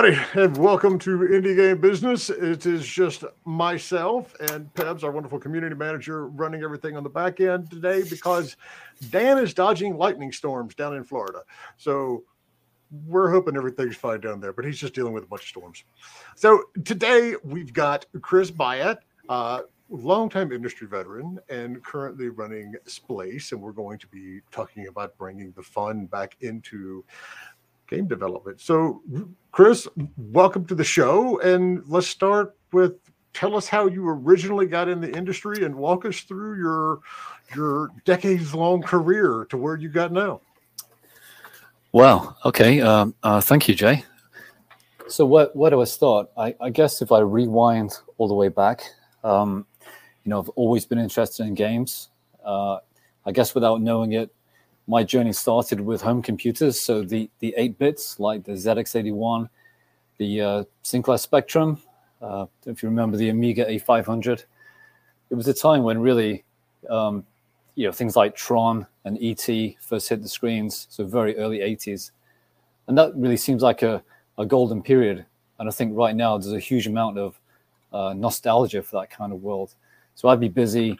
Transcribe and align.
Everybody, 0.00 0.30
and 0.40 0.56
welcome 0.56 0.98
to 1.00 1.18
Indie 1.18 1.54
Game 1.54 1.78
Business. 1.78 2.30
It 2.30 2.64
is 2.64 2.86
just 2.86 3.22
myself 3.44 4.34
and 4.40 4.72
Pebs, 4.72 5.04
our 5.04 5.10
wonderful 5.10 5.38
community 5.38 5.74
manager, 5.74 6.28
running 6.28 6.62
everything 6.62 6.96
on 6.96 7.02
the 7.02 7.10
back 7.10 7.38
end 7.40 7.70
today 7.70 8.02
because 8.08 8.56
Dan 9.10 9.36
is 9.36 9.52
dodging 9.52 9.98
lightning 9.98 10.32
storms 10.32 10.74
down 10.74 10.96
in 10.96 11.04
Florida. 11.04 11.42
So 11.76 12.24
we're 13.04 13.30
hoping 13.30 13.58
everything's 13.58 13.94
fine 13.94 14.20
down 14.20 14.40
there, 14.40 14.54
but 14.54 14.64
he's 14.64 14.78
just 14.78 14.94
dealing 14.94 15.12
with 15.12 15.24
a 15.24 15.26
bunch 15.26 15.42
of 15.42 15.48
storms. 15.48 15.84
So 16.34 16.62
today 16.82 17.34
we've 17.44 17.74
got 17.74 18.06
Chris 18.22 18.50
Byatte, 18.50 19.00
uh, 19.28 19.60
longtime 19.90 20.50
industry 20.50 20.86
veteran 20.86 21.38
and 21.50 21.84
currently 21.84 22.28
running 22.30 22.74
Splace, 22.86 23.52
and 23.52 23.60
we're 23.60 23.72
going 23.72 23.98
to 23.98 24.06
be 24.06 24.40
talking 24.50 24.86
about 24.86 25.18
bringing 25.18 25.52
the 25.56 25.62
fun 25.62 26.06
back 26.06 26.38
into 26.40 27.04
game 27.90 28.06
development. 28.06 28.60
So, 28.60 29.02
Chris, 29.52 29.88
welcome 30.16 30.64
to 30.66 30.74
the 30.74 30.84
show. 30.84 31.40
And 31.40 31.82
let's 31.86 32.06
start 32.06 32.56
with 32.72 32.94
tell 33.32 33.56
us 33.56 33.68
how 33.68 33.86
you 33.86 34.08
originally 34.08 34.66
got 34.66 34.88
in 34.88 35.00
the 35.00 35.14
industry 35.16 35.64
and 35.64 35.74
walk 35.74 36.04
us 36.04 36.20
through 36.20 36.58
your 36.58 37.00
your 37.54 37.90
decades 38.04 38.54
long 38.54 38.80
career 38.80 39.46
to 39.50 39.56
where 39.56 39.76
you 39.76 39.88
got 39.88 40.12
now. 40.12 40.40
Well, 41.92 42.38
okay. 42.44 42.80
Um, 42.80 43.14
uh, 43.22 43.40
thank 43.40 43.68
you, 43.68 43.74
Jay. 43.74 44.04
So, 45.08 45.26
what 45.26 45.54
where 45.56 45.70
do 45.70 45.80
I 45.80 45.84
start? 45.84 46.28
I, 46.36 46.54
I 46.60 46.70
guess 46.70 47.02
if 47.02 47.10
I 47.10 47.18
rewind 47.18 47.98
all 48.16 48.28
the 48.28 48.34
way 48.34 48.48
back, 48.48 48.82
um, 49.24 49.66
you 50.24 50.30
know, 50.30 50.38
I've 50.38 50.48
always 50.50 50.86
been 50.86 50.98
interested 50.98 51.46
in 51.46 51.54
games. 51.54 52.10
Uh, 52.44 52.78
I 53.26 53.32
guess 53.32 53.54
without 53.54 53.82
knowing 53.82 54.12
it, 54.12 54.32
my 54.90 55.04
journey 55.04 55.32
started 55.32 55.80
with 55.80 56.02
home 56.02 56.20
computers. 56.20 56.80
So 56.80 57.04
the 57.04 57.30
the 57.38 57.54
eight 57.56 57.78
bits 57.78 58.18
like 58.18 58.42
the 58.42 58.52
ZX81, 58.52 59.48
the 60.18 60.40
uh, 60.40 60.64
Sinclair 60.82 61.16
Spectrum. 61.16 61.80
Uh, 62.20 62.46
if 62.66 62.82
you 62.82 62.88
remember 62.88 63.16
the 63.16 63.28
Amiga 63.28 63.64
A500, 63.66 64.44
it 65.30 65.34
was 65.34 65.46
a 65.46 65.54
time 65.54 65.84
when 65.84 66.00
really, 66.00 66.44
um, 66.90 67.24
you 67.76 67.86
know, 67.86 67.92
things 67.92 68.16
like 68.16 68.34
Tron 68.34 68.84
and 69.04 69.16
ET 69.22 69.48
first 69.80 70.08
hit 70.08 70.22
the 70.22 70.28
screens. 70.28 70.88
So 70.90 71.04
very 71.06 71.38
early 71.38 71.60
80s, 71.60 72.10
and 72.88 72.98
that 72.98 73.14
really 73.14 73.36
seems 73.36 73.62
like 73.62 73.82
a, 73.82 74.02
a 74.38 74.44
golden 74.44 74.82
period. 74.82 75.24
And 75.60 75.68
I 75.68 75.72
think 75.72 75.96
right 75.96 76.16
now 76.16 76.36
there's 76.36 76.52
a 76.52 76.58
huge 76.58 76.88
amount 76.88 77.16
of 77.16 77.40
uh, 77.92 78.12
nostalgia 78.12 78.82
for 78.82 79.00
that 79.00 79.10
kind 79.10 79.32
of 79.32 79.40
world. 79.40 79.72
So 80.16 80.28
I'd 80.28 80.40
be 80.40 80.48
busy, 80.48 80.98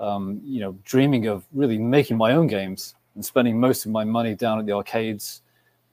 um, 0.00 0.40
you 0.44 0.60
know, 0.60 0.76
dreaming 0.84 1.28
of 1.28 1.44
really 1.52 1.78
making 1.78 2.16
my 2.16 2.32
own 2.32 2.48
games 2.48 2.96
and 3.20 3.24
spending 3.26 3.60
most 3.60 3.84
of 3.84 3.92
my 3.92 4.02
money 4.02 4.34
down 4.34 4.58
at 4.58 4.64
the 4.64 4.72
arcades, 4.72 5.42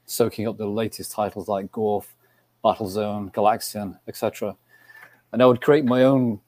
soaking 0.06 0.48
up 0.48 0.56
the 0.56 0.66
latest 0.66 1.12
titles 1.12 1.50
like 1.50 1.70
Gorf, 1.74 2.06
Battlezone, 2.64 3.34
Galaxian, 3.34 4.00
etc. 4.08 4.56
And 5.34 5.44
I 5.44 5.46
would 5.46 5.60
create 5.60 5.84
my 5.84 6.04
own, 6.04 6.40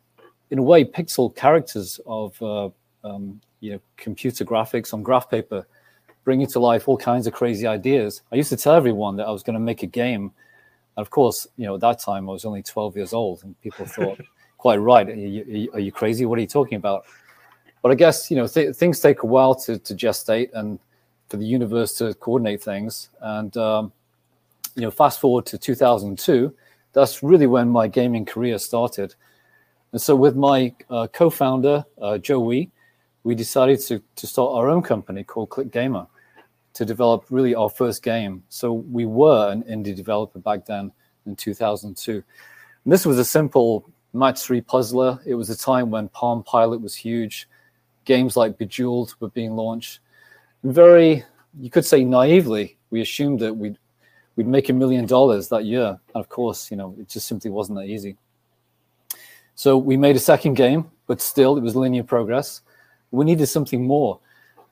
in 0.52 0.58
a 0.58 0.62
way, 0.64 0.86
pixel 0.86 1.36
characters 1.36 2.00
of 2.06 2.42
uh, 2.42 2.70
um, 3.04 3.42
you 3.60 3.74
know 3.74 3.82
computer 3.98 4.46
graphics 4.46 4.94
on 4.94 5.04
graph 5.04 5.30
paper, 5.30 5.68
bringing 6.24 6.48
to 6.48 6.62
life 6.62 6.88
all 6.88 6.96
kinds 6.96 7.28
of 7.28 7.34
crazy 7.34 7.68
ideas. 7.68 8.22
I 8.32 8.38
used 8.38 8.50
to 8.52 8.56
tell 8.56 8.76
everyone 8.76 9.18
that 9.18 9.28
I 9.28 9.32
was 9.32 9.44
going 9.44 9.56
to 9.56 9.60
make 9.60 9.84
a 9.84 9.92
game. 10.04 10.32
And 10.96 11.06
of 11.06 11.10
course, 11.10 11.46
you 11.58 11.66
know, 11.66 11.76
at 11.76 11.82
that 11.82 12.00
time 12.00 12.30
I 12.30 12.32
was 12.32 12.46
only 12.46 12.64
12 12.64 12.96
years 12.96 13.12
old, 13.12 13.44
and 13.44 13.60
people 13.60 13.86
thought, 13.86 14.22
quite 14.58 14.78
right, 14.78 15.10
are 15.10 15.14
you, 15.14 15.70
are 15.74 15.82
you 15.82 15.92
crazy? 15.92 16.26
What 16.26 16.38
are 16.38 16.42
you 16.42 16.48
talking 16.48 16.78
about? 16.78 17.04
But 17.82 17.92
I 17.92 17.96
guess 17.96 18.30
you 18.30 18.38
know 18.38 18.48
th- 18.48 18.76
things 18.76 19.00
take 19.00 19.24
a 19.24 19.26
while 19.26 19.56
to, 19.56 19.80
to 19.80 19.96
gestate 19.96 20.50
and 20.54 20.80
for 21.30 21.38
the 21.38 21.46
universe 21.46 21.94
to 22.00 22.14
coordinate 22.16 22.62
things. 22.62 23.10
And 23.22 23.56
um, 23.58 23.92
you 24.76 24.82
know, 24.82 24.92
fast 24.92 25.20
forward 25.20 25.46
to 25.48 25.58
2002, 25.58 26.54
that's 26.94 27.24
really 27.24 27.48
when 27.48 27.70
my 27.70 27.88
gaming 27.88 28.26
career 28.26 28.58
started. 28.58 29.16
And 29.92 30.02
so, 30.02 30.16
with 30.16 30.36
my 30.36 30.74
uh, 30.90 31.08
co-founder 31.08 31.86
uh, 32.02 32.18
Joe 32.18 32.40
Wee, 32.40 32.70
we 33.24 33.36
decided 33.36 33.80
to 33.82 34.02
to 34.16 34.28
start 34.28 34.54
our 34.54 34.70
own 34.70 34.82
company 34.82 35.24
called 35.24 35.50
Click 35.50 35.72
Gamer 35.72 36.08
to 36.74 36.86
develop 36.86 37.26
really 37.30 37.56
our 37.56 37.70
first 37.70 38.04
game. 38.04 38.44
So 38.50 38.72
we 38.72 39.06
were 39.06 39.52
an 39.52 39.64
indie 39.64 39.96
developer 39.96 40.40
back 40.40 40.66
then 40.66 40.92
in 41.26 41.36
2002. 41.36 42.14
And 42.14 42.24
this 42.94 43.06
was 43.06 43.18
a 43.20 43.26
simple 43.26 43.90
match 44.14 44.42
three 44.42 44.62
puzzler. 44.62 45.20
It 45.26 45.36
was 45.36 45.50
a 45.50 45.58
time 45.58 45.90
when 45.90 46.08
Palm 46.10 46.44
Pilot 46.44 46.80
was 46.80 46.96
huge 46.96 47.49
games 48.10 48.36
like 48.36 48.58
Bejeweled 48.58 49.14
were 49.20 49.30
being 49.30 49.56
launched. 49.56 50.00
Very, 50.64 51.24
you 51.60 51.70
could 51.70 51.86
say 51.86 52.04
naively, 52.04 52.76
we 52.90 53.02
assumed 53.02 53.40
that 53.42 53.54
we'd 53.54 53.78
we'd 54.36 54.48
make 54.48 54.70
a 54.70 54.74
million 54.74 55.06
dollars 55.06 55.48
that 55.50 55.66
year. 55.66 56.00
And 56.14 56.22
of 56.24 56.28
course, 56.28 56.72
you 56.72 56.78
know, 56.78 56.96
it 57.00 57.08
just 57.08 57.28
simply 57.28 57.52
wasn't 57.52 57.78
that 57.78 57.86
easy. 57.86 58.18
So 59.54 59.78
we 59.78 59.96
made 59.96 60.16
a 60.16 60.26
second 60.34 60.56
game, 60.56 60.90
but 61.08 61.22
still 61.22 61.58
it 61.58 61.62
was 61.62 61.76
linear 61.76 62.04
progress. 62.04 62.62
We 63.12 63.26
needed 63.26 63.48
something 63.48 63.84
more. 63.86 64.20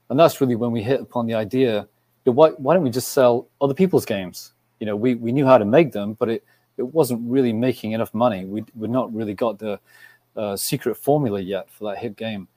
And 0.09 0.18
that's 0.20 0.40
really 0.42 0.56
when 0.56 0.72
we 0.72 0.81
hit 0.81 1.02
upon 1.02 1.28
the 1.28 1.36
idea 1.36 1.88
that 2.24 2.31
why, 2.31 2.52
why 2.52 2.74
don't 2.74 2.84
we 2.84 2.90
just 2.90 3.09
sell 3.09 3.47
other 3.59 3.74
people's 3.74 4.06
games? 4.06 4.53
You 4.80 4.86
know, 4.88 4.96
we, 4.96 5.16
we 5.16 5.31
knew 5.31 5.46
how 5.46 5.58
to 5.58 5.66
make 5.66 5.92
them, 5.92 6.14
but 6.14 6.30
it, 6.30 6.44
it 6.78 6.88
wasn't 6.94 7.30
really 7.30 7.53
making 7.53 7.92
enough 7.92 8.14
money. 8.14 8.46
We, 8.46 8.64
we'd 8.74 8.90
not 8.90 9.14
really 9.14 9.34
got 9.34 9.59
the 9.59 9.80
uh, 10.38 10.56
secret 10.56 10.96
formula 10.96 11.41
yet 11.41 11.70
for 11.70 11.90
that 11.90 11.97
hit 12.00 12.16
game. 12.16 12.47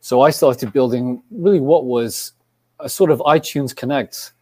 So 0.00 0.20
I 0.20 0.30
started 0.30 0.72
building 0.72 1.22
really 1.30 1.60
what 1.60 1.84
was 1.84 2.32
a 2.80 2.88
sort 2.88 3.10
of 3.10 3.18
iTunes 3.20 3.74
Connect, 3.74 4.32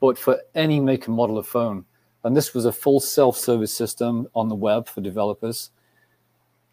but 0.00 0.18
for 0.18 0.40
any 0.54 0.80
make 0.80 1.06
and 1.06 1.16
model 1.16 1.38
of 1.38 1.46
phone. 1.46 1.84
And 2.24 2.36
this 2.36 2.54
was 2.54 2.64
a 2.64 2.72
full 2.72 2.98
self-service 2.98 3.72
system 3.72 4.26
on 4.34 4.48
the 4.48 4.54
web 4.54 4.88
for 4.88 5.00
developers. 5.00 5.70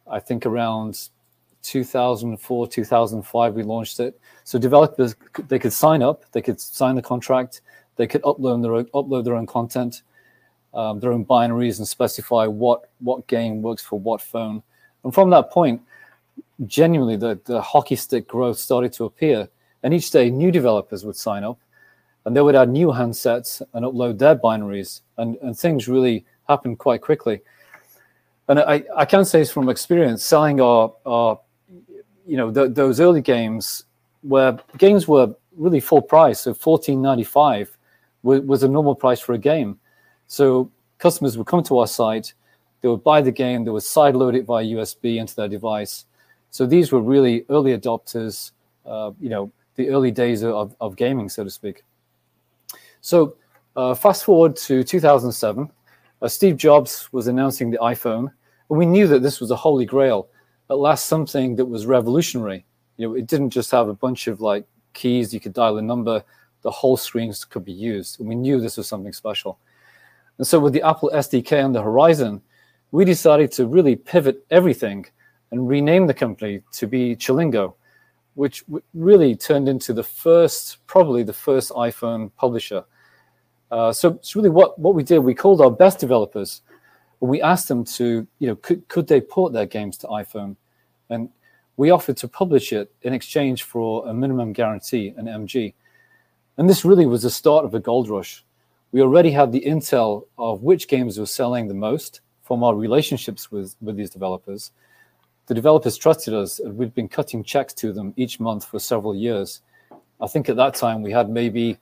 I 0.08 0.20
think 0.20 0.46
around 0.46 1.10
2004, 1.64 2.68
2005, 2.68 3.54
we 3.54 3.64
launched 3.64 4.00
it. 4.00 4.20
So 4.44 4.58
developers 4.58 5.16
they 5.48 5.60
could 5.60 5.74
sign 5.74 6.02
up, 6.02 6.24
they 6.31 6.42
could 6.42 6.60
sign 6.60 6.96
the 6.96 7.02
contract, 7.02 7.62
they 7.96 8.08
could 8.08 8.22
upload 8.24 8.62
their 8.62 8.74
own, 8.74 8.86
upload 8.94 9.26
their 9.26 9.36
own 9.36 9.46
content, 9.46 10.02
um, 10.74 11.00
their 11.00 11.12
own 11.12 11.26
binaries, 11.26 11.78
and 11.78 11.88
specify 11.88 12.46
what 12.46 12.90
what 13.00 13.28
game 13.28 13.62
works 13.62 13.84
for 13.84 14.00
what 14.00 14.22
phone. 14.22 14.64
And 15.04 15.14
from 15.14 15.30
that 15.31 15.52
point, 15.52 15.81
genuinely 16.65 17.15
the, 17.15 17.39
the 17.45 17.62
hockey 17.62 17.95
stick 17.95 18.27
growth 18.27 18.57
started 18.57 18.94
to 18.94 19.06
appear. 19.06 19.50
And 19.83 19.94
each 19.94 20.12
day, 20.12 20.30
new 20.30 20.51
developers 20.51 21.06
would 21.06 21.15
sign 21.15 21.44
up 21.44 21.59
and 22.25 22.35
they 22.35 22.41
would 22.41 22.56
add 22.56 22.69
new 22.69 22.88
handsets 22.88 23.62
and 23.74 23.85
upload 23.85 24.18
their 24.18 24.35
binaries. 24.35 25.01
And, 25.18 25.38
and 25.41 25.57
things 25.57 25.88
really 25.88 26.25
happened 26.47 26.80
quite 26.80 27.01
quickly. 27.01 27.41
And 28.47 28.59
I, 28.59 28.83
I 28.95 29.06
can 29.06 29.25
say 29.25 29.44
from 29.45 29.69
experience, 29.69 30.24
selling 30.24 30.62
our, 30.62 30.94
our 31.06 31.39
you 32.25 32.38
know, 32.38 32.51
the, 32.51 32.69
those 32.69 33.00
early 33.00 33.21
games 33.21 33.85
where 34.21 34.57
games 34.77 35.07
were 35.07 35.35
really 35.56 35.80
full 35.80 36.01
price. 36.01 36.41
So 36.41 36.53
14.95 36.53 37.69
was, 38.24 38.41
was 38.41 38.63
a 38.63 38.68
normal 38.68 38.95
price 38.95 39.19
for 39.19 39.33
a 39.33 39.38
game. 39.38 39.80
So 40.27 40.71
customers 40.97 41.38
would 41.38 41.47
come 41.47 41.63
to 41.63 41.80
our 41.80 41.88
site, 41.88 42.33
They 42.81 42.88
would 42.88 43.03
buy 43.03 43.21
the 43.21 43.31
game, 43.31 43.65
they 43.65 43.71
would 43.71 43.83
sideload 43.83 44.35
it 44.35 44.45
via 44.45 44.63
USB 44.63 45.18
into 45.18 45.35
their 45.35 45.50
device. 45.50 46.06
So 46.54 46.68
these 46.68 46.92
were 46.92 47.02
really 47.02 47.48
early 47.50 47.76
adopters, 47.76 48.52
uh, 48.86 49.12
you 49.20 49.28
know, 49.28 49.52
the 49.74 49.90
early 49.90 50.12
days 50.12 50.44
of, 50.44 50.76
of 50.80 50.96
gaming, 50.96 51.28
so 51.28 51.44
to 51.44 51.50
speak. 51.50 51.84
So 53.02 53.38
uh, 53.76 53.96
fast 53.96 54.24
forward 54.24 54.56
to 54.58 54.84
2007, 54.84 55.72
uh, 56.22 56.28
Steve 56.28 56.56
Jobs 56.56 57.12
was 57.12 57.26
announcing 57.26 57.72
the 57.72 57.80
iPhone, 57.80 58.32
and 58.70 58.78
we 58.78 58.86
knew 58.86 59.08
that 59.08 59.24
this 59.24 59.42
was 59.42 59.50
a 59.50 59.56
holy 59.56 59.86
grail, 59.86 60.28
at 60.70 60.78
last 60.78 61.08
something 61.08 61.56
that 61.56 61.66
was 61.66 61.88
revolutionary. 61.88 62.64
You 62.98 63.08
know, 63.08 63.16
it 63.16 63.26
didn't 63.26 63.50
just 63.50 63.72
have 63.72 63.88
a 63.90 63.96
bunch 63.96 64.28
of 64.28 64.40
like 64.40 64.68
keys, 64.94 65.34
you 65.34 65.40
could 65.40 65.54
dial 65.54 65.80
a 65.80 65.82
number, 65.82 66.24
the 66.62 66.70
whole 66.70 66.98
screens 66.98 67.46
could 67.46 67.66
be 67.66 67.74
used. 67.74 68.20
And 68.20 68.30
we 68.30 68.36
knew 68.36 68.62
this 68.62 68.78
was 68.78 68.88
something 68.88 69.12
special. 69.12 69.58
And 70.38 70.46
so 70.46 70.60
with 70.60 70.74
the 70.74 70.84
Apple 70.84 71.10
SDK 71.16 71.66
on 71.66 71.72
the 71.72 71.82
horizon, 71.82 72.44
we 72.92 73.06
decided 73.06 73.52
to 73.54 73.66
really 73.66 73.96
pivot 73.96 74.46
everything 74.52 75.08
and 75.54 75.70
rename 75.70 76.08
the 76.08 76.14
company 76.16 76.62
to 76.72 76.88
be 76.88 77.16
Chillingo, 77.16 77.76
which 78.34 78.64
really 78.96 79.36
turned 79.36 79.70
into 79.70 79.94
the 79.94 80.04
first, 80.04 80.86
probably 80.88 81.22
the 81.22 81.32
first 81.32 81.70
iPhone 81.72 82.32
publisher. 82.38 82.84
Uh, 83.70 83.94
so 83.94 84.10
it's 84.10 84.36
really 84.36 84.50
what, 84.50 84.78
what 84.80 84.96
we 84.96 85.04
did. 85.04 85.20
We 85.20 85.36
called 85.36 85.62
our 85.62 85.70
best 85.70 86.00
developers 86.00 86.64
and 87.22 87.30
we 87.30 87.40
asked 87.40 87.68
them 87.68 87.86
to, 87.86 88.28
you 88.40 88.48
know, 88.48 88.56
could, 88.56 88.88
could 88.88 89.08
they 89.08 89.22
port 89.22 89.54
their 89.54 89.68
games 89.68 89.96
to 90.00 90.08
iPhone? 90.08 90.56
And 91.12 91.30
we 91.78 91.92
offered 91.92 92.18
to 92.18 92.28
publish 92.28 92.74
it 92.74 92.92
in 93.04 93.14
exchange 93.14 93.62
for 93.62 94.08
a 94.08 94.14
minimum 94.14 94.54
guarantee, 94.54 95.14
an 95.18 95.26
MG. 95.26 95.76
And 96.58 96.68
this 96.68 96.84
really 96.84 97.06
was 97.06 97.22
the 97.22 97.30
start 97.30 97.64
of 97.64 97.76
a 97.76 97.80
gold 97.80 98.10
rush. 98.10 98.44
We 98.92 99.04
already 99.04 99.30
had 99.30 99.52
the 99.52 99.62
intel 99.62 100.26
of 100.36 100.64
which 100.64 100.88
games 100.88 101.20
were 101.20 101.28
selling 101.28 101.68
the 101.68 101.76
most 101.76 102.22
from 102.42 102.64
our 102.64 102.74
relationships 102.74 103.52
with, 103.52 103.76
with 103.82 103.98
these 103.98 104.10
developers. 104.10 104.72
The 105.48 105.54
developers 105.54 105.98
trusted 105.98 106.34
us, 106.34 106.60
and 106.60 106.78
we'd 106.78 106.94
been 106.94 107.10
cutting 107.10 107.44
checks 107.44 107.74
to 107.75 107.92
them 107.92 108.13
each 108.16 108.40
month 108.40 108.66
for 108.66 108.80
several 108.80 109.16
years. 109.16 109.62
I 110.22 110.28
think 110.28 110.48
at 110.50 110.56
that 110.56 110.75
time 110.75 111.01
we 111.01 111.12
had 111.12 111.30
maybe 111.30 111.78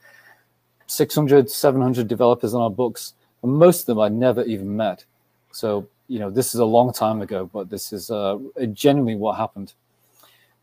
600, 0.88 1.50
700 1.50 2.08
developers 2.08 2.54
on 2.54 2.62
our 2.62 2.70
books, 2.70 3.14
and 3.44 3.54
most 3.54 3.82
of 3.82 3.86
them 3.88 4.00
I'd 4.00 4.14
never 4.14 4.44
even 4.44 4.76
met. 4.76 5.06
So, 5.52 5.88
you 6.08 6.20
know, 6.20 6.30
this 6.30 6.54
is 6.56 6.60
a 6.60 6.66
long 6.66 6.92
time 6.92 7.22
ago, 7.22 7.50
but 7.52 7.70
this 7.70 7.94
is 7.94 8.10
uh, 8.10 8.40
genuinely 8.74 9.16
what 9.16 9.38
happened. 9.38 9.74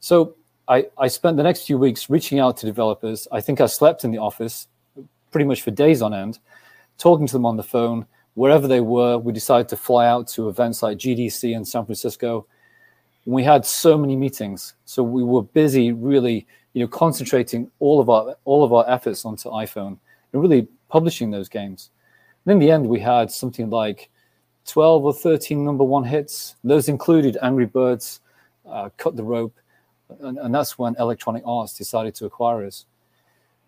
So 0.01 0.35
I, 0.67 0.87
I 0.99 1.09
spent 1.09 1.37
the 1.37 1.43
next 1.43 1.67
few 1.67 1.79
weeks 1.79 2.11
reaching 2.11 2.39
out 2.39 2.57
to 2.59 2.67
developers. 2.67 3.27
I 3.33 3.41
think 3.41 3.61
I 3.61 3.67
slept 3.67 4.05
in 4.05 4.11
the 4.11 4.19
office 4.19 4.69
pretty 5.31 5.47
much 5.47 5.63
for 5.63 5.71
days 5.71 6.03
on 6.03 6.13
end, 6.13 6.39
talking 6.99 7.27
to 7.27 7.33
them 7.33 7.47
on 7.47 7.57
the 7.57 7.63
phone. 7.63 8.07
Wherever 8.35 8.69
they 8.69 8.81
were, 8.81 9.19
we 9.19 9.33
decided 9.33 9.69
to 9.71 9.77
fly 9.77 10.07
out 10.07 10.29
to 10.29 10.49
events 10.49 10.83
like 10.83 10.99
GDC 10.99 11.55
in 11.55 11.65
San 11.65 11.85
Francisco. 11.85 12.47
We 13.29 13.45
had 13.45 13.67
so 13.67 13.99
many 13.99 14.17
meetings, 14.17 14.73
so 14.87 15.03
we 15.03 15.23
were 15.23 15.43
busy, 15.43 15.93
really, 15.93 16.47
you 16.73 16.81
know, 16.81 16.89
concentrating 16.89 17.71
all 17.79 18.01
of 18.01 18.09
our 18.09 18.35
all 18.47 18.65
of 18.65 18.73
our 18.73 18.89
efforts 18.89 19.27
onto 19.27 19.51
iPhone 19.51 19.99
and 20.33 20.41
really 20.41 20.67
publishing 20.89 21.31
those 21.31 21.47
games. 21.47 21.91
And 22.47 22.53
in 22.55 22.59
the 22.59 22.71
end, 22.71 22.89
we 22.89 22.99
had 22.99 23.31
something 23.31 23.69
like 23.69 24.09
12 24.65 25.05
or 25.05 25.13
13 25.13 25.63
number 25.63 25.85
one 25.85 26.05
hits. 26.05 26.57
Those 26.65 26.89
included 26.89 27.37
Angry 27.43 27.67
Birds, 27.67 28.21
uh, 28.67 28.89
Cut 28.97 29.15
the 29.15 29.25
Rope, 29.25 29.55
and, 30.21 30.39
and, 30.39 30.55
that's 30.55 30.79
when 30.79 30.97
Electronic 30.99 31.43
Arts 31.45 31.77
decided 31.77 32.15
to 32.15 32.25
acquire 32.25 32.65
us. 32.65 32.87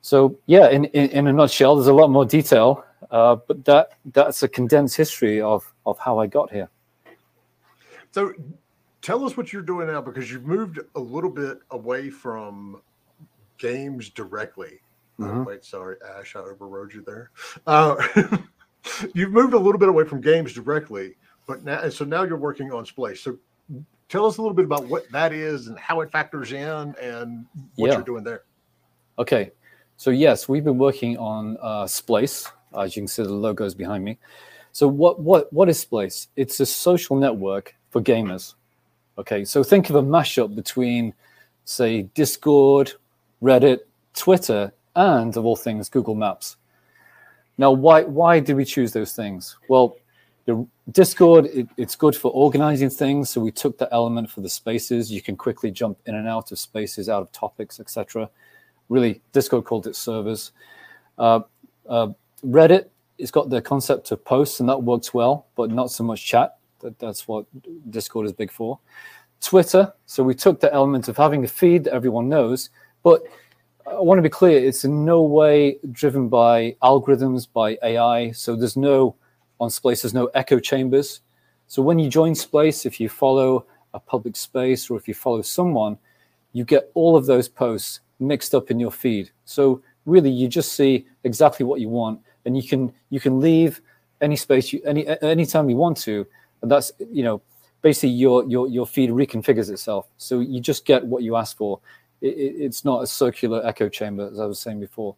So 0.01 0.39
yeah, 0.47 0.71
in, 0.71 0.87
in, 0.87 1.11
in 1.11 1.27
a 1.27 1.35
nutshell, 1.35 1.77
there's 1.77 1.87
a 1.87 1.93
lot 1.93 2.09
more 2.09 2.25
detail, 2.25 2.83
uh, 3.11 3.37
but 3.47 3.63
that 3.67 3.91
that's 4.15 4.43
a 4.43 4.49
condensed 4.49 4.97
history 4.97 5.43
of 5.43 5.71
of 5.85 5.99
how 5.99 6.19
I 6.19 6.29
got 6.29 6.51
here. 6.51 6.71
So 8.13 8.33
tell 9.03 9.25
us 9.25 9.37
what 9.37 9.53
you're 9.53 9.63
doing 9.63 9.89
now 9.89 10.01
because 10.01 10.31
you've 10.31 10.47
moved 10.47 10.81
a 10.95 11.01
little 11.01 11.31
bit 11.31 11.59
away 11.71 12.11
from 12.11 12.81
games 13.59 14.11
directly. 14.11 14.81
Mm-hmm. 15.19 15.41
Oh, 15.41 15.43
wait, 15.43 15.65
sorry, 15.65 15.97
Ash, 16.19 16.35
I 16.37 16.41
overrode 16.41 16.95
you 16.95 17.03
there. 17.03 17.31
Uh, 17.67 17.97
you've 19.15 19.33
moved 19.33 19.55
a 19.55 19.59
little 19.59 19.79
bit 19.79 19.89
away 19.89 20.05
from 20.05 20.21
games 20.21 20.53
directly, 20.53 21.17
but 21.47 21.65
now 21.65 21.89
so 21.89 22.05
now 22.05 22.23
you're 22.23 22.39
working 22.39 22.73
on 22.73 22.87
Splace. 22.87 23.21
So 23.21 23.39
tell 24.11 24.27
us 24.27 24.37
a 24.37 24.43
little 24.43 24.55
bit 24.55 24.65
about 24.65 24.87
what 24.87 25.11
that 25.13 25.33
is 25.33 25.69
and 25.69 25.79
how 25.79 26.01
it 26.01 26.11
factors 26.11 26.53
in 26.53 26.95
and 27.01 27.47
what 27.77 27.89
yeah. 27.89 27.95
you're 27.95 28.03
doing 28.03 28.25
there. 28.25 28.43
Okay. 29.19 29.53
So, 29.97 30.11
yes, 30.11 30.49
we've 30.49 30.65
been 30.65 30.79
working 30.79 31.19
on 31.19 31.57
uh, 31.61 31.87
Splace. 31.87 32.51
As 32.77 32.97
you 32.97 33.03
can 33.03 33.09
see, 33.09 33.23
the 33.23 33.33
logo 33.33 33.65
is 33.65 33.75
behind 33.75 34.05
me. 34.05 34.19
So, 34.73 34.89
what, 34.89 35.21
what, 35.21 35.53
what 35.53 35.69
is 35.69 35.79
Splace? 35.79 36.29
It's 36.37 36.59
a 36.61 36.67
social 36.67 37.17
network 37.17 37.75
for 37.91 38.01
gamers. 38.01 38.55
Okay. 39.21 39.45
So, 39.45 39.63
think 39.63 39.91
of 39.91 39.97
a 39.97 40.03
mashup 40.03 40.55
between, 40.55 41.13
say, 41.67 42.03
Discord, 42.15 42.95
Reddit, 43.43 43.81
Twitter, 44.15 44.73
and 44.97 45.37
of 45.37 45.45
all 45.45 45.57
things, 45.57 45.91
Google 45.91 46.15
Maps. 46.15 46.57
Now, 47.59 47.71
why, 47.71 48.05
why 48.05 48.41
did 48.41 48.57
we 48.57 48.65
choose 48.65 48.93
those 48.95 49.13
things? 49.13 49.59
Well, 49.69 49.99
the 50.47 50.67
Discord, 50.91 51.47
it, 51.53 51.69
it's 51.77 51.95
good 51.97 52.17
for 52.17 52.31
organizing 52.31 52.89
things. 52.89 53.29
So 53.29 53.43
we 53.43 53.51
took 53.51 53.77
the 53.77 53.93
element 53.93 54.31
for 54.31 54.41
the 54.41 54.49
spaces. 54.49 55.13
You 55.13 55.21
can 55.21 55.37
quickly 55.37 55.71
jump 55.71 55.99
in 56.07 56.15
and 56.15 56.27
out 56.27 56.51
of 56.51 56.59
spaces, 56.59 57.11
out 57.11 57.21
of 57.21 57.31
topics, 57.33 57.79
etc. 57.79 58.31
Really, 58.89 59.21
Discord 59.33 59.67
called 59.67 59.87
it 59.87 59.97
servers. 59.97 60.53
Uh, 61.19 61.41
uh, 61.87 62.09
Reddit, 62.43 62.87
it's 63.19 63.31
got 63.31 63.51
the 63.51 63.61
concept 63.61 64.11
of 64.13 64.25
posts, 64.25 64.61
and 64.61 64.69
that 64.71 64.83
works 64.83 65.13
well, 65.13 65.47
but 65.57 65.71
not 65.71 65.91
so 65.91 66.05
much 66.05 66.25
chat. 66.25 66.57
That, 66.81 66.99
that's 66.99 67.29
what 67.29 67.47
Discord 67.91 68.27
is 68.27 68.33
big 68.33 68.51
for. 68.51 68.79
Twitter, 69.41 69.93
so 70.07 70.23
we 70.23 70.35
took 70.35 70.61
the 70.61 70.73
element 70.73 71.09
of 71.09 71.17
having 71.17 71.45
a 71.45 71.49
feed 71.49 71.85
that 71.85 71.95
everyone 71.95 72.29
knows, 72.29 72.71
but 73.03 73.23
I 73.87 73.99
want 73.99 74.19
to 74.19 74.23
be 74.23 74.29
clear, 74.29 74.59
it's 74.65 74.85
in 74.85 75.05
no 75.05 75.23
way 75.23 75.79
driven 75.91 76.29
by 76.29 76.77
algorithms, 76.83 77.49
by 77.51 77.79
AI. 77.83 78.31
So 78.33 78.55
there's 78.55 78.77
no 78.77 79.17
on 79.59 79.71
Splace, 79.71 80.03
there's 80.03 80.15
no 80.15 80.27
echo 80.27 80.59
chambers. 80.59 81.21
So 81.67 81.83
when 81.83 81.99
you 81.99 82.09
join 82.09 82.35
Splace, 82.35 82.87
if 82.87 83.01
you 83.01 83.09
follow 83.09 83.67
a 83.95 84.01
public 84.01 84.37
space 84.37 84.91
or 84.91 84.97
if 84.97 85.09
you 85.09 85.15
follow 85.15 85.43
someone, 85.43 85.99
you 86.53 86.65
get 86.65 86.91
all 86.95 87.17
of 87.17 87.27
those 87.27 87.49
posts 87.49 88.01
mixed 88.19 88.55
up 88.55 88.71
in 88.71 88.79
your 88.79 88.91
feed. 88.91 89.31
So 89.45 89.83
really, 90.07 90.31
you 90.31 90.49
just 90.49 90.73
see 90.73 91.07
exactly 91.25 91.65
what 91.65 91.81
you 91.81 91.89
want, 91.89 92.21
and 92.45 92.57
you 92.57 92.67
can 92.67 92.93
you 93.11 93.21
can 93.21 93.41
leave 93.41 93.81
any 94.21 94.37
space 94.37 94.73
you 94.73 94.81
any 94.85 95.07
anytime 95.23 95.69
you 95.69 95.77
want 95.77 95.97
to, 95.99 96.27
that's 96.63 96.93
you 97.13 97.23
know 97.23 97.43
basically 97.83 98.11
your 98.11 98.45
your 98.49 98.69
your 98.69 98.87
feed 98.87 99.11
reconfigures 99.11 99.71
itself. 99.71 100.07
So 100.17 100.41
you 100.41 100.61
just 100.61 100.85
get 100.85 101.05
what 101.05 101.23
you 101.23 101.37
ask 101.37 101.57
for. 101.57 101.81
It, 102.21 102.37
it, 102.37 102.55
it's 102.65 102.85
not 102.85 103.03
a 103.03 103.07
circular 103.07 103.65
echo 103.67 103.89
chamber, 103.89 104.29
as 104.31 104.39
I 104.39 104.47
was 104.47 104.59
saying 104.59 104.81
before. 104.81 105.17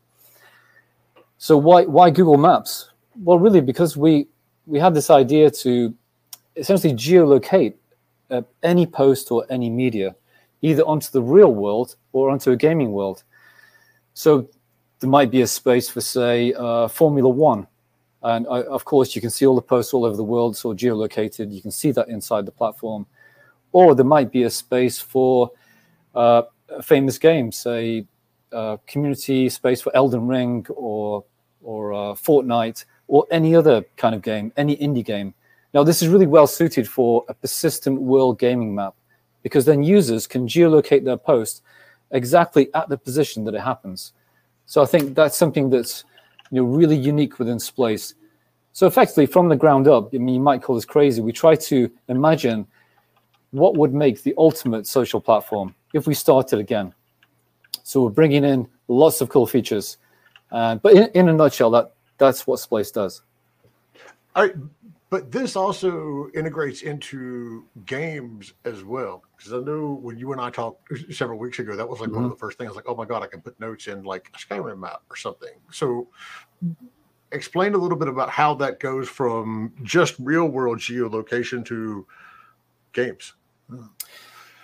So 1.39 1.57
why 1.57 1.85
why 1.85 2.11
Google 2.11 2.37
Maps? 2.37 2.91
Well, 3.23 3.39
really, 3.39 3.61
because 3.61 3.97
we 3.97 4.29
we 4.67 4.79
had 4.79 4.95
this 4.95 5.11
idea 5.11 5.51
to 5.51 5.95
essentially 6.57 6.95
geolocate 6.95 7.75
uh, 8.31 8.43
any 8.63 8.87
post 8.87 9.31
or 9.31 9.45
any 9.51 9.69
media, 9.71 10.15
either 10.63 10.83
onto 10.83 11.11
the 11.11 11.23
real 11.23 11.55
world 11.55 11.97
or 12.13 12.31
onto 12.31 12.51
a 12.51 12.57
gaming 12.57 12.93
world. 12.93 13.25
So 14.15 14.49
there 15.01 15.11
might 15.11 15.31
be 15.31 15.43
a 15.43 15.47
space 15.47 15.89
for, 15.89 16.01
say, 16.01 16.53
uh, 16.53 16.89
Formula 16.89 17.29
One. 17.29 17.67
And 18.23 18.47
uh, 18.47 18.65
of 18.71 18.85
course, 18.85 19.15
you 19.15 19.21
can 19.21 19.31
see 19.31 19.47
all 19.47 19.55
the 19.55 19.63
posts 19.63 19.93
all 19.93 20.05
over 20.05 20.17
the 20.17 20.25
world, 20.25 20.57
so 20.57 20.75
geolocated. 20.75 21.53
You 21.53 21.61
can 21.61 21.71
see 21.71 21.91
that 21.93 22.09
inside 22.09 22.47
the 22.47 22.53
platform. 22.53 23.07
Or 23.73 23.95
there 23.95 24.05
might 24.05 24.31
be 24.31 24.45
a 24.45 24.51
space 24.51 24.99
for 24.99 25.51
uh, 26.15 26.43
a 26.69 26.83
famous 26.83 27.19
game, 27.19 27.51
say, 27.51 28.07
uh, 28.53 28.77
community 28.87 29.49
space 29.49 29.81
for 29.81 29.95
Elden 29.97 30.27
Ring 30.27 30.67
or 30.69 31.25
or 31.63 31.93
uh, 31.93 31.97
Fortnite 32.15 32.85
or 33.09 33.27
any 33.31 33.55
other 33.55 33.85
kind 33.97 34.15
of 34.15 34.23
game, 34.23 34.53
any 34.57 34.77
indie 34.77 35.05
game. 35.05 35.35
Now, 35.75 35.85
this 35.85 36.03
is 36.03 36.09
really 36.09 36.27
well 36.27 36.47
suited 36.47 36.89
for 36.89 37.25
a 37.29 37.35
persistent 37.35 38.01
world 38.01 38.39
gaming 38.39 38.75
map 38.75 38.95
because 39.43 39.65
then 39.65 39.83
users 39.83 40.27
can 40.27 40.47
geolocate 40.47 41.05
their 41.05 41.17
post 41.17 41.63
exactly 42.11 42.69
at 42.75 42.89
the 42.89 42.99
position 42.99 43.45
that 43.45 43.55
it 43.55 43.61
happens. 43.61 44.13
So 44.67 44.83
I 44.83 44.87
think 44.87 45.15
that's 45.15 45.37
something 45.37 45.71
that's 45.71 46.05
you 46.53 46.61
know 46.61 46.69
really 46.69 46.97
unique 46.97 47.39
within 47.39 47.59
Splace. 47.59 48.15
So 48.73 48.87
effectively, 48.87 49.27
from 49.27 49.49
the 49.49 49.57
ground 49.57 49.89
up, 49.89 50.15
I 50.15 50.19
mean, 50.19 50.37
you 50.37 50.41
might 50.41 50.63
call 50.63 50.77
this 50.77 50.85
crazy. 50.85 51.21
We 51.21 51.33
try 51.33 51.57
to 51.57 51.91
imagine 52.09 52.67
what 53.51 53.77
would 53.77 53.93
make 53.93 54.23
the 54.23 54.35
ultimate 54.39 54.87
social 54.87 55.21
platform 55.21 55.75
if 55.93 56.07
we 56.07 56.15
started 56.15 56.59
again. 56.59 56.95
So 57.83 58.05
we're 58.05 58.11
bringing 58.11 58.45
in 58.45 58.69
lots 58.89 59.21
of 59.21 59.29
cool 59.29 59.47
features, 59.47 59.97
uh, 60.53 60.77
but 60.77 60.93
in, 60.93 61.09
in 61.15 61.29
a 61.29 61.33
nutshell, 61.33 61.71
that 61.73 61.95
that's 62.19 62.47
what 62.47 62.61
Splace 62.61 62.91
does. 62.91 63.23
Right, 64.37 64.55
but 65.13 65.31
this 65.31 65.57
also 65.57 66.31
integrates 66.35 66.81
into 66.81 67.67
games 67.85 68.55
as 68.65 68.83
well. 68.83 69.23
Because 69.37 69.53
I 69.53 69.59
know 69.59 69.99
when 70.01 70.17
you 70.17 70.33
and 70.33 70.41
I 70.41 70.49
talked 70.49 70.91
several 71.13 71.39
weeks 71.39 71.59
ago, 71.59 71.77
that 71.77 71.87
was 71.87 72.01
like 72.01 72.09
mm-hmm. 72.09 72.17
one 72.17 72.25
of 72.25 72.31
mm-hmm. 72.31 72.37
the 72.37 72.39
first 72.39 72.57
things. 72.57 72.75
Like, 72.75 72.87
oh 72.89 72.95
my 72.95 73.05
god, 73.05 73.23
I 73.23 73.27
can 73.27 73.43
put 73.43 73.61
notes 73.61 73.89
in 73.89 74.05
like 74.05 74.33
a 74.35 74.39
Skyrim 74.39 74.79
map 74.79 75.03
or 75.11 75.17
something. 75.17 75.53
So 75.71 76.09
explain 77.31 77.75
a 77.75 77.77
little 77.77 77.99
bit 77.99 78.09
about 78.09 78.31
how 78.31 78.55
that 78.55 78.81
goes 78.81 79.07
from 79.07 79.75
just 79.83 80.15
real 80.19 80.47
world 80.47 80.79
geolocation 80.79 81.63
to 81.67 82.07
games. 82.95 83.35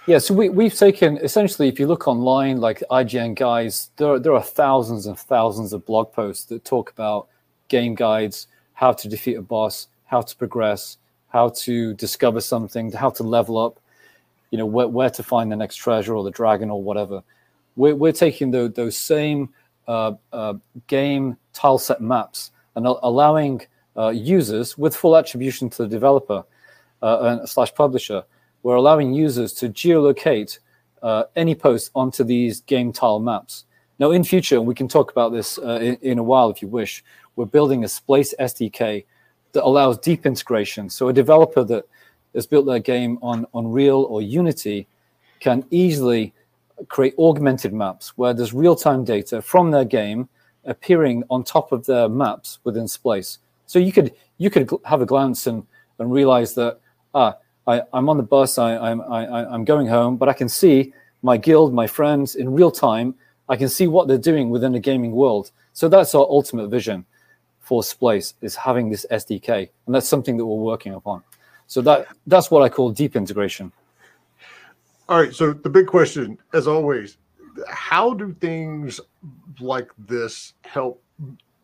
Yeah, 0.07 0.17
so 0.17 0.33
we, 0.33 0.49
we've 0.49 0.73
taken 0.73 1.19
essentially, 1.19 1.69
if 1.69 1.79
you 1.79 1.87
look 1.87 2.09
online, 2.09 2.59
like 2.59 2.83
IGN 2.91 3.35
guys, 3.35 3.91
there, 3.99 4.19
there 4.19 4.33
are 4.33 4.43
thousands 4.43 5.05
and 5.05 5.19
thousands 5.19 5.75
of 5.75 5.85
blog 5.85 6.11
posts 6.11 6.47
that 6.47 6.65
talk 6.65 6.91
about 6.91 7.29
game 7.69 7.95
guides, 7.95 8.47
how 8.73 8.93
to 8.93 9.09
defeat 9.11 9.35
a 9.35 9.43
boss, 9.43 9.89
how 10.09 10.21
to 10.21 10.37
progress, 10.37 10.99
how 11.29 11.51
to 11.51 11.95
discover 11.95 12.41
something, 12.41 12.91
how 12.93 13.11
to 13.11 13.23
level 13.23 13.57
up, 13.57 13.79
you 14.51 14.59
know, 14.59 14.67
where, 14.67 14.89
where 14.89 15.11
to 15.11 15.23
find 15.23 15.53
the 15.53 15.57
next 15.57 15.77
treasure 15.77 16.15
or 16.15 16.25
the 16.25 16.31
dragon 16.31 16.71
or 16.71 16.83
whatever. 16.83 17.23
We're, 17.77 17.95
we're 17.95 18.13
taking 18.13 18.51
the, 18.51 18.69
those 18.69 18.97
same 18.97 19.51
uh, 19.87 20.15
uh, 20.33 20.55
game 20.89 21.37
tile 21.53 21.79
set 21.79 22.01
maps 22.01 22.51
and 22.75 22.87
allowing 22.87 23.63
uh, 23.97 24.09
users 24.09 24.77
with 24.77 24.97
full 24.97 25.17
attribution 25.17 25.71
to 25.71 25.85
the 25.85 25.89
developer 25.89 26.45
uh, 27.01 27.47
slash 27.47 27.73
publisher 27.75 28.25
we're 28.63 28.75
allowing 28.75 29.15
users 29.15 29.53
to 29.55 29.69
geolocate 29.69 30.59
uh, 31.03 31.25
any 31.37 31.55
post 31.55 31.91
onto 31.95 32.25
these 32.25 32.61
game 32.63 32.93
tile 32.93 33.21
maps. 33.21 33.65
Now, 33.99 34.11
in 34.11 34.25
future, 34.25 34.57
and 34.57 34.67
we 34.67 34.75
can 34.75 34.89
talk 34.89 35.11
about 35.11 35.33
this 35.33 35.59
uh, 35.59 35.79
in, 35.81 35.97
in, 36.03 36.19
a 36.19 36.23
while 36.23 36.51
if 36.51 36.63
you 36.63 36.69
wish, 36.69 37.05
we're 37.37 37.47
building 37.47 37.85
a 37.85 37.89
Splace 37.89 38.35
SDK 38.39 39.05
that 39.53 39.65
allows 39.65 39.99
deep 39.99 40.27
integration. 40.27 40.91
So 40.91 41.09
a 41.09 41.13
developer 41.13 41.65
that 41.65 41.85
has 42.35 42.47
built 42.47 42.67
their 42.67 42.79
game 42.79 43.19
on 43.23 43.47
Unreal 43.55 44.03
or 44.05 44.23
Unity 44.23 44.87
can 45.41 45.65
easily 45.71 46.33
create 46.89 47.15
augmented 47.19 47.73
maps 47.73 48.17
where 48.17 48.35
there's 48.35 48.53
real-time 48.53 49.05
data 49.05 49.43
from 49.43 49.71
their 49.71 49.85
game 49.85 50.29
appearing 50.65 51.25
on 51.31 51.43
top 51.43 51.73
of 51.73 51.87
their 51.87 52.09
maps 52.09 52.59
within 52.65 52.87
Splace. 52.87 53.39
So 53.67 53.79
you 53.79 53.93
could 53.93 54.15
you 54.39 54.51
could 54.51 54.71
have 54.85 55.03
a 55.03 55.07
glance 55.07 55.47
and, 55.47 55.67
and 55.99 56.13
realize 56.13 56.55
that 56.55 56.79
ah, 57.15 57.37
I, 57.67 57.83
am 57.93 58.09
on 58.09 58.17
the 58.17 58.23
bus, 58.23 58.59
I, 58.59 58.77
I'm, 58.77 59.01
I, 59.03 59.27
I'm 59.47 59.65
going 59.65 59.87
home, 59.87 60.17
but 60.17 60.29
I 60.29 60.33
can 60.33 60.49
see 60.49 60.93
my 61.23 61.37
guild, 61.37 61.75
my 61.75 61.87
friends 61.87 62.37
in 62.37 62.53
real 62.53 62.71
time. 62.71 63.15
I 63.49 63.57
can 63.57 63.69
see 63.69 63.87
what 63.87 64.09
they're 64.09 64.19
doing 64.19 64.51
within 64.51 64.73
the 64.73 64.81
gaming 64.81 65.13
world. 65.13 65.51
So 65.73 65.89
that's 65.89 66.15
our 66.15 66.23
ultimate 66.23 66.69
vision 66.69 67.05
for 67.69 67.83
Splace 67.83 68.35
is 68.41 68.57
having 68.57 68.89
this 68.89 69.05
SDK, 69.11 69.69
and 69.87 69.95
that's 69.95 70.09
something 70.09 70.37
that 70.37 70.47
we're 70.47 70.65
working 70.73 70.95
upon. 70.95 71.23
So 71.67 71.81
that 71.83 72.09
that's 72.27 72.51
what 72.51 72.63
I 72.63 72.69
call 72.69 72.91
deep 72.91 73.15
integration. 73.15 73.73
All 75.09 75.21
right. 75.21 75.35
So 75.35 75.53
the 75.53 75.71
big 75.71 75.87
question, 75.87 76.39
as 76.53 76.67
always, 76.67 77.19
how 77.69 78.15
do 78.15 78.35
things 78.41 79.01
like 79.61 79.91
this 79.99 80.55
help 80.65 81.03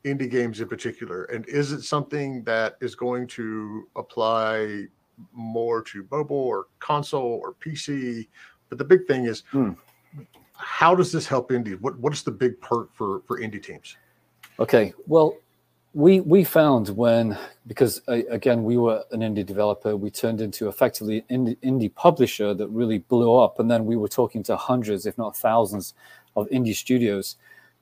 indie 0.05 0.31
games 0.31 0.61
in 0.61 0.69
particular? 0.69 1.25
And 1.25 1.47
is 1.49 1.73
it 1.73 1.83
something 1.83 2.43
that 2.45 2.77
is 2.81 2.95
going 2.95 3.27
to 3.29 3.89
apply 3.97 4.89
more 5.33 5.83
to 5.83 6.07
mobile 6.11 6.37
or 6.37 6.67
console 6.79 7.41
or 7.43 7.55
PC. 7.55 8.29
But 8.69 8.79
the 8.79 8.85
big 8.85 9.07
thing 9.07 9.25
is, 9.27 9.43
hmm. 9.51 9.71
how 10.57 10.95
does 10.95 11.13
this 11.13 11.27
help 11.27 11.51
indie? 11.51 11.81
What 11.81 11.99
what 11.99 12.13
is 12.13 12.23
the 12.23 12.31
big 12.31 12.61
perk 12.61 12.95
for 12.95 13.23
for 13.27 13.41
indie 13.41 13.63
teams? 13.63 13.97
Okay, 14.59 14.93
well, 15.07 15.37
we 15.95 16.21
we 16.21 16.43
found 16.43 16.89
when 16.91 17.39
because 17.67 18.03
uh, 18.09 18.21
again 18.29 18.65
we 18.65 18.77
were 18.77 19.03
an 19.13 19.21
indie 19.21 19.47
developer, 19.47 19.97
we 19.97 20.11
turned 20.11 20.41
into 20.41 20.69
effectively 20.69 21.25
an 21.31 21.55
indie, 21.63 21.95
publisher 21.95 22.53
that 22.53 22.69
really 22.69 22.99
blew 22.99 23.39
up, 23.39 23.61
and 23.61 23.71
then 23.71 23.87
we 23.87 23.97
were 23.97 24.09
talking 24.09 24.43
to 24.43 24.57
hundreds, 24.57 25.07
if 25.07 25.17
not 25.17 25.37
thousands, 25.37 25.95
of 26.37 26.49
indie 26.51 26.75
studios. 26.75 27.37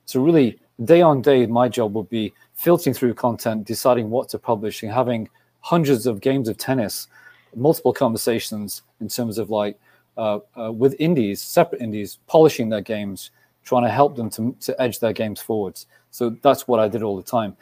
So 0.04 0.20
really, 0.20 0.58
day 0.84 1.00
on 1.00 1.22
day, 1.22 1.46
my 1.46 1.68
job 1.68 1.94
would 1.94 2.10
be 2.10 2.34
filtering 2.54 2.94
through 2.94 3.14
content, 3.14 3.64
deciding 3.64 4.10
what 4.10 4.28
to 4.30 4.38
publish, 4.38 4.82
and 4.82 4.92
having 4.92 5.28
hundreds 5.60 6.06
of 6.06 6.20
games 6.20 6.48
of 6.48 6.58
tennis 6.58 7.08
multiple 7.54 7.92
conversations 7.92 8.82
in 9.00 9.08
terms 9.08 9.38
of 9.38 9.50
like 9.50 9.78
uh, 10.16 10.38
uh, 10.58 10.72
with 10.72 10.94
indies, 10.98 11.40
separate 11.40 11.80
indies, 11.80 12.18
polishing 12.26 12.68
their 12.68 12.80
games, 12.80 13.30
trying 13.64 13.84
to 13.84 13.90
help 13.90 14.16
them 14.16 14.28
to, 14.30 14.54
to 14.60 14.80
edge 14.80 14.98
their 14.98 15.12
games 15.12 15.40
forwards. 15.40 15.86
So 16.10 16.30
that's 16.42 16.68
what 16.68 16.80
I 16.80 16.88
did 16.88 17.02
all 17.02 17.16
the 17.16 17.22
time. 17.22 17.56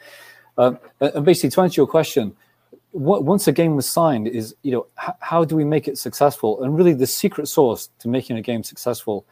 Uh, 0.61 0.75
and 0.99 1.25
basically, 1.25 1.49
to 1.49 1.61
answer 1.61 1.81
your 1.81 1.87
question, 1.87 2.35
what, 2.91 3.23
once 3.23 3.47
a 3.47 3.51
game 3.51 3.75
was 3.75 3.89
signed, 3.89 4.27
is 4.27 4.55
you 4.61 4.71
know 4.71 4.85
how 5.19 5.43
do 5.43 5.55
we 5.55 5.63
make 5.63 5.87
it 5.87 5.97
successful? 5.97 6.61
And 6.61 6.77
really, 6.77 6.93
the 6.93 7.07
secret 7.07 7.47
sauce 7.47 7.89
to 7.97 8.07
making 8.07 8.37
a 8.37 8.43
game 8.43 8.63
successful 8.63 9.25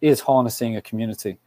is 0.00 0.20
harnessing 0.20 0.76
a 0.76 0.82
community. 0.82 1.38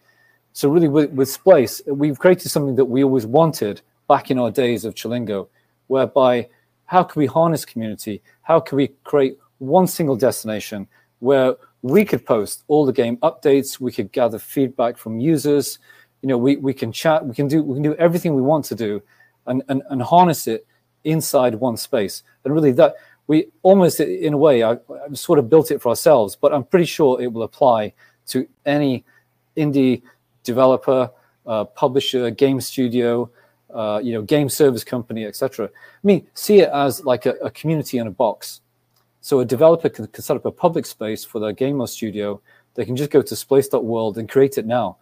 So 0.52 0.68
really, 0.68 0.90
with, 0.90 1.12
with 1.12 1.30
Splace, 1.30 1.82
we've 1.88 2.20
created 2.20 2.50
something 2.50 2.76
that 2.76 2.86
we 2.86 3.02
always 3.02 3.26
wanted 3.26 3.82
back 4.10 4.30
in 4.30 4.38
our 4.38 4.52
days 4.52 4.84
of 4.84 4.94
Chillingo, 4.94 5.48
whereby 5.88 6.50
how 6.86 7.04
can 7.04 7.22
we 7.22 7.26
harness 7.26 7.64
community? 7.64 8.22
How 8.42 8.60
can 8.60 8.76
we 8.76 8.90
create 9.06 9.38
one 9.60 9.88
single 9.88 10.18
destination 10.18 10.86
where 11.20 11.56
we 11.82 12.04
could 12.04 12.26
post 12.26 12.64
all 12.68 12.86
the 12.86 12.92
game 12.92 13.16
updates, 13.18 13.80
we 13.80 13.94
could 13.94 14.12
gather 14.12 14.40
feedback 14.40 14.98
from 14.98 15.22
users, 15.22 15.80
you 16.22 16.28
know, 16.28 16.38
we, 16.38 16.58
we 16.58 16.74
can 16.74 16.92
chat, 16.92 17.26
we 17.26 17.34
can 17.34 17.48
do 17.48 17.64
we 17.64 17.76
can 17.76 17.84
do 17.84 17.96
everything 17.96 18.34
we 18.36 18.42
want 18.42 18.66
to 18.66 18.76
do 18.76 19.02
and, 19.50 19.64
and, 19.68 19.84
and 19.90 20.02
harness 20.02 20.48
it 20.48 20.66
inside 21.04 21.56
one 21.56 21.76
space. 21.76 22.24
And 22.46 22.54
really 22.54 22.72
that 22.74 22.96
we 23.28 23.48
almost 23.62 24.00
in 24.00 24.34
a 24.34 24.38
way 24.38 24.64
I, 24.64 24.78
I've 25.06 25.20
sort 25.20 25.40
of 25.40 25.50
built 25.50 25.72
it 25.72 25.82
for 25.82 25.90
ourselves, 25.90 26.36
but 26.36 26.54
I'm 26.54 26.64
pretty 26.64 26.86
sure 26.86 27.22
it 27.22 27.32
will 27.32 27.44
apply 27.44 27.94
to 28.28 28.48
any 28.66 29.04
indie 29.58 30.02
developer, 30.44 31.12
uh, 31.46 31.66
publisher, 31.66 32.32
game 32.32 32.62
studio, 32.62 33.30
uh, 33.74 34.00
you 34.04 34.14
know, 34.14 34.22
game 34.22 34.50
service 34.50 34.84
company, 34.84 35.26
etc. 35.26 35.68
I 35.68 35.70
mean, 36.04 36.28
see 36.34 36.60
it 36.60 36.70
as 36.70 37.04
like 37.06 37.26
a, 37.26 37.34
a, 37.44 37.52
community 37.52 38.00
in 38.00 38.08
a 38.08 38.12
box. 38.12 38.62
So 39.22 39.42
a 39.42 39.46
developer 39.46 39.90
can, 39.90 40.08
can, 40.08 40.24
set 40.24 40.38
up 40.38 40.46
a 40.46 40.52
public 40.52 40.86
space 40.86 41.24
for 41.24 41.40
their 41.40 41.52
game 41.52 41.82
or 41.82 41.88
studio. 41.88 42.42
They 42.74 42.86
can 42.86 42.96
just 42.96 43.12
go 43.12 43.22
to 43.22 43.36
splace.world 43.36 44.18
and 44.18 44.28
create 44.28 44.58
it 44.58 44.66
now. 44.66 44.98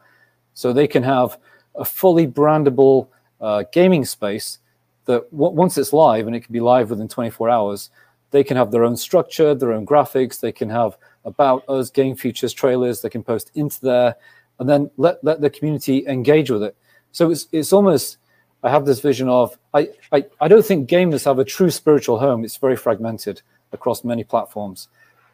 So 0.54 0.74
they 0.74 0.88
can 0.88 1.04
have 1.04 1.38
a 1.76 1.86
fully 1.86 2.28
brandable 2.28 3.08
uh, 3.42 3.64
gaming 3.72 4.06
space 4.06 4.60
that 5.06 5.32
once 5.32 5.78
it's 5.78 5.94
live, 5.94 6.28
and 6.28 6.36
it 6.36 6.42
can 6.42 6.54
be 6.54 6.60
live 6.60 6.90
within 6.90 7.08
24 7.08 7.50
hours, 7.50 7.90
they 8.32 8.44
can 8.44 8.58
have 8.58 8.72
their 8.72 8.84
own 8.84 8.98
structure, 8.98 9.56
their 9.56 9.72
own 9.72 9.86
graphics. 9.86 10.40
They 10.40 10.52
can 10.52 10.70
have 10.70 10.98
about 11.24 11.64
us 11.70 11.90
game 11.90 12.16
features, 12.16 12.54
trailers. 12.54 13.02
They 13.02 13.10
can 13.10 13.24
post 13.24 13.52
into 13.56 13.80
there, 13.82 14.16
and 14.60 14.68
then 14.68 14.92
let 14.98 15.24
let 15.24 15.42
the 15.42 15.50
community 15.50 16.06
engage 16.08 16.52
with 16.52 16.64
it. 16.64 16.76
So 17.12 17.32
it's 17.32 17.48
it's 17.52 17.72
almost 17.72 18.18
I 18.64 18.70
have 18.70 18.86
this 18.86 19.00
vision 19.00 19.30
of 19.30 19.58
I, 19.74 19.90
I, 20.12 20.26
I 20.42 20.48
don't 20.48 20.66
think 20.66 20.90
gamers 20.90 21.26
have 21.26 21.40
a 21.40 21.46
true 21.46 21.70
spiritual 21.70 22.20
home. 22.20 22.44
It's 22.44 22.58
very 22.58 22.76
fragmented 22.76 23.42
across 23.72 24.04
many 24.04 24.24
platforms. 24.24 24.90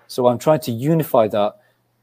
So 0.08 0.28
I'm 0.28 0.38
trying 0.38 0.60
to 0.62 0.72
unify 0.72 1.28
that 1.30 1.56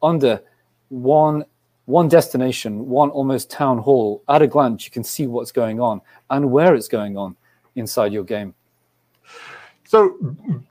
under 0.02 0.42
one 0.88 1.44
one 1.90 2.08
destination, 2.08 2.88
one 2.88 3.10
almost 3.10 3.50
town 3.50 3.78
hall. 3.78 4.22
At 4.28 4.42
a 4.42 4.46
glance, 4.46 4.84
you 4.84 4.90
can 4.90 5.04
see 5.04 5.26
what's 5.26 5.52
going 5.52 5.80
on 5.80 6.00
and 6.30 6.50
where 6.50 6.74
it's 6.74 6.88
going 6.88 7.16
on 7.16 7.36
inside 7.74 8.12
your 8.12 8.24
game. 8.24 8.54
So 9.84 10.16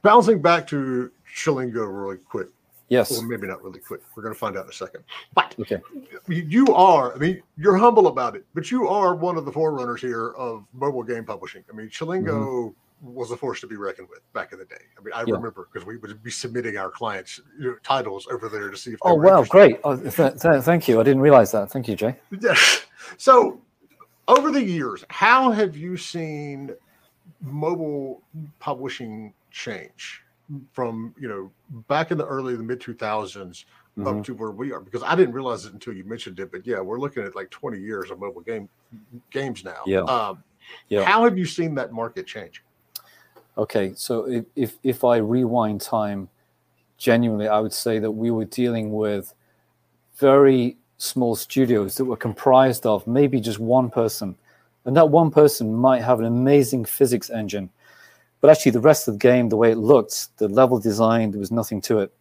bouncing 0.02 0.42
back 0.42 0.66
to 0.68 1.12
Chillingo 1.36 1.86
really 1.88 2.18
quick. 2.18 2.48
Yes. 2.88 3.12
Well, 3.12 3.22
maybe 3.22 3.48
not 3.48 3.64
really 3.64 3.80
quick. 3.80 4.02
We're 4.16 4.24
going 4.24 4.34
to 4.34 4.40
find 4.40 4.58
out 4.58 4.64
in 4.64 4.72
a 4.72 4.74
second. 4.74 5.04
But 5.36 5.56
okay. 5.60 5.80
you 6.28 6.66
are, 6.74 7.14
I 7.14 7.18
mean, 7.18 7.44
you're 7.56 7.78
humble 7.78 8.08
about 8.08 8.36
it, 8.36 8.46
but 8.56 8.72
you 8.72 8.88
are 8.88 9.14
one 9.14 9.38
of 9.38 9.46
the 9.46 9.52
forerunners 9.52 10.02
here 10.02 10.30
of 10.32 10.66
mobile 10.74 11.04
game 11.04 11.24
publishing. 11.24 11.64
I 11.72 11.76
mean, 11.76 11.90
Chillingo 11.90 12.24
mm-hmm. 12.26 12.70
Was 13.01 13.32
a 13.32 13.38
force 13.38 13.62
to 13.62 13.68
be 13.68 13.75
reckoned 13.75 14.10
with 14.10 14.22
back 14.34 14.51
in 14.51 14.60
the 14.60 14.65
day. 14.65 14.75
I 14.98 15.03
mean, 15.03 15.13
I 15.13 15.24
yeah. 15.25 15.36
remember 15.36 15.68
because 15.72 15.86
we 15.86 15.98
would 15.98 16.22
be 16.22 16.32
submitting 16.32 16.77
our 16.77 16.89
clients 16.89 17.39
you 17.60 17.72
know, 17.72 17.75
titles 17.84 18.27
over 18.32 18.50
there 18.50 18.70
to 18.70 18.77
see 18.77 18.91
if. 18.91 19.00
oh 19.03 19.15
wow, 19.15 19.44
great! 19.44 19.79
Oh, 19.84 19.96
th- 19.96 20.41
th- 20.41 20.63
thank 20.63 20.88
you. 20.88 21.00
I 21.00 21.03
didn't 21.03 21.22
realize 21.22 21.51
that. 21.51 21.72
Thank 21.72 21.88
you, 21.88 21.96
Jay. 21.96 22.15
Yeah. 22.39 22.56
So, 23.18 23.60
over 24.27 24.51
the 24.51 24.62
years, 24.62 25.03
how 25.10 25.50
have 25.50 25.75
you 25.75 25.98
seen 25.98 26.75
mobile 27.41 28.22
publishing 28.60 29.34
change? 29.50 30.22
from 30.72 31.13
you 31.20 31.27
know 31.27 31.51
back 31.88 32.12
in 32.12 32.18
the 32.18 32.25
early 32.25 32.56
the 32.56 32.63
mid 32.63 32.79
2000s 32.79 33.38
mm-hmm. 33.38 34.08
up 34.08 34.24
to 34.24 34.34
where 34.34 34.51
we 34.51 34.72
are 34.72 34.79
because 34.79 35.03
I 35.03 35.15
didn't 35.15 35.34
realize 35.34 35.65
it 35.65 35.74
until 35.74 35.94
you 35.94 36.03
mentioned 36.03 36.39
it 36.39 36.51
but 36.51 36.65
yeah 36.65 36.79
we're 36.79 37.00
looking 37.00 37.24
at 37.24 37.36
like 37.36 37.50
20 37.51 37.79
years 37.79 38.10
of 38.10 38.20
mobile 38.20 38.41
game 38.41 38.68
games 39.29 39.63
now 39.63 39.82
yeah 39.86 40.01
um, 40.01 40.44
yeah 40.88 41.03
how 41.03 41.24
have 41.24 41.38
you 41.38 41.46
seen 41.46 41.75
that 41.75 41.91
market 41.91 42.25
change 42.25 42.63
okay 43.60 43.94
so 43.96 44.25
if, 44.25 44.46
if 44.56 44.78
if 44.84 45.04
I 45.04 45.18
rewind 45.18 45.82
time 45.82 46.30
genuinely 46.98 47.48
I 47.48 47.60
would 47.60 47.74
say 47.74 48.00
that 48.00 48.12
we 48.12 48.32
were 48.32 48.46
dealing 48.46 48.92
with 48.94 49.34
very 50.18 50.78
small 50.98 51.36
studios 51.36 51.96
that 51.96 52.06
were 52.06 52.18
comprised 52.18 52.86
of 52.86 53.06
maybe 53.06 53.39
just 53.39 53.60
one 53.60 53.89
person 53.89 54.36
and 54.86 54.98
that 54.98 55.10
one 55.10 55.30
person 55.30 55.74
might 55.74 56.01
have 56.01 56.20
an 56.20 56.25
amazing 56.25 56.86
physics 56.86 57.30
engine 57.30 57.70
but 58.42 58.50
actually, 58.50 58.72
the 58.72 58.80
rest 58.80 59.08
of 59.08 59.16
the 59.16 59.20
game, 59.20 59.50
the 59.50 59.58
way 59.58 59.72
it 59.72 59.78
looked, 59.78 60.38
the 60.38 60.48
level 60.48 60.80
design, 60.80 61.32
there 61.32 61.39
was 61.39 61.51
nothing 61.51 61.82
to 61.82 62.00
it. 62.00 62.13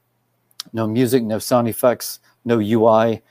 No 0.72 0.86
music, 0.86 1.22
no 1.22 1.38
sound 1.38 1.68
effects, 1.68 2.18
no 2.44 2.58
UI, 2.58 3.22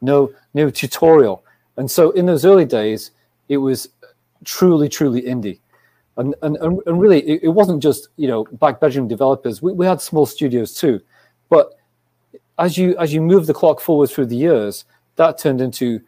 no 0.00 0.32
no 0.52 0.70
tutorial. 0.70 1.42
And 1.76 1.90
so 1.90 2.10
in 2.10 2.26
those 2.26 2.44
early 2.44 2.66
days, 2.66 3.10
it 3.48 3.56
was 3.56 3.88
truly, 4.44 4.88
truly 4.88 5.22
indie. 5.22 5.60
And, 6.18 6.34
and, 6.40 6.56
and 6.56 7.00
really, 7.00 7.20
it, 7.28 7.44
it 7.44 7.48
wasn't 7.48 7.82
just 7.82 8.08
you 8.16 8.26
know 8.26 8.44
back 8.52 8.80
bedroom 8.80 9.06
developers. 9.08 9.60
We, 9.60 9.72
we 9.72 9.86
had 9.86 10.00
small 10.00 10.24
studios 10.24 10.74
too, 10.74 11.00
but 11.50 11.78
as 12.58 12.78
you 12.78 12.96
as 12.98 13.12
you 13.12 13.20
move 13.20 13.46
the 13.46 13.54
clock 13.54 13.80
forward 13.80 14.08
through 14.10 14.26
the 14.26 14.36
years, 14.36 14.84
that 15.16 15.38
turned 15.38 15.60
into 15.60 16.00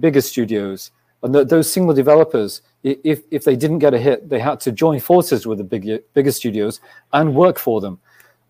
bigger 0.00 0.20
studios, 0.20 0.90
and 1.22 1.34
those 1.34 1.70
single 1.70 1.94
developers, 1.94 2.62
if 2.84 3.22
if 3.30 3.44
they 3.44 3.56
didn't 3.56 3.80
get 3.80 3.94
a 3.94 3.98
hit, 3.98 4.28
they 4.28 4.38
had 4.38 4.60
to 4.60 4.72
join 4.72 5.00
forces 5.00 5.46
with 5.46 5.58
the 5.58 5.64
bigger 5.64 5.98
bigger 6.14 6.32
studios 6.32 6.80
and 7.12 7.34
work 7.34 7.58
for 7.58 7.80
them. 7.80 7.98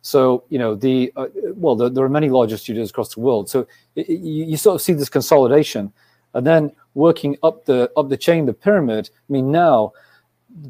So 0.03 0.45
you 0.51 0.59
know 0.59 0.75
the 0.75 1.13
uh, 1.17 1.29
well, 1.55 1.75
the, 1.75 1.89
there 1.89 2.05
are 2.05 2.11
many 2.11 2.29
larger 2.29 2.57
studios 2.57 2.91
across 2.91 3.15
the 3.15 3.21
world. 3.21 3.49
So 3.49 3.67
it, 3.97 4.09
you, 4.09 4.45
you 4.45 4.57
sort 4.57 4.75
of 4.75 4.83
see 4.83 4.93
this 4.93 5.09
consolidation, 5.09 5.93
and 6.35 6.47
then 6.47 6.73
working 6.95 7.37
up 7.43 7.65
the 7.65 7.91
up 7.97 8.11
the 8.11 8.17
chain, 8.17 8.45
the 8.45 8.53
pyramid. 8.53 9.09
I 9.29 9.33
mean, 9.33 9.51
now 9.51 9.93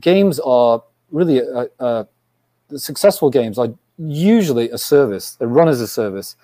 games 0.01 0.41
are 0.41 0.83
really 1.11 1.39
a, 1.39 1.67
a, 1.79 2.07
the 2.69 2.79
successful 2.79 3.31
games 3.31 3.59
are 3.59 3.69
usually 3.99 4.71
a 4.71 4.79
service. 4.79 5.35
They 5.37 5.47
run 5.47 5.69
as 5.69 5.81
a 5.81 5.89
service. 5.89 6.37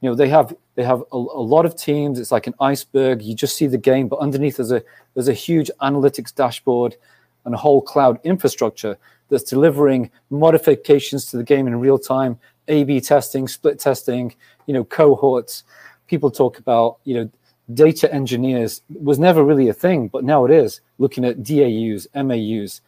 You 0.00 0.10
know, 0.10 0.14
they 0.14 0.28
have 0.28 0.54
they 0.76 0.84
have 0.84 1.02
a, 1.12 1.16
a, 1.16 1.44
lot 1.44 1.66
of 1.66 1.76
teams. 1.76 2.18
It's 2.18 2.32
like 2.32 2.46
an 2.46 2.54
iceberg. 2.60 3.22
You 3.22 3.34
just 3.34 3.56
see 3.56 3.66
the 3.66 3.78
game, 3.78 4.08
but 4.08 4.18
underneath 4.20 4.56
there's 4.56 4.72
a 4.72 4.82
there's 5.14 5.28
a 5.28 5.34
huge 5.34 5.70
analytics 5.82 6.34
dashboard 6.34 6.96
and 7.44 7.54
a 7.54 7.58
whole 7.58 7.82
cloud 7.82 8.18
infrastructure 8.24 8.96
that's 9.28 9.44
delivering 9.44 10.10
modifications 10.30 11.26
to 11.26 11.36
the 11.36 11.44
game 11.44 11.66
in 11.66 11.78
real 11.78 11.98
time, 11.98 12.38
A/B 12.68 13.00
testing, 13.00 13.46
split 13.48 13.78
testing, 13.78 14.34
you 14.66 14.74
know, 14.74 14.84
cohorts. 14.84 15.64
People 16.06 16.30
talk 16.30 16.58
about 16.58 16.98
you 17.04 17.14
know 17.14 17.30
data 17.74 18.12
engineers 18.12 18.82
was 18.88 19.18
never 19.18 19.44
really 19.44 19.68
a 19.68 19.74
thing, 19.74 20.08
but 20.08 20.24
now 20.24 20.44
it 20.44 20.50
is. 20.50 20.80
Looking 20.98 21.24
at 21.24 21.42
DAUs, 21.42 22.06
MAUs, 22.14 22.80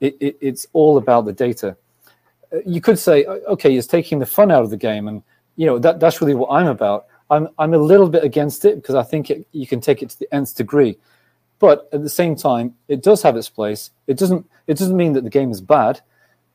it, 0.00 0.16
it, 0.20 0.36
it's 0.40 0.66
all 0.72 0.98
about 0.98 1.24
the 1.24 1.32
data. 1.32 1.76
Uh, 2.52 2.58
you 2.66 2.80
could 2.80 2.98
say, 2.98 3.24
okay, 3.24 3.74
it's 3.74 3.86
taking 3.86 4.18
the 4.18 4.26
fun 4.26 4.50
out 4.50 4.62
of 4.62 4.70
the 4.70 4.76
game, 4.76 5.08
and 5.08 5.22
you 5.56 5.66
know 5.66 5.78
that 5.78 6.00
that's 6.00 6.20
really 6.20 6.34
what 6.34 6.50
I'm 6.50 6.66
about. 6.66 7.06
I'm 7.30 7.48
I'm 7.58 7.74
a 7.74 7.78
little 7.78 8.08
bit 8.08 8.24
against 8.24 8.64
it 8.64 8.76
because 8.76 8.94
I 8.94 9.02
think 9.02 9.30
it, 9.30 9.46
you 9.52 9.66
can 9.66 9.80
take 9.80 10.02
it 10.02 10.10
to 10.10 10.18
the 10.18 10.34
nth 10.34 10.54
degree, 10.54 10.98
but 11.58 11.88
at 11.92 12.02
the 12.02 12.08
same 12.08 12.36
time, 12.36 12.74
it 12.88 13.02
does 13.02 13.22
have 13.22 13.36
its 13.36 13.48
place. 13.48 13.90
It 14.06 14.18
doesn't 14.18 14.48
it 14.66 14.78
doesn't 14.78 14.96
mean 14.96 15.12
that 15.14 15.24
the 15.24 15.30
game 15.30 15.50
is 15.50 15.60
bad, 15.60 16.00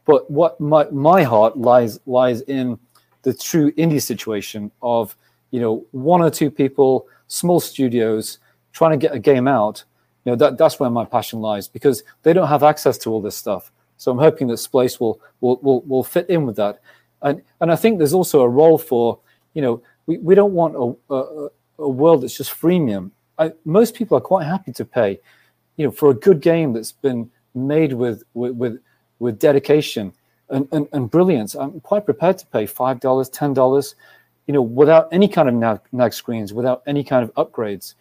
but 0.06 0.30
what 0.30 0.60
my 0.60 0.88
my 0.92 1.24
heart 1.24 1.58
lies 1.58 2.00
lies 2.06 2.42
in 2.42 2.80
the 3.24 3.34
true 3.34 3.72
indie 3.74 4.02
situation 4.02 4.72
of 4.82 5.16
you 5.52 5.60
know 5.60 5.86
one 5.92 6.22
or 6.22 6.30
two 6.30 6.50
people, 6.52 7.08
small 7.28 7.60
studios 7.60 8.40
trying 8.72 8.92
to 8.92 8.98
get 8.98 9.16
a 9.16 9.20
game 9.20 9.48
out. 9.48 9.84
You 10.26 10.32
know 10.32 10.36
that 10.38 10.58
that's 10.58 10.80
where 10.80 10.90
my 10.90 11.06
passion 11.06 11.40
lies 11.40 11.68
because 11.68 12.04
they 12.24 12.34
don't 12.34 12.48
have 12.48 12.64
access 12.64 12.98
to 13.00 13.10
all 13.12 13.22
this 13.22 13.36
stuff. 13.36 13.72
So 13.98 14.12
I'm 14.12 14.18
hoping 14.18 14.48
that 14.48 14.58
Splace 14.58 15.00
will 15.00 15.20
will 15.42 15.60
will, 15.62 15.82
will 15.82 16.04
fit 16.04 16.30
in 16.30 16.46
with 16.46 16.56
that, 16.58 16.82
and 17.22 17.42
and 17.60 17.72
I 17.72 17.76
think 17.76 17.98
there's 17.98 18.14
also 18.14 18.42
a 18.42 18.50
role 18.50 18.78
for 18.78 19.20
you 19.54 19.62
know 19.62 19.82
we, 20.06 20.18
we 20.18 20.36
don't 20.36 20.54
want 20.54 20.76
a, 20.76 21.14
a, 21.14 21.50
a 21.80 21.90
world 21.90 22.22
that's 22.22 22.38
just 22.38 22.52
freemium. 22.52 23.12
I, 23.38 23.52
most 23.66 23.96
people 23.96 24.18
are 24.18 24.22
quite 24.22 24.46
happy 24.46 24.72
to 24.74 24.86
pay, 24.86 25.20
you 25.78 25.86
know, 25.86 25.92
for 25.92 26.12
a 26.12 26.14
good 26.14 26.42
game 26.42 26.74
that's 26.74 26.92
been 26.92 27.30
made 27.56 27.94
with 27.94 28.24
with 28.34 28.56
with, 28.56 28.80
with 29.20 29.40
dedication 29.40 30.14
and, 30.50 30.68
and, 30.72 30.88
and 30.94 31.10
brilliance. 31.10 31.56
I'm 31.56 31.80
quite 31.80 32.06
prepared 32.06 32.38
to 32.40 32.46
pay 32.48 32.66
five 32.66 33.00
dollars, 33.00 33.30
ten 33.30 33.54
dollars, 33.54 33.96
you 34.48 34.54
know, 34.54 34.62
without 34.62 35.08
any 35.12 35.28
kind 35.28 35.50
of 35.50 35.56
nag, 35.56 35.80
nag 35.92 36.14
screens, 36.14 36.54
without 36.54 36.84
any 36.86 37.04
kind 37.04 37.24
of 37.24 37.34
upgrades. 37.36 37.96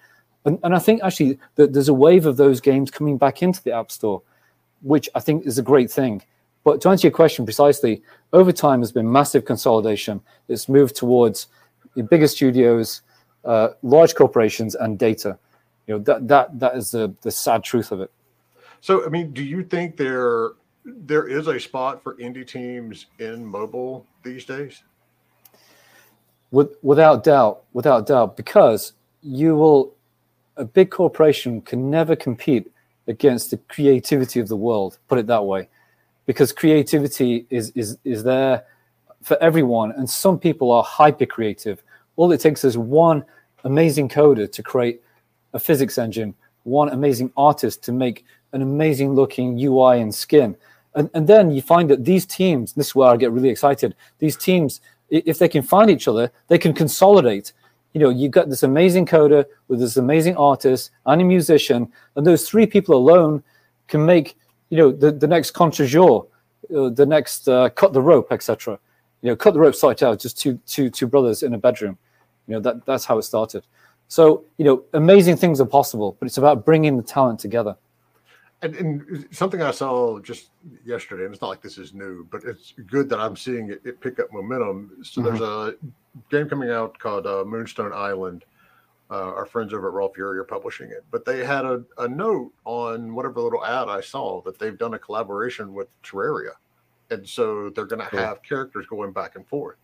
And, 0.44 0.58
and 0.62 0.74
I 0.74 0.78
think 0.78 1.02
actually 1.02 1.38
that 1.56 1.72
there's 1.72 1.88
a 1.88 1.94
wave 1.94 2.26
of 2.26 2.36
those 2.36 2.60
games 2.60 2.90
coming 2.90 3.18
back 3.18 3.42
into 3.42 3.62
the 3.62 3.72
App 3.72 3.90
Store, 3.90 4.22
which 4.82 5.08
I 5.14 5.20
think 5.20 5.46
is 5.46 5.58
a 5.58 5.62
great 5.62 5.90
thing. 5.90 6.22
But 6.64 6.80
to 6.82 6.88
answer 6.88 7.06
your 7.08 7.12
question 7.12 7.44
precisely, 7.44 8.02
over 8.32 8.52
time 8.52 8.80
there's 8.80 8.92
been 8.92 9.10
massive 9.10 9.44
consolidation. 9.44 10.20
It's 10.48 10.68
moved 10.68 10.96
towards 10.96 11.48
the 11.94 12.02
bigger 12.02 12.28
studios, 12.28 13.02
uh, 13.44 13.70
large 13.82 14.14
corporations, 14.14 14.74
and 14.74 14.98
data. 14.98 15.38
You 15.86 15.94
know 15.94 16.04
that 16.04 16.28
that 16.28 16.60
that 16.60 16.76
is 16.76 16.90
the 16.90 17.14
the 17.22 17.30
sad 17.30 17.64
truth 17.64 17.92
of 17.92 18.00
it. 18.00 18.10
So, 18.80 19.04
I 19.04 19.08
mean, 19.08 19.32
do 19.32 19.42
you 19.42 19.62
think 19.62 19.96
there 19.96 20.50
there 20.84 21.28
is 21.28 21.46
a 21.46 21.58
spot 21.58 22.02
for 22.02 22.14
indie 22.16 22.46
teams 22.46 23.06
in 23.18 23.44
mobile 23.44 24.06
these 24.22 24.44
days? 24.44 24.82
With, 26.50 26.74
without 26.82 27.22
doubt, 27.22 27.62
without 27.72 28.06
doubt, 28.06 28.36
because 28.36 28.94
you 29.22 29.54
will, 29.54 29.94
a 30.56 30.64
big 30.64 30.90
corporation 30.90 31.60
can 31.62 31.90
never 31.90 32.16
compete 32.16 32.70
against 33.06 33.50
the 33.50 33.56
creativity 33.68 34.40
of 34.40 34.48
the 34.48 34.56
world. 34.56 34.98
Put 35.08 35.18
it 35.18 35.26
that 35.26 35.44
way, 35.44 35.68
because 36.26 36.52
creativity 36.52 37.46
is 37.50 37.70
is 37.70 37.98
is 38.04 38.22
there 38.22 38.64
for 39.22 39.36
everyone, 39.42 39.92
and 39.92 40.08
some 40.08 40.38
people 40.38 40.70
are 40.70 40.82
hyper 40.82 41.26
creative. 41.26 41.82
All 42.16 42.32
it 42.32 42.40
takes 42.40 42.64
is 42.64 42.76
one 42.76 43.24
amazing 43.64 44.08
coder 44.08 44.50
to 44.50 44.62
create 44.62 45.02
a 45.52 45.58
physics 45.58 45.98
engine, 45.98 46.34
one 46.64 46.88
amazing 46.90 47.32
artist 47.36 47.82
to 47.84 47.92
make 47.92 48.24
an 48.52 48.62
amazing 48.62 49.14
looking 49.14 49.58
UI 49.58 50.00
and 50.00 50.14
skin. 50.14 50.56
And, 50.94 51.08
and 51.14 51.26
then 51.26 51.50
you 51.50 51.62
find 51.62 51.88
that 51.90 52.04
these 52.04 52.26
teams, 52.26 52.72
this 52.72 52.88
is 52.88 52.94
where 52.94 53.08
I 53.08 53.16
get 53.16 53.30
really 53.30 53.48
excited, 53.48 53.94
these 54.18 54.36
teams, 54.36 54.80
if 55.08 55.38
they 55.38 55.48
can 55.48 55.62
find 55.62 55.90
each 55.90 56.08
other, 56.08 56.30
they 56.48 56.58
can 56.58 56.72
consolidate. 56.72 57.52
You 57.92 58.00
know, 58.00 58.10
you've 58.10 58.32
got 58.32 58.48
this 58.48 58.62
amazing 58.62 59.06
coder 59.06 59.44
with 59.68 59.80
this 59.80 59.96
amazing 59.96 60.36
artist 60.36 60.90
and 61.06 61.20
a 61.20 61.24
musician, 61.24 61.90
and 62.14 62.26
those 62.26 62.48
three 62.48 62.66
people 62.66 62.94
alone 62.94 63.42
can 63.88 64.06
make, 64.06 64.36
you 64.68 64.76
know, 64.76 64.92
the, 64.92 65.10
the 65.10 65.26
next 65.26 65.50
contre 65.52 65.86
jour, 65.86 66.26
uh, 66.74 66.88
the 66.90 67.06
next 67.06 67.48
uh, 67.48 67.68
cut 67.70 67.92
the 67.92 68.00
rope, 68.00 68.28
etc. 68.30 68.78
You 69.22 69.30
know, 69.30 69.36
cut 69.36 69.54
the 69.54 69.60
rope 69.60 69.74
started 69.74 70.06
out 70.06 70.20
just 70.20 70.38
two, 70.38 70.58
two, 70.66 70.88
two 70.88 71.06
brothers 71.06 71.42
in 71.42 71.54
a 71.54 71.58
bedroom. 71.58 71.98
You 72.46 72.54
know, 72.54 72.60
that, 72.60 72.86
that's 72.86 73.04
how 73.04 73.18
it 73.18 73.22
started. 73.22 73.64
So, 74.08 74.44
you 74.56 74.64
know, 74.64 74.84
amazing 74.92 75.36
things 75.36 75.60
are 75.60 75.66
possible, 75.66 76.16
but 76.18 76.26
it's 76.26 76.38
about 76.38 76.64
bringing 76.64 76.96
the 76.96 77.02
talent 77.02 77.38
together. 77.38 77.76
And, 78.62 78.74
and, 78.74 79.28
something 79.30 79.62
I 79.62 79.70
saw 79.70 80.18
just 80.20 80.50
yesterday, 80.84 81.24
and 81.24 81.32
it's 81.32 81.40
not 81.40 81.48
like 81.48 81.62
this 81.62 81.78
is 81.78 81.94
new, 81.94 82.26
but 82.30 82.44
it's 82.44 82.74
good 82.86 83.08
that 83.08 83.18
I'm 83.18 83.36
seeing 83.36 83.70
it, 83.70 83.80
it 83.84 84.00
pick 84.00 84.20
up 84.20 84.32
momentum. 84.32 84.98
So 85.02 85.22
mm-hmm. 85.22 85.30
there's 85.30 85.40
a 85.40 85.74
game 86.30 86.48
coming 86.48 86.70
out 86.70 86.98
called 86.98 87.26
uh, 87.26 87.44
Moonstone 87.46 87.92
Island. 87.92 88.44
Uh, 89.10 89.32
our 89.34 89.46
friends 89.46 89.74
over 89.74 89.88
at 89.88 89.94
Raw 89.94 90.08
Fury 90.08 90.38
are 90.38 90.44
publishing 90.44 90.90
it, 90.90 91.04
but 91.10 91.24
they 91.24 91.44
had 91.44 91.64
a, 91.64 91.82
a 91.98 92.06
note 92.06 92.52
on 92.64 93.12
whatever 93.12 93.40
little 93.40 93.64
ad 93.64 93.88
I 93.88 94.00
saw 94.00 94.40
that 94.42 94.56
they've 94.56 94.78
done 94.78 94.94
a 94.94 95.00
collaboration 95.00 95.74
with 95.74 95.88
Terraria, 96.04 96.52
and 97.10 97.28
so 97.28 97.70
they're 97.70 97.86
going 97.86 98.02
to 98.02 98.06
cool. 98.06 98.20
have 98.20 98.40
characters 98.44 98.86
going 98.86 99.10
back 99.10 99.34
and 99.34 99.44
forth. 99.48 99.78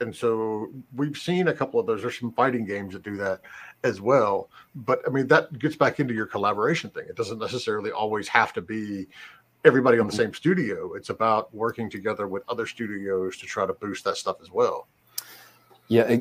And 0.00 0.14
so 0.14 0.70
we've 0.96 1.16
seen 1.16 1.48
a 1.48 1.52
couple 1.52 1.78
of 1.78 1.86
those. 1.86 2.02
There's 2.02 2.18
some 2.18 2.32
fighting 2.32 2.64
games 2.64 2.94
that 2.94 3.02
do 3.02 3.16
that 3.18 3.40
as 3.84 4.00
well. 4.00 4.48
But 4.74 5.02
I 5.06 5.10
mean, 5.10 5.26
that 5.28 5.58
gets 5.58 5.76
back 5.76 6.00
into 6.00 6.14
your 6.14 6.26
collaboration 6.26 6.90
thing. 6.90 7.04
It 7.08 7.16
doesn't 7.16 7.38
necessarily 7.38 7.90
always 7.90 8.26
have 8.28 8.52
to 8.54 8.62
be 8.62 9.08
everybody 9.64 9.98
on 9.98 10.06
the 10.06 10.12
same 10.12 10.32
studio. 10.32 10.94
It's 10.94 11.10
about 11.10 11.54
working 11.54 11.90
together 11.90 12.26
with 12.28 12.42
other 12.48 12.66
studios 12.66 13.36
to 13.38 13.46
try 13.46 13.66
to 13.66 13.74
boost 13.74 14.04
that 14.04 14.16
stuff 14.16 14.38
as 14.40 14.50
well. 14.50 14.86
Yeah, 15.88 16.18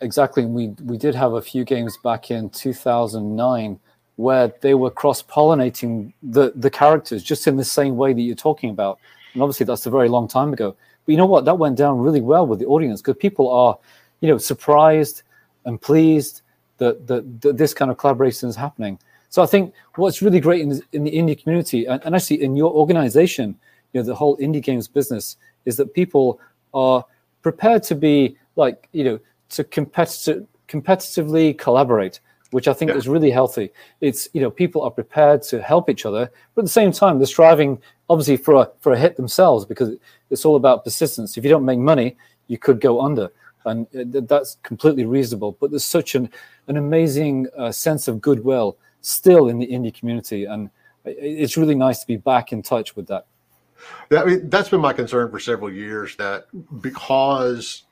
exactly. 0.00 0.44
And 0.44 0.54
we 0.54 0.68
we 0.82 0.96
did 0.96 1.14
have 1.14 1.34
a 1.34 1.42
few 1.42 1.64
games 1.64 1.98
back 2.02 2.30
in 2.30 2.48
2009 2.50 3.78
where 4.16 4.52
they 4.62 4.74
were 4.74 4.90
cross 4.90 5.22
pollinating 5.22 6.12
the 6.22 6.52
the 6.56 6.70
characters 6.70 7.22
just 7.22 7.46
in 7.46 7.56
the 7.56 7.64
same 7.64 7.96
way 7.96 8.14
that 8.14 8.22
you're 8.22 8.34
talking 8.34 8.70
about. 8.70 8.98
And 9.34 9.42
obviously, 9.42 9.66
that's 9.66 9.84
a 9.84 9.90
very 9.90 10.08
long 10.08 10.26
time 10.26 10.54
ago. 10.54 10.74
But 11.04 11.12
you 11.12 11.18
know 11.18 11.26
what? 11.26 11.44
That 11.44 11.58
went 11.58 11.76
down 11.76 11.98
really 11.98 12.20
well 12.20 12.46
with 12.46 12.58
the 12.58 12.66
audience 12.66 13.00
because 13.00 13.16
people 13.16 13.50
are, 13.50 13.78
you 14.20 14.28
know, 14.28 14.38
surprised 14.38 15.22
and 15.64 15.80
pleased 15.80 16.42
that, 16.78 17.06
that, 17.06 17.40
that 17.42 17.56
this 17.56 17.74
kind 17.74 17.90
of 17.90 17.98
collaboration 17.98 18.48
is 18.48 18.56
happening. 18.56 18.98
So 19.30 19.42
I 19.42 19.46
think 19.46 19.74
what's 19.96 20.22
really 20.22 20.40
great 20.40 20.60
in, 20.62 20.80
in 20.92 21.04
the 21.04 21.10
indie 21.10 21.40
community 21.40 21.86
and, 21.86 22.00
and 22.04 22.14
actually 22.14 22.42
in 22.42 22.56
your 22.56 22.72
organization, 22.72 23.56
you 23.92 24.00
know, 24.00 24.06
the 24.06 24.14
whole 24.14 24.36
indie 24.38 24.62
games 24.62 24.88
business 24.88 25.36
is 25.64 25.76
that 25.76 25.94
people 25.94 26.40
are 26.72 27.04
prepared 27.42 27.82
to 27.84 27.94
be 27.94 28.36
like, 28.56 28.88
you 28.92 29.04
know, 29.04 29.20
to 29.50 29.64
competitive, 29.64 30.46
competitively 30.68 31.56
collaborate, 31.58 32.20
which 32.50 32.68
I 32.68 32.72
think 32.72 32.90
yeah. 32.90 32.96
is 32.96 33.08
really 33.08 33.30
healthy. 33.30 33.70
It's, 34.00 34.28
you 34.32 34.40
know, 34.40 34.50
people 34.50 34.82
are 34.82 34.90
prepared 34.90 35.42
to 35.44 35.60
help 35.60 35.90
each 35.90 36.06
other, 36.06 36.30
but 36.54 36.62
at 36.62 36.64
the 36.64 36.70
same 36.70 36.92
time, 36.92 37.18
they're 37.18 37.26
striving 37.26 37.80
obviously 38.08 38.36
for 38.36 38.54
a, 38.54 38.70
for 38.80 38.92
a 38.92 38.98
hit 38.98 39.16
themselves 39.16 39.64
because 39.64 39.96
it's 40.30 40.44
all 40.44 40.56
about 40.56 40.84
persistence. 40.84 41.36
If 41.36 41.44
you 41.44 41.50
don't 41.50 41.64
make 41.64 41.78
money, 41.78 42.16
you 42.48 42.58
could 42.58 42.80
go 42.80 43.00
under 43.00 43.30
and 43.64 43.86
that's 43.92 44.58
completely 44.62 45.04
reasonable. 45.04 45.56
But 45.60 45.70
there's 45.70 45.84
such 45.84 46.14
an 46.14 46.30
an 46.68 46.76
amazing 46.76 47.46
uh, 47.56 47.72
sense 47.72 48.08
of 48.08 48.20
goodwill 48.20 48.76
still 49.00 49.48
in 49.48 49.58
the 49.58 49.66
indie 49.66 49.92
community, 49.92 50.44
and 50.44 50.70
it's 51.04 51.56
really 51.56 51.74
nice 51.74 52.00
to 52.00 52.06
be 52.06 52.16
back 52.16 52.52
in 52.52 52.62
touch 52.62 52.96
with 52.96 53.06
that. 53.08 53.26
That, 54.08 54.24
I 54.24 54.30
mean, 54.30 54.50
that's 54.50 54.68
been 54.68 54.80
my 54.80 54.92
concern 54.92 55.30
for 55.30 55.38
several 55.38 55.72
years. 55.72 56.16
That 56.16 56.46
because 56.80 57.84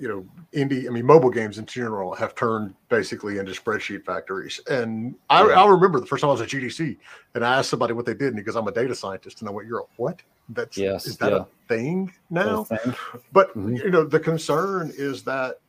you 0.00 0.08
know 0.08 0.26
indie, 0.52 0.86
I 0.86 0.90
mean, 0.90 1.06
mobile 1.06 1.30
games 1.30 1.58
in 1.58 1.66
general 1.66 2.14
have 2.14 2.34
turned 2.34 2.74
basically 2.88 3.38
into 3.38 3.52
spreadsheet 3.52 4.04
factories. 4.04 4.60
And 4.68 5.14
I, 5.28 5.42
I 5.42 5.66
remember 5.66 6.00
the 6.00 6.06
first 6.06 6.22
time 6.22 6.30
I 6.30 6.32
was 6.32 6.40
at 6.40 6.48
GDC 6.48 6.96
and 7.34 7.44
I 7.44 7.58
asked 7.58 7.70
somebody 7.70 7.92
what 7.92 8.06
they 8.06 8.14
did, 8.14 8.28
and 8.28 8.38
he 8.38 8.42
goes, 8.42 8.56
I'm 8.56 8.66
a 8.68 8.72
data 8.72 8.94
scientist. 8.94 9.40
And 9.40 9.48
I 9.48 9.52
went, 9.52 9.68
You're 9.68 9.80
a 9.80 9.84
what? 9.96 10.22
That's 10.48 10.78
yes, 10.78 11.06
is 11.06 11.16
that 11.18 11.32
yeah. 11.32 11.38
a 11.38 11.44
thing 11.68 12.12
now? 12.30 12.66
A 12.70 12.76
thing. 12.76 12.94
But 13.32 13.56
Mhm. 13.56 13.82
you 13.82 13.90
know, 13.90 14.04
the 14.04 14.20
concern 14.20 14.92
is 14.96 15.22
that 15.24 15.60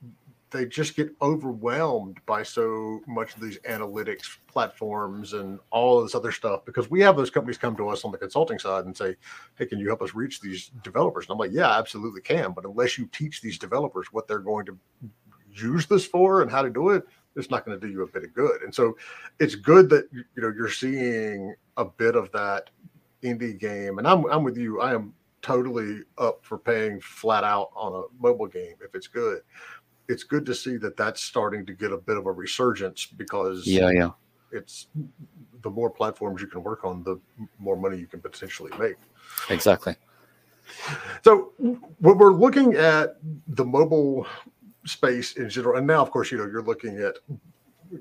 they 0.49 0.65
just 0.65 0.95
get 0.95 1.09
overwhelmed 1.21 2.19
by 2.25 2.41
so 2.41 3.01
much 3.05 3.35
of 3.35 3.41
these 3.41 3.59
analytics 3.59 4.37
platforms 4.47 5.33
and 5.33 5.59
all 5.71 6.01
this 6.01 6.15
other 6.15 6.31
stuff 6.31 6.63
because 6.65 6.89
we 6.89 7.01
have 7.01 7.17
those 7.17 7.29
companies 7.29 7.57
come 7.57 7.75
to 7.75 7.89
us 7.89 8.05
on 8.05 8.11
the 8.11 8.17
consulting 8.17 8.57
side 8.57 8.85
and 8.85 8.95
say, 8.95 9.15
Hey, 9.55 9.65
can 9.65 9.77
you 9.77 9.87
help 9.87 10.01
us 10.01 10.15
reach 10.15 10.39
these 10.39 10.71
developers? 10.83 11.25
And 11.25 11.31
I'm 11.31 11.37
like, 11.37 11.51
Yeah, 11.51 11.77
absolutely 11.77 12.21
can. 12.21 12.53
But 12.53 12.65
unless 12.65 12.97
you 12.97 13.07
teach 13.07 13.41
these 13.41 13.57
developers 13.57 14.07
what 14.11 14.27
they're 14.27 14.39
going 14.39 14.65
to 14.67 14.77
use 15.51 15.85
this 15.85 16.05
for 16.05 16.41
and 16.41 16.49
how 16.49 16.61
to 16.61 16.69
do 16.69 16.89
it, 16.89 17.03
it's 17.35 17.51
not 17.51 17.65
going 17.65 17.79
to 17.79 17.85
do 17.85 17.91
you 17.91 18.03
a 18.03 18.07
bit 18.07 18.23
of 18.23 18.33
good. 18.33 18.61
And 18.61 18.73
so 18.73 18.97
it's 19.39 19.55
good 19.55 19.89
that 19.89 20.07
you 20.11 20.23
know 20.37 20.53
you're 20.55 20.71
seeing 20.71 21.55
a 21.75 21.85
bit 21.85 22.15
of 22.15 22.31
that 22.31 22.69
indie 23.21 23.59
game. 23.59 23.97
And 23.97 24.07
I'm 24.07 24.25
I'm 24.25 24.43
with 24.43 24.57
you. 24.57 24.79
I 24.79 24.93
am 24.93 25.13
totally 25.41 26.01
up 26.17 26.39
for 26.43 26.57
paying 26.57 26.99
flat 26.99 27.43
out 27.43 27.69
on 27.75 27.93
a 27.93 28.23
mobile 28.23 28.47
game 28.47 28.75
if 28.83 28.95
it's 28.95 29.07
good. 29.07 29.41
It's 30.07 30.23
good 30.23 30.45
to 30.45 30.55
see 30.55 30.77
that 30.77 30.95
that's 30.97 31.21
starting 31.21 31.65
to 31.65 31.73
get 31.73 31.91
a 31.91 31.97
bit 31.97 32.17
of 32.17 32.25
a 32.25 32.31
resurgence 32.31 33.05
because 33.05 33.67
Yeah, 33.67 33.91
yeah. 33.91 34.11
it's 34.51 34.87
the 35.61 35.69
more 35.69 35.89
platforms 35.89 36.41
you 36.41 36.47
can 36.47 36.63
work 36.63 36.85
on, 36.85 37.03
the 37.03 37.19
more 37.59 37.75
money 37.75 37.97
you 37.97 38.07
can 38.07 38.21
potentially 38.21 38.71
make. 38.79 38.95
Exactly. 39.49 39.95
So 41.23 41.53
when 41.99 42.17
we're 42.17 42.33
looking 42.33 42.73
at 42.75 43.17
the 43.47 43.65
mobile 43.65 44.27
space 44.85 45.33
in 45.33 45.49
general, 45.49 45.77
and 45.77 45.87
now 45.87 46.01
of 46.01 46.11
course 46.11 46.31
you 46.31 46.37
know 46.37 46.45
you're 46.45 46.61
looking 46.61 46.97
at 46.99 47.15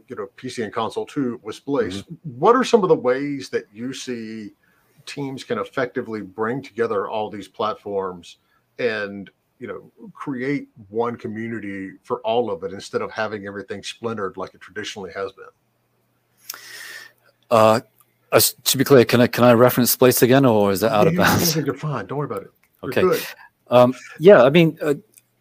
you 0.09 0.17
know 0.17 0.29
PC 0.37 0.65
and 0.65 0.73
console 0.73 1.07
too 1.07 1.41
with 1.43 1.57
Splace. 1.57 2.03
Mm-hmm. 2.03 2.39
What 2.39 2.57
are 2.57 2.65
some 2.65 2.83
of 2.83 2.89
the 2.89 2.97
ways 2.97 3.49
that 3.51 3.67
you 3.73 3.93
see 3.93 4.53
teams 5.07 5.45
can 5.45 5.59
effectively 5.59 6.21
bring 6.21 6.63
together 6.63 7.09
all 7.09 7.31
these 7.31 7.49
platforms 7.49 8.39
and 8.79 9.31
you 9.59 9.67
know 9.67 10.11
create 10.13 10.69
one 10.89 11.17
community 11.17 11.93
for 12.03 12.21
all 12.21 12.51
of 12.51 12.63
it 12.65 12.73
instead 12.73 13.03
of 13.03 13.11
having 13.11 13.47
everything 13.47 13.83
splintered 13.83 14.37
like 14.37 14.55
it 14.55 14.61
traditionally 14.61 15.11
has 15.15 15.33
been? 15.33 15.47
Uh, 17.51 17.81
as, 18.33 18.55
to 18.65 18.77
be 18.77 18.85
clear, 18.85 19.05
can 19.05 19.21
I 19.21 19.27
can 19.27 19.45
I 19.45 19.53
reference 19.53 19.91
Splace 19.91 20.23
again, 20.23 20.45
or 20.45 20.73
is 20.73 20.81
that 20.81 20.93
out 20.93 21.07
of 21.07 21.15
You- 21.15 21.21
you- 21.21 21.25
bounds? 21.25 21.57
You're 21.57 21.75
fine. 21.75 22.07
Don't 22.07 22.19
worry 22.19 22.27
about 22.27 22.43
it. 22.43 22.51
You're 22.83 23.05
Okay. 23.09 23.25
Um, 23.69 23.95
yeah, 24.21 24.45
I 24.45 24.51
mean, 24.51 24.79
uh, 24.81 24.95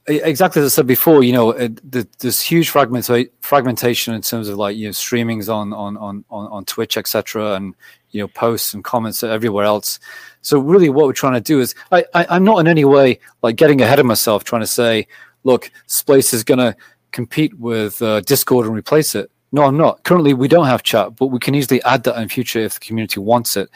exactly 0.07 0.61
as 0.61 0.73
I 0.73 0.75
said 0.75 0.87
before, 0.87 1.23
you 1.23 1.33
know, 1.33 1.51
uh, 1.53 1.69
the, 1.83 2.07
there's 2.19 2.41
huge 2.41 2.71
fragmenta- 2.71 3.29
fragmentation 3.41 4.13
in 4.13 4.21
terms 4.21 4.47
of 4.47 4.57
like 4.57 4.77
you 4.77 4.87
know 4.87 4.91
streamings 4.91 5.53
on 5.53 5.73
on 5.73 5.97
on 5.97 6.23
on, 6.29 6.51
on 6.51 6.65
Twitch, 6.65 6.97
etc., 6.97 7.53
and 7.53 7.75
you 8.15 8.21
know 8.21 8.29
posts 8.29 8.73
and 8.73 8.83
comments 8.83 9.23
everywhere 9.23 9.65
else. 9.65 9.99
So 10.41 10.57
really, 10.59 10.89
what 10.89 11.05
we're 11.05 11.13
trying 11.13 11.33
to 11.33 11.41
do 11.41 11.59
is, 11.59 11.75
I, 11.91 12.05
I 12.13 12.25
I'm 12.29 12.45
not 12.45 12.59
in 12.59 12.67
any 12.67 12.85
way 12.85 13.19
like 13.41 13.57
getting 13.57 13.81
ahead 13.81 13.99
of 13.99 14.05
myself, 14.05 14.45
trying 14.45 14.61
to 14.61 14.67
say, 14.67 15.07
look, 15.43 15.69
Splace 15.87 16.33
is 16.33 16.43
going 16.43 16.59
to 16.59 16.75
compete 17.11 17.53
with 17.59 18.01
uh, 18.01 18.21
Discord 18.21 18.67
and 18.67 18.75
replace 18.75 19.15
it. 19.15 19.29
No, 19.51 19.63
I'm 19.63 19.77
not. 19.77 20.03
Currently, 20.03 20.33
we 20.33 20.47
don't 20.47 20.65
have 20.65 20.81
chat, 20.81 21.15
but 21.17 21.27
we 21.27 21.39
can 21.39 21.55
easily 21.55 21.83
add 21.83 22.03
that 22.05 22.19
in 22.21 22.29
future 22.29 22.59
if 22.59 22.75
the 22.75 22.79
community 22.79 23.19
wants 23.19 23.57
it. 23.57 23.69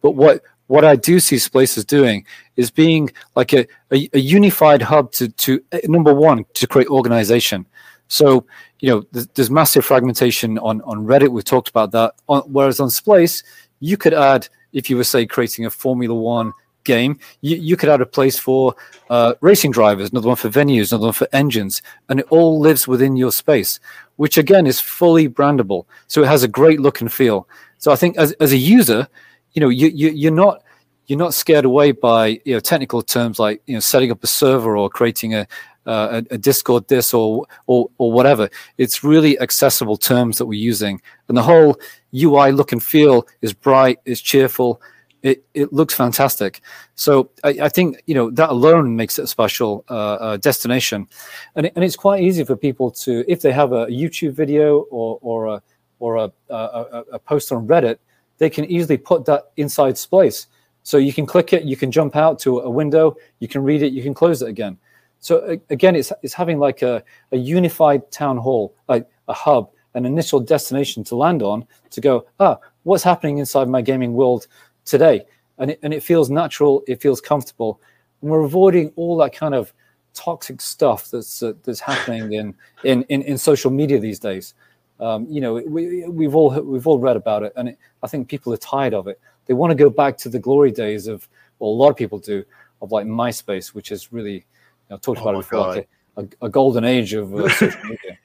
But 0.00 0.12
what 0.12 0.42
what 0.68 0.84
I 0.86 0.96
do 0.96 1.20
see 1.20 1.38
Splace 1.38 1.76
is 1.76 1.84
doing 1.84 2.24
is 2.56 2.70
being 2.70 3.10
like 3.36 3.52
a, 3.52 3.66
a, 3.92 4.08
a 4.14 4.18
unified 4.18 4.80
hub 4.80 5.12
to, 5.12 5.28
to 5.28 5.62
uh, 5.72 5.78
number 5.84 6.14
one 6.14 6.46
to 6.54 6.66
create 6.66 6.88
organization. 6.88 7.66
So 8.08 8.46
you 8.80 8.88
know 8.90 9.04
there's, 9.12 9.50
massive 9.50 9.84
fragmentation 9.84 10.58
on 10.58 10.80
on 10.82 11.06
Reddit. 11.06 11.28
We 11.28 11.42
talked 11.42 11.68
about 11.68 11.90
that. 11.92 12.14
On, 12.28 12.40
whereas 12.42 12.80
on 12.80 12.90
Splace, 12.90 13.42
you 13.82 13.96
could 13.96 14.14
add 14.14 14.48
if 14.72 14.88
you 14.88 14.96
were 14.96 15.04
say 15.04 15.26
creating 15.26 15.66
a 15.66 15.70
Formula 15.70 16.14
One 16.14 16.52
game, 16.84 17.18
you, 17.42 17.56
you 17.56 17.76
could 17.76 17.88
add 17.88 18.00
a 18.00 18.06
place 18.06 18.38
for 18.38 18.74
uh, 19.10 19.34
racing 19.40 19.72
drivers, 19.72 20.10
another 20.10 20.28
one 20.28 20.36
for 20.36 20.48
venues, 20.48 20.92
another 20.92 21.06
one 21.06 21.12
for 21.12 21.28
engines, 21.32 21.82
and 22.08 22.20
it 22.20 22.26
all 22.30 22.60
lives 22.60 22.88
within 22.88 23.16
your 23.16 23.32
space, 23.32 23.80
which 24.16 24.38
again 24.38 24.66
is 24.66 24.80
fully 24.80 25.28
brandable. 25.28 25.84
So 26.06 26.22
it 26.22 26.28
has 26.28 26.42
a 26.42 26.48
great 26.48 26.80
look 26.80 27.00
and 27.00 27.12
feel. 27.12 27.48
So 27.78 27.90
I 27.92 27.96
think 27.96 28.16
as, 28.16 28.32
as 28.32 28.52
a 28.52 28.56
user, 28.56 29.08
you 29.52 29.60
know, 29.60 29.68
you, 29.68 29.88
you 29.88 30.10
you're 30.10 30.32
not 30.32 30.62
you're 31.06 31.18
not 31.18 31.34
scared 31.34 31.64
away 31.64 31.92
by 31.92 32.40
you 32.44 32.54
know 32.54 32.60
technical 32.60 33.02
terms 33.02 33.38
like 33.38 33.60
you 33.66 33.74
know 33.74 33.80
setting 33.80 34.12
up 34.12 34.22
a 34.22 34.28
server 34.28 34.76
or 34.76 34.88
creating 34.88 35.34
a 35.34 35.46
uh, 35.86 36.22
a, 36.30 36.34
a 36.34 36.38
Discord 36.38 36.88
this 36.88 37.12
or, 37.14 37.46
or 37.66 37.90
or 37.98 38.12
whatever. 38.12 38.48
It's 38.78 39.04
really 39.04 39.38
accessible 39.40 39.96
terms 39.96 40.38
that 40.38 40.46
we're 40.46 40.60
using, 40.60 41.00
and 41.28 41.36
the 41.36 41.42
whole 41.42 41.78
UI 42.14 42.52
look 42.52 42.72
and 42.72 42.82
feel 42.82 43.26
is 43.40 43.52
bright, 43.52 43.98
is 44.04 44.20
cheerful. 44.20 44.80
It, 45.22 45.44
it 45.54 45.72
looks 45.72 45.94
fantastic. 45.94 46.62
So 46.96 47.30
I, 47.44 47.50
I 47.62 47.68
think 47.68 48.02
you 48.06 48.14
know 48.14 48.30
that 48.30 48.50
alone 48.50 48.96
makes 48.96 49.18
it 49.18 49.22
a 49.22 49.28
special 49.28 49.84
uh, 49.88 50.14
uh, 50.14 50.36
destination, 50.36 51.08
and 51.56 51.66
it, 51.66 51.72
and 51.76 51.84
it's 51.84 51.96
quite 51.96 52.22
easy 52.22 52.44
for 52.44 52.56
people 52.56 52.90
to 52.90 53.24
if 53.28 53.40
they 53.40 53.52
have 53.52 53.72
a 53.72 53.86
YouTube 53.86 54.32
video 54.32 54.80
or 54.90 55.18
or 55.22 55.46
a 55.46 55.62
or 56.02 56.16
a, 56.16 56.32
a, 56.50 57.04
a, 57.12 57.18
post 57.20 57.52
on 57.52 57.64
Reddit, 57.64 57.96
they 58.38 58.50
can 58.50 58.64
easily 58.64 58.98
put 58.98 59.24
that 59.26 59.52
inside 59.56 59.96
Splace. 59.96 60.48
So 60.82 60.96
you 60.96 61.12
can 61.12 61.26
click 61.26 61.52
it, 61.52 61.62
you 61.62 61.76
can 61.76 61.92
jump 61.92 62.16
out 62.16 62.40
to 62.40 62.58
a 62.58 62.68
window, 62.68 63.14
you 63.38 63.46
can 63.46 63.62
read 63.62 63.84
it, 63.84 63.92
you 63.92 64.02
can 64.02 64.12
close 64.12 64.42
it 64.42 64.48
again. 64.48 64.78
So 65.22 65.58
again, 65.70 65.94
it's 65.94 66.12
it's 66.22 66.34
having 66.34 66.58
like 66.58 66.82
a, 66.82 67.02
a 67.30 67.36
unified 67.36 68.10
town 68.10 68.36
hall, 68.36 68.74
like 68.88 69.08
a 69.28 69.32
hub, 69.32 69.70
an 69.94 70.04
initial 70.04 70.40
destination 70.40 71.04
to 71.04 71.16
land 71.16 71.42
on 71.42 71.64
to 71.90 72.00
go, 72.00 72.26
ah, 72.40 72.58
what's 72.82 73.04
happening 73.04 73.38
inside 73.38 73.68
my 73.68 73.82
gaming 73.82 74.14
world 74.14 74.48
today? 74.84 75.24
And 75.58 75.70
it, 75.70 75.78
and 75.84 75.94
it 75.94 76.02
feels 76.02 76.28
natural, 76.28 76.82
it 76.88 77.00
feels 77.00 77.20
comfortable. 77.20 77.80
And 78.20 78.30
we're 78.30 78.42
avoiding 78.42 78.92
all 78.96 79.16
that 79.18 79.32
kind 79.32 79.54
of 79.54 79.72
toxic 80.12 80.60
stuff 80.60 81.08
that's 81.10 81.40
uh, 81.40 81.52
that's 81.62 81.78
happening 81.80 82.32
in, 82.32 82.54
in 82.82 83.04
in 83.04 83.22
in 83.22 83.38
social 83.38 83.70
media 83.70 84.00
these 84.00 84.18
days. 84.18 84.54
Um, 84.98 85.26
you 85.30 85.40
know, 85.40 85.54
we 85.54 86.04
we've 86.08 86.34
all 86.34 86.50
we've 86.62 86.88
all 86.88 86.98
read 86.98 87.16
about 87.16 87.44
it, 87.44 87.52
and 87.56 87.68
it, 87.68 87.78
I 88.02 88.08
think 88.08 88.28
people 88.28 88.52
are 88.52 88.58
tired 88.58 88.92
of 88.92 89.06
it. 89.06 89.20
They 89.46 89.54
want 89.54 89.70
to 89.70 89.84
go 89.84 89.88
back 89.88 90.16
to 90.18 90.28
the 90.28 90.38
glory 90.40 90.72
days 90.72 91.06
of, 91.06 91.28
well, 91.58 91.70
a 91.70 91.78
lot 91.82 91.90
of 91.90 91.96
people 91.96 92.18
do, 92.18 92.44
of 92.80 92.90
like 92.92 93.06
MySpace, 93.06 93.68
which 93.74 93.90
is 93.90 94.12
really, 94.12 94.46
know, 94.92 94.98
talked 94.98 95.20
Oh 95.20 95.22
about 95.22 95.34
it 95.34 95.38
before, 95.38 95.68
like 95.74 95.88
a, 96.16 96.22
a, 96.22 96.46
a 96.46 96.48
golden 96.48 96.84
age 96.84 97.12
of 97.14 97.34
uh, 97.34 97.48
social 97.50 97.82
media. 97.84 98.18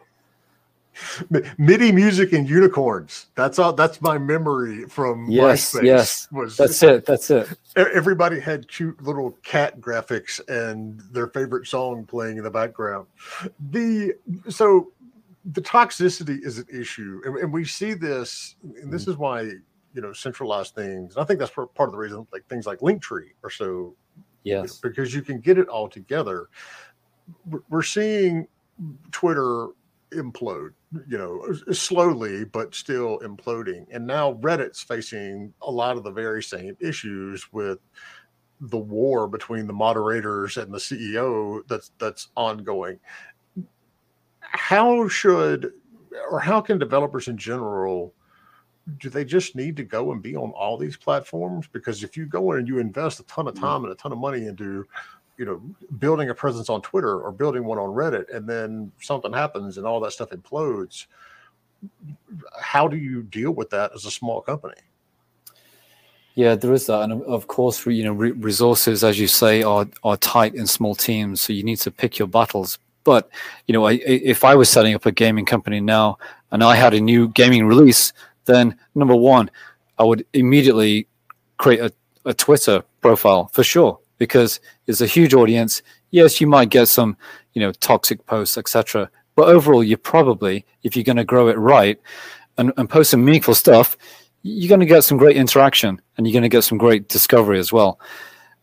MIDI 1.58 1.91
music 1.91 2.34
and 2.34 2.49
unicorns. 2.49 3.27
That's 3.36 3.60
all. 3.60 3.73
That's 3.73 4.01
my 4.01 4.17
memory 4.17 4.86
from 4.86 5.30
Yes, 5.30 5.73
MySpace. 5.73 5.84
yes. 5.84 6.27
Was 6.32 6.58
That's 6.58 6.82
it. 6.82 7.06
That's 7.06 7.30
it. 7.30 7.47
everybody 7.75 8.39
had 8.39 8.67
cute 8.67 9.01
little 9.03 9.32
cat 9.43 9.80
graphics 9.80 10.39
and 10.49 10.99
their 11.12 11.27
favorite 11.27 11.67
song 11.67 12.06
playing 12.06 12.38
in 12.38 12.43
the 12.43 12.49
background. 12.51 13.08
The 13.69 14.13
so 14.49 14.91
the 15.45 15.62
toxicity 15.62 16.43
is 16.43 16.58
an 16.58 16.65
issue, 16.73 17.21
and, 17.25 17.38
and 17.38 17.53
we 17.53 17.63
see 17.63 17.93
this. 17.93 18.56
And 18.82 18.91
this 18.91 19.08
is 19.08 19.17
why 19.17 19.41
you 19.41 20.01
know 20.01 20.13
centralized 20.13 20.73
things. 20.73 21.15
And 21.15 21.21
I 21.23 21.25
think 21.25 21.39
that's 21.39 21.51
part 21.51 21.73
part 21.75 21.89
of 21.89 21.93
the 21.93 21.99
reason 21.99 22.25
like 22.34 22.47
things 22.47 22.65
like 22.65 22.80
Linktree 22.80 23.30
are 23.43 23.51
so 23.51 23.95
Yes. 24.48 24.80
because 24.80 25.14
you 25.14 25.22
can 25.22 25.40
get 25.40 25.58
it 25.58 25.68
all 25.68 25.88
together. 25.88 26.48
We're- 27.70 27.84
seeing 27.84 28.48
Twitter 29.12 29.70
implode, 30.12 30.72
you 31.08 31.18
know, 31.18 31.54
slowly, 31.74 32.46
but 32.46 32.74
still 32.74 33.20
imploding. 33.20 33.86
And 33.92 34.08
now 34.08 34.34
Reddit's 34.36 34.82
facing 34.82 35.54
a 35.62 35.72
lot 35.72 35.98
of 35.98 36.04
the 36.04 36.12
very 36.12 36.42
same 36.42 36.78
issues 36.80 37.52
with 37.52 37.80
the 38.62 38.78
war 38.78 39.28
between 39.28 39.68
the 39.68 39.74
moderators 39.74 40.58
and 40.58 40.74
the 40.74 40.78
CEO 40.80 41.62
that's 41.68 41.92
that's 42.00 42.30
ongoing. 42.36 43.00
How 44.40 45.08
should 45.08 45.74
or 46.32 46.40
how 46.40 46.62
can 46.62 46.80
developers 46.80 47.28
in 47.28 47.38
general 47.38 48.14
do 49.00 49.10
they 49.10 49.26
just 49.26 49.56
need 49.56 49.76
to 49.78 49.84
go 49.84 50.12
and 50.12 50.21
be 50.21 50.36
on 50.36 50.52
all 50.52 50.78
these 50.78 50.97
platforms? 50.97 51.67
Because 51.71 52.04
if 52.04 52.15
you 52.15 52.26
go 52.26 52.54
in 52.54 52.60
and 52.60 52.67
you 52.67 52.80
invest 52.80 53.19
a 53.19 53.23
ton 53.23 53.47
of 53.47 53.56
mm. 53.56 53.60
time 53.60 53.84
and 53.84 53.91
a 53.91 53.95
ton 53.95 54.12
of 54.12 54.17
money 54.17 54.45
into, 54.45 54.88
you 55.38 55.45
know, 55.45 55.62
building 56.00 56.30
a 56.30 56.34
presence 56.34 56.69
on 56.69 56.82
Twitter 56.82 57.19
or 57.19 57.32
building 57.32 57.65
one 57.65 57.78
on 57.78 57.89
Reddit, 57.89 58.34
and 58.34 58.47
then 58.47 58.91
something 59.02 59.34
happens 59.34 59.78
and 59.78 59.86
all 59.86 60.00
that 60.00 60.13
stuff 60.13 60.30
implodes, 60.30 61.08
how 62.60 62.88
do 62.88 62.97
you 62.97 63.23
deal 63.23 63.52
with 63.52 63.69
that 63.69 63.91
as 63.93 64.06
a 64.06 64.12
small 64.12 64.41
company? 64.41 64.76
Yeah, 66.36 66.54
there 66.54 66.73
is 66.73 66.86
that, 66.86 67.02
and 67.02 67.23
of- 67.23 67.47
course, 67.47 67.84
you 67.88 68.04
know, 68.04 68.13
re- 68.13 68.32
resources, 68.32 69.04
as 69.04 69.19
you 69.19 69.28
say, 69.28 69.63
are 69.63 69.88
are 70.04 70.17
tight 70.17 70.54
in 70.54 70.67
small 70.67 70.93
teams, 70.93 71.41
so 71.41 71.52
you 71.52 71.63
need 71.63 71.78
to 71.78 71.89
pick 71.89 72.19
your 72.19 72.28
battles. 72.28 72.78
But 73.04 73.30
you 73.65 73.73
know, 73.73 73.88
I- 73.88 74.02
if 74.06 74.43
I 74.43 74.54
was 74.54 74.69
setting 74.69 74.93
up 74.93 75.08
a 75.08 75.12
gaming 75.12 75.45
company 75.45 75.80
now 75.80 76.19
and 76.52 76.63
I 76.63 76.76
had 76.76 76.93
a 76.93 77.02
new 77.02 77.30
gaming 77.30 77.65
release, 77.65 78.13
then 78.48 78.76
number 78.96 79.16
one, 79.16 79.52
I 80.00 80.04
would 80.04 80.26
immediately 80.34 81.08
create 81.58 81.80
a, 81.80 81.92
a 82.26 82.34
Twitter 82.34 82.84
profile 83.02 83.48
for 83.54 83.64
sure. 83.64 84.00
because 84.18 84.60
it's 84.88 85.02
a 85.02 85.08
huge 85.08 85.34
audience. 85.34 85.82
Yes, 86.12 86.42
you 86.42 86.48
might 86.48 86.70
get 86.70 86.88
some, 86.88 87.18
you 87.54 87.62
know, 87.62 87.72
toxic 87.72 88.26
posts, 88.26 88.58
etc. 88.58 89.10
But 89.36 89.50
overall, 89.50 89.84
you're 89.84 89.98
probably, 89.98 90.66
if 90.84 90.96
you're 90.96 91.04
going 91.04 91.18
to 91.18 91.24
grow 91.24 91.48
it 91.48 91.58
right 91.58 92.00
and, 92.58 92.74
and 92.78 92.90
post 92.90 93.12
some 93.12 93.24
meaningful 93.24 93.56
stuff, 93.56 93.98
you're 94.44 94.70
going 94.70 94.80
to 94.80 94.86
get 94.86 95.04
some 95.04 95.18
great 95.18 95.38
interaction 95.38 96.02
and 96.16 96.26
you're 96.26 96.34
going 96.34 96.44
to 96.44 96.50
get 96.50 96.64
some 96.64 96.78
great 96.78 97.08
discovery 97.08 97.60
as 97.60 97.72
well. 97.72 98.00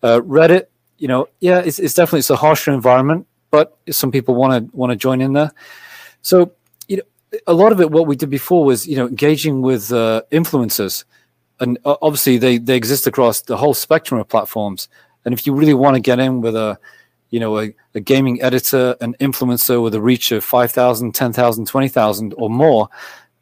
Uh, 0.02 0.20
Reddit, 0.20 0.66
you 0.98 1.08
know, 1.08 1.28
yeah, 1.40 1.58
it's, 1.60 1.78
it's 1.78 1.94
definitely 1.94 2.20
it's 2.20 2.30
a 2.30 2.36
harsher 2.36 2.72
environment, 2.72 3.26
but 3.50 3.76
some 3.90 4.10
people 4.10 4.34
want 4.34 4.70
to 4.70 4.76
want 4.76 4.90
to 4.90 4.96
join 4.96 5.20
in 5.20 5.32
there. 5.32 5.52
So, 6.22 6.52
a 7.46 7.54
lot 7.54 7.72
of 7.72 7.80
it, 7.80 7.90
what 7.90 8.06
we 8.06 8.16
did 8.16 8.30
before 8.30 8.64
was, 8.64 8.86
you 8.86 8.96
know, 8.96 9.06
engaging 9.06 9.62
with 9.62 9.92
uh, 9.92 10.22
influencers, 10.30 11.04
and 11.60 11.78
uh, 11.84 11.96
obviously 12.02 12.38
they 12.38 12.58
they 12.58 12.76
exist 12.76 13.06
across 13.06 13.42
the 13.42 13.56
whole 13.56 13.74
spectrum 13.74 14.20
of 14.20 14.28
platforms. 14.28 14.88
And 15.24 15.32
if 15.32 15.46
you 15.46 15.54
really 15.54 15.74
want 15.74 15.94
to 15.94 16.00
get 16.00 16.18
in 16.18 16.40
with 16.40 16.54
a, 16.54 16.78
you 17.30 17.40
know, 17.40 17.58
a, 17.58 17.74
a 17.94 18.00
gaming 18.00 18.42
editor, 18.42 18.94
an 19.00 19.14
influencer 19.20 19.82
with 19.82 19.94
a 19.94 20.00
reach 20.00 20.32
of 20.32 20.44
5,000, 20.44 21.14
10,000, 21.14 21.66
20,000 21.66 22.34
or 22.36 22.50
more, 22.50 22.88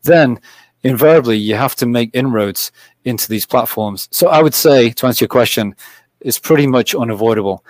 then 0.03 0.39
invariably 0.85 1.37
you 1.37 1.57
have 1.57 1.75
to 1.77 1.87
make 1.87 2.11
inroads 2.13 2.71
into 3.05 3.29
these 3.29 3.47
platforms. 3.47 4.09
So 4.13 4.29
I 4.29 4.43
would 4.43 4.55
say, 4.55 4.91
to 4.91 5.07
answer 5.07 5.25
your 5.25 5.29
question, 5.29 5.75
it's 6.21 6.39
pretty 6.39 6.67
much 6.67 6.95
unavoidable. 6.95 7.65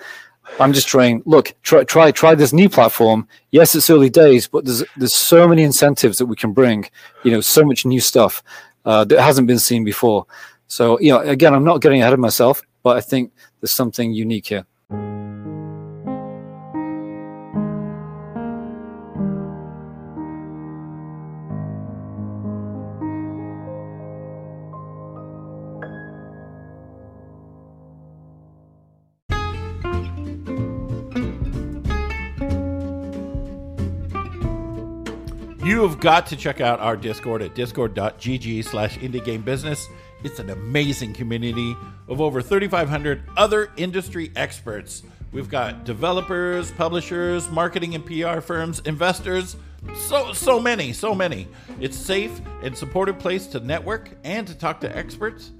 I'm 0.59 0.73
just 0.73 0.87
trying. 0.87 1.23
Look, 1.25 1.53
try 1.63 1.83
try 1.83 2.11
try 2.11 2.35
this 2.35 2.53
new 2.53 2.69
platform. 2.69 3.27
Yes, 3.51 3.75
it's 3.75 3.89
early 3.89 4.09
days, 4.09 4.47
but 4.47 4.65
there's 4.65 4.83
there's 4.97 5.15
so 5.15 5.47
many 5.47 5.63
incentives 5.63 6.17
that 6.17 6.25
we 6.25 6.35
can 6.35 6.53
bring. 6.53 6.85
You 7.23 7.31
know, 7.31 7.41
so 7.41 7.63
much 7.63 7.85
new 7.85 7.99
stuff 7.99 8.43
uh, 8.85 9.03
that 9.05 9.21
hasn't 9.21 9.47
been 9.47 9.59
seen 9.59 9.83
before. 9.83 10.25
So 10.67 10.99
you 10.99 11.11
know, 11.11 11.19
again, 11.19 11.53
I'm 11.53 11.63
not 11.63 11.81
getting 11.81 12.01
ahead 12.01 12.13
of 12.13 12.19
myself, 12.19 12.61
but 12.83 12.97
I 12.97 13.01
think 13.01 13.31
there's 13.61 13.71
something 13.71 14.13
unique 14.13 14.47
here. 14.47 14.65
You 35.63 35.83
have 35.83 36.01
got 36.01 36.25
to 36.27 36.35
check 36.35 36.59
out 36.59 36.81
our 36.81 36.97
Discord 36.97 37.41
at 37.41 37.55
discord.gg 37.55 38.65
slash 38.65 38.97
indie 38.97 39.23
game 39.23 39.43
business. 39.43 39.87
It's 40.21 40.39
an 40.39 40.49
amazing 40.49 41.13
community 41.13 41.73
of 42.09 42.19
over 42.19 42.41
3,500 42.41 43.23
other 43.37 43.71
industry 43.77 44.33
experts. 44.35 45.03
We've 45.31 45.47
got 45.47 45.85
developers, 45.85 46.69
publishers, 46.71 47.49
marketing 47.49 47.95
and 47.95 48.05
PR 48.05 48.41
firms, 48.41 48.81
investors, 48.81 49.55
so 49.95 50.33
so 50.33 50.59
many, 50.59 50.91
so 50.91 51.15
many. 51.15 51.47
It's 51.79 51.95
safe 51.95 52.41
and 52.61 52.77
supportive 52.77 53.17
place 53.17 53.47
to 53.47 53.61
network 53.61 54.09
and 54.25 54.45
to 54.45 54.55
talk 54.55 54.81
to 54.81 54.93
experts. 54.97 55.51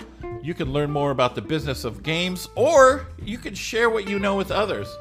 You 0.41 0.53
can 0.53 0.73
learn 0.73 0.91
more 0.91 1.11
about 1.11 1.33
the 1.33 1.41
business 1.41 1.85
of 1.85 2.03
games 2.03 2.49
or 2.55 3.07
you 3.23 3.37
can 3.37 3.55
share 3.55 3.89
what 3.89 4.09
you 4.09 4.19
know 4.19 4.35
with 4.35 4.51
others. 4.51 4.93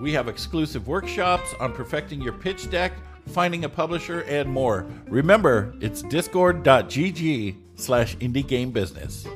We 0.00 0.14
have 0.14 0.26
exclusive 0.26 0.88
workshops 0.88 1.54
on 1.60 1.74
perfecting 1.74 2.22
your 2.22 2.32
pitch 2.32 2.70
deck, 2.70 2.92
finding 3.28 3.64
a 3.64 3.68
publisher, 3.68 4.20
and 4.22 4.48
more. 4.48 4.86
Remember, 5.08 5.74
it's 5.80 6.02
discord.gg 6.02 7.56
slash 7.76 8.16
indie 8.16 8.46
game 8.46 8.70
business. 8.70 9.26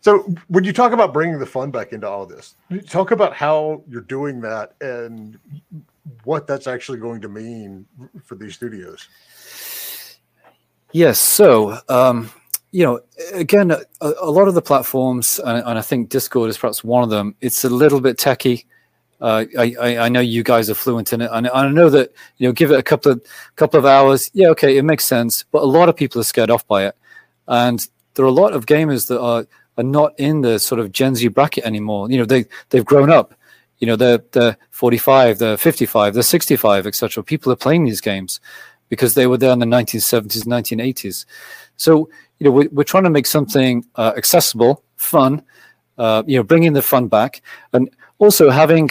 So, 0.00 0.20
when 0.46 0.64
you 0.64 0.72
talk 0.72 0.92
about 0.92 1.12
bringing 1.12 1.38
the 1.38 1.44
fun 1.44 1.70
back 1.70 1.92
into 1.92 2.08
all 2.08 2.22
of 2.22 2.30
this, 2.30 2.54
talk 2.88 3.10
about 3.10 3.34
how 3.34 3.82
you're 3.86 4.00
doing 4.00 4.40
that 4.40 4.72
and 4.80 5.38
what 6.24 6.46
that's 6.46 6.66
actually 6.66 6.98
going 6.98 7.20
to 7.20 7.28
mean 7.28 7.84
for 8.24 8.34
these 8.34 8.54
studios. 8.54 9.08
Yes. 10.92 11.18
So, 11.18 11.78
um, 11.88 12.30
you 12.70 12.84
know, 12.84 13.00
again, 13.32 13.70
a, 13.70 13.82
a, 14.00 14.30
lot 14.30 14.48
of 14.48 14.54
the 14.54 14.62
platforms, 14.62 15.38
and, 15.38 15.64
and, 15.66 15.78
I 15.78 15.82
think 15.82 16.10
Discord 16.10 16.50
is 16.50 16.58
perhaps 16.58 16.84
one 16.84 17.02
of 17.02 17.10
them. 17.10 17.34
It's 17.40 17.64
a 17.64 17.70
little 17.70 18.00
bit 18.00 18.18
techy. 18.18 18.66
Uh, 19.20 19.46
I, 19.58 19.74
I, 19.98 20.08
know 20.08 20.20
you 20.20 20.44
guys 20.44 20.70
are 20.70 20.74
fluent 20.74 21.12
in 21.12 21.22
it, 21.22 21.30
and 21.32 21.48
I 21.48 21.68
know 21.68 21.90
that 21.90 22.12
you 22.36 22.46
know, 22.46 22.52
give 22.52 22.70
it 22.70 22.78
a 22.78 22.82
couple 22.82 23.12
of 23.12 23.22
couple 23.56 23.78
of 23.78 23.84
hours. 23.84 24.30
Yeah, 24.32 24.48
okay, 24.50 24.76
it 24.76 24.84
makes 24.84 25.06
sense. 25.06 25.44
But 25.50 25.62
a 25.62 25.66
lot 25.66 25.88
of 25.88 25.96
people 25.96 26.20
are 26.20 26.24
scared 26.24 26.50
off 26.50 26.66
by 26.68 26.86
it, 26.86 26.96
and 27.48 27.84
there 28.14 28.24
are 28.24 28.28
a 28.28 28.32
lot 28.32 28.52
of 28.52 28.66
gamers 28.66 29.08
that 29.08 29.20
are 29.20 29.46
are 29.76 29.84
not 29.84 30.12
in 30.18 30.42
the 30.42 30.58
sort 30.60 30.80
of 30.80 30.92
Gen 30.92 31.16
Z 31.16 31.26
bracket 31.28 31.64
anymore. 31.64 32.08
You 32.10 32.18
know, 32.18 32.26
they 32.26 32.44
they've 32.70 32.84
grown 32.84 33.10
up. 33.10 33.34
You 33.78 33.88
know, 33.88 33.96
they're 33.96 34.22
they're 34.32 34.56
45, 34.70 35.38
they're 35.38 35.56
55, 35.56 36.14
they're 36.14 36.22
65, 36.22 36.86
etc. 36.86 37.22
People 37.24 37.52
are 37.52 37.56
playing 37.56 37.86
these 37.86 38.00
games 38.00 38.40
because 38.88 39.14
they 39.14 39.26
were 39.26 39.36
there 39.36 39.52
in 39.52 39.58
the 39.58 39.66
1970s, 39.66 40.44
1980s. 40.44 41.26
So, 41.76 42.08
you 42.38 42.44
know, 42.44 42.50
we're, 42.50 42.68
we're 42.70 42.84
trying 42.84 43.04
to 43.04 43.10
make 43.10 43.26
something 43.26 43.84
uh, 43.96 44.12
accessible, 44.16 44.82
fun, 44.96 45.42
uh, 45.98 46.22
you 46.26 46.36
know, 46.36 46.42
bringing 46.42 46.72
the 46.72 46.82
fun 46.82 47.08
back, 47.08 47.42
and 47.72 47.90
also 48.18 48.50
having 48.50 48.90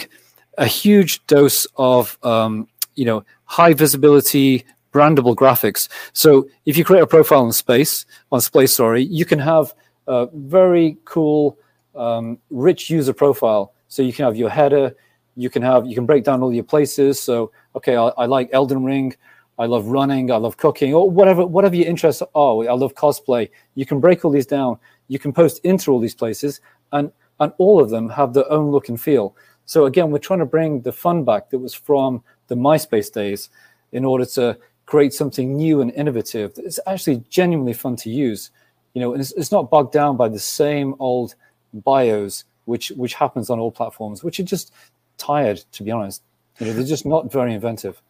a 0.58 0.66
huge 0.66 1.24
dose 1.26 1.66
of, 1.76 2.18
um, 2.24 2.68
you 2.94 3.04
know, 3.04 3.24
high 3.44 3.74
visibility, 3.74 4.64
brandable 4.92 5.34
graphics. 5.34 5.88
So, 6.12 6.48
if 6.66 6.76
you 6.76 6.84
create 6.84 7.02
a 7.02 7.06
profile 7.06 7.44
on 7.44 7.52
Space, 7.52 8.06
on 8.32 8.40
Space, 8.40 8.74
sorry, 8.74 9.02
you 9.04 9.24
can 9.24 9.38
have 9.38 9.72
a 10.06 10.28
very 10.32 10.96
cool, 11.04 11.58
um, 11.98 12.38
rich 12.50 12.88
user 12.88 13.12
profile. 13.12 13.72
So 13.88 14.02
you 14.02 14.12
can 14.12 14.24
have 14.24 14.36
your 14.36 14.50
header, 14.50 14.94
you 15.36 15.50
can 15.50 15.62
have, 15.62 15.86
you 15.86 15.94
can 15.94 16.06
break 16.06 16.24
down 16.24 16.42
all 16.42 16.52
your 16.52 16.64
places. 16.64 17.20
So, 17.20 17.50
okay, 17.74 17.96
I, 17.96 18.08
I 18.08 18.26
like 18.26 18.48
Elden 18.52 18.84
Ring. 18.84 19.14
I 19.58 19.66
love 19.66 19.86
running, 19.86 20.30
I 20.30 20.36
love 20.36 20.56
cooking, 20.56 20.94
or 20.94 21.10
whatever 21.10 21.44
whatever 21.46 21.74
your 21.74 21.86
interests 21.86 22.22
are. 22.34 22.68
I 22.68 22.72
love 22.74 22.94
cosplay. 22.94 23.50
You 23.74 23.86
can 23.86 24.00
break 24.00 24.24
all 24.24 24.30
these 24.30 24.46
down. 24.46 24.78
You 25.08 25.18
can 25.18 25.32
post 25.32 25.60
into 25.64 25.90
all 25.90 26.00
these 26.00 26.14
places, 26.14 26.60
and 26.92 27.10
and 27.40 27.52
all 27.58 27.82
of 27.82 27.90
them 27.90 28.08
have 28.10 28.34
their 28.34 28.50
own 28.50 28.70
look 28.70 28.88
and 28.88 29.00
feel. 29.00 29.36
So 29.64 29.84
again, 29.86 30.10
we're 30.10 30.18
trying 30.18 30.38
to 30.38 30.46
bring 30.46 30.80
the 30.82 30.92
fun 30.92 31.24
back 31.24 31.50
that 31.50 31.58
was 31.58 31.74
from 31.74 32.22
the 32.46 32.56
MySpace 32.56 33.12
days, 33.12 33.50
in 33.92 34.04
order 34.04 34.24
to 34.24 34.58
create 34.86 35.12
something 35.12 35.56
new 35.56 35.80
and 35.80 35.92
innovative. 35.92 36.52
It's 36.56 36.80
actually 36.86 37.22
genuinely 37.28 37.74
fun 37.74 37.96
to 37.96 38.10
use. 38.10 38.50
You 38.94 39.02
know, 39.02 39.12
and 39.12 39.20
it's, 39.20 39.32
it's 39.32 39.52
not 39.52 39.70
bogged 39.70 39.92
down 39.92 40.16
by 40.16 40.28
the 40.28 40.38
same 40.38 40.94
old 40.98 41.34
bios, 41.72 42.44
which 42.64 42.90
which 42.90 43.14
happens 43.14 43.50
on 43.50 43.58
all 43.58 43.70
platforms, 43.70 44.24
which 44.24 44.40
are 44.40 44.44
just 44.44 44.72
tired, 45.18 45.58
to 45.72 45.82
be 45.82 45.90
honest. 45.90 46.22
You 46.58 46.66
know, 46.66 46.72
they're 46.72 46.84
just 46.84 47.06
not 47.06 47.30
very 47.30 47.54
inventive. 47.54 48.00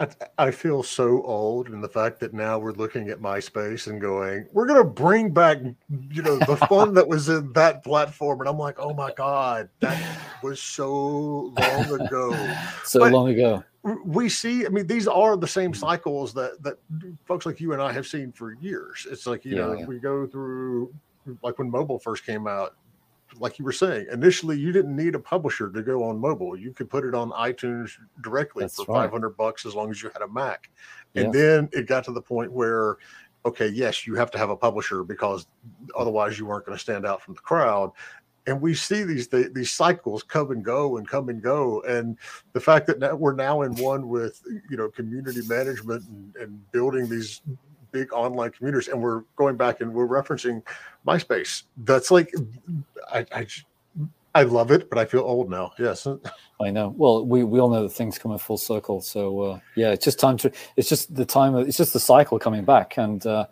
I, 0.00 0.08
I 0.38 0.50
feel 0.50 0.82
so 0.82 1.22
old 1.22 1.68
in 1.68 1.80
the 1.80 1.88
fact 1.88 2.20
that 2.20 2.32
now 2.32 2.58
we're 2.58 2.72
looking 2.72 3.08
at 3.08 3.20
MySpace 3.20 3.88
and 3.88 4.00
going, 4.00 4.46
we're 4.52 4.66
going 4.66 4.82
to 4.82 4.88
bring 4.88 5.30
back, 5.32 5.58
you 6.10 6.22
know, 6.22 6.38
the 6.38 6.56
fun 6.68 6.94
that 6.94 7.06
was 7.06 7.28
in 7.28 7.52
that 7.54 7.82
platform. 7.82 8.40
And 8.40 8.48
I'm 8.48 8.58
like, 8.58 8.76
oh 8.78 8.94
my 8.94 9.12
God, 9.12 9.68
that 9.80 10.20
was 10.42 10.62
so 10.62 11.52
long 11.58 12.00
ago. 12.00 12.54
so 12.84 13.00
but 13.00 13.12
long 13.12 13.28
ago. 13.30 13.64
We 14.04 14.28
see, 14.28 14.66
I 14.66 14.68
mean, 14.68 14.86
these 14.86 15.08
are 15.08 15.36
the 15.36 15.48
same 15.48 15.74
cycles 15.74 16.34
that, 16.34 16.62
that 16.62 16.78
folks 17.24 17.46
like 17.46 17.60
you 17.60 17.72
and 17.72 17.82
I 17.82 17.92
have 17.92 18.06
seen 18.06 18.32
for 18.32 18.52
years. 18.52 19.06
It's 19.10 19.26
like, 19.26 19.44
you 19.44 19.56
yeah, 19.56 19.62
know, 19.62 19.72
yeah. 19.72 19.86
we 19.86 19.98
go 19.98 20.26
through, 20.26 20.94
like 21.42 21.58
when 21.58 21.70
mobile 21.70 21.98
first 21.98 22.24
came 22.24 22.46
out, 22.46 22.76
like 23.40 23.58
you 23.58 23.64
were 23.64 23.72
saying, 23.72 24.06
initially 24.12 24.58
you 24.58 24.72
didn't 24.72 24.94
need 24.96 25.14
a 25.14 25.18
publisher 25.18 25.70
to 25.70 25.82
go 25.82 26.04
on 26.04 26.18
mobile. 26.18 26.56
You 26.56 26.72
could 26.72 26.90
put 26.90 27.04
it 27.04 27.14
on 27.14 27.30
iTunes 27.30 27.90
directly 28.20 28.64
That's 28.64 28.76
for 28.76 28.92
right. 28.92 29.04
500 29.04 29.30
bucks 29.30 29.66
as 29.66 29.74
long 29.74 29.90
as 29.90 30.02
you 30.02 30.10
had 30.10 30.22
a 30.22 30.28
Mac. 30.28 30.70
And 31.14 31.32
then 31.32 31.68
it 31.72 31.86
got 31.86 32.04
to 32.04 32.12
the 32.12 32.20
point 32.20 32.52
where, 32.52 32.96
okay, 33.44 33.68
yes, 33.68 34.06
you 34.06 34.14
have 34.14 34.30
to 34.32 34.38
have 34.38 34.50
a 34.50 34.56
publisher 34.56 35.02
because 35.02 35.46
otherwise 35.96 36.38
you 36.38 36.46
weren't 36.46 36.66
going 36.66 36.76
to 36.76 36.82
stand 36.82 37.06
out 37.06 37.22
from 37.22 37.34
the 37.34 37.40
crowd. 37.40 37.92
And 38.46 38.62
we 38.62 38.72
see 38.74 39.02
these 39.02 39.28
these 39.28 39.72
cycles 39.72 40.22
come 40.22 40.52
and 40.52 40.64
go 40.64 40.96
and 40.96 41.06
come 41.06 41.28
and 41.28 41.42
go, 41.42 41.82
and 41.82 42.16
the 42.54 42.60
fact 42.60 42.86
that 42.86 42.98
now 42.98 43.14
we're 43.14 43.34
now 43.34 43.60
in 43.60 43.74
one 43.74 44.08
with 44.08 44.40
you 44.70 44.76
know 44.78 44.88
community 44.88 45.42
management 45.46 46.08
and, 46.08 46.34
and 46.36 46.72
building 46.72 47.10
these 47.10 47.42
big 47.90 48.12
online 48.12 48.50
communities, 48.50 48.88
and 48.88 49.00
we're 49.00 49.22
going 49.36 49.56
back 49.56 49.80
and 49.80 49.92
we're 49.92 50.06
referencing 50.06 50.62
MySpace. 51.06 51.64
That's 51.78 52.10
like, 52.10 52.32
I, 53.12 53.26
I, 53.32 53.46
I 54.34 54.42
love 54.42 54.70
it, 54.70 54.88
but 54.90 54.98
I 54.98 55.04
feel 55.04 55.20
old 55.20 55.50
now. 55.50 55.72
Yes, 55.78 56.06
I 56.60 56.70
know. 56.70 56.94
Well, 56.96 57.24
we, 57.24 57.44
we 57.44 57.60
all 57.60 57.70
know 57.70 57.82
that 57.82 57.90
things 57.90 58.18
come 58.18 58.32
in 58.32 58.38
full 58.38 58.58
circle. 58.58 59.00
So 59.00 59.40
uh, 59.40 59.60
yeah, 59.74 59.90
it's 59.90 60.04
just 60.04 60.18
time 60.18 60.36
to. 60.38 60.52
It's 60.76 60.88
just 60.88 61.14
the 61.14 61.24
time. 61.24 61.54
Of, 61.54 61.68
it's 61.68 61.76
just 61.76 61.92
the 61.92 62.00
cycle 62.00 62.38
coming 62.38 62.64
back, 62.64 62.98
and 62.98 63.24
uh, 63.26 63.46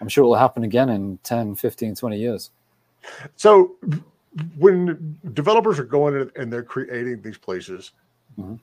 I'm 0.00 0.08
sure 0.08 0.24
it 0.24 0.28
will 0.28 0.34
happen 0.36 0.64
again 0.64 0.88
in 0.88 1.18
10, 1.24 1.56
15, 1.56 1.94
20 1.94 2.18
years. 2.18 2.50
So 3.36 3.76
when 4.58 5.18
developers 5.32 5.78
are 5.78 5.84
going 5.84 6.14
in 6.14 6.30
and 6.36 6.52
they're 6.52 6.62
creating 6.62 7.22
these 7.22 7.38
places. 7.38 7.92
Mm-hmm 8.38 8.56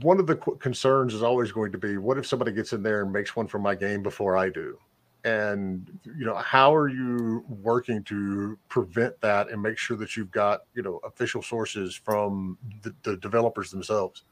one 0.00 0.18
of 0.18 0.26
the 0.26 0.36
concerns 0.36 1.14
is 1.14 1.22
always 1.22 1.52
going 1.52 1.72
to 1.72 1.78
be 1.78 1.98
what 1.98 2.18
if 2.18 2.26
somebody 2.26 2.52
gets 2.52 2.72
in 2.72 2.82
there 2.82 3.02
and 3.02 3.12
makes 3.12 3.36
one 3.36 3.46
for 3.46 3.58
my 3.58 3.74
game 3.74 4.02
before 4.02 4.36
I 4.36 4.48
do? 4.48 4.78
And 5.24 5.98
you 6.04 6.24
know, 6.24 6.36
how 6.36 6.74
are 6.74 6.88
you 6.88 7.44
working 7.48 8.02
to 8.04 8.56
prevent 8.68 9.20
that 9.20 9.50
and 9.50 9.60
make 9.60 9.76
sure 9.76 9.96
that 9.96 10.16
you've 10.16 10.30
got 10.30 10.62
you 10.74 10.82
know 10.82 11.00
official 11.04 11.42
sources 11.42 11.94
from 11.94 12.56
the, 12.82 12.94
the 13.02 13.16
developers 13.16 13.70
themselves? 13.70 14.22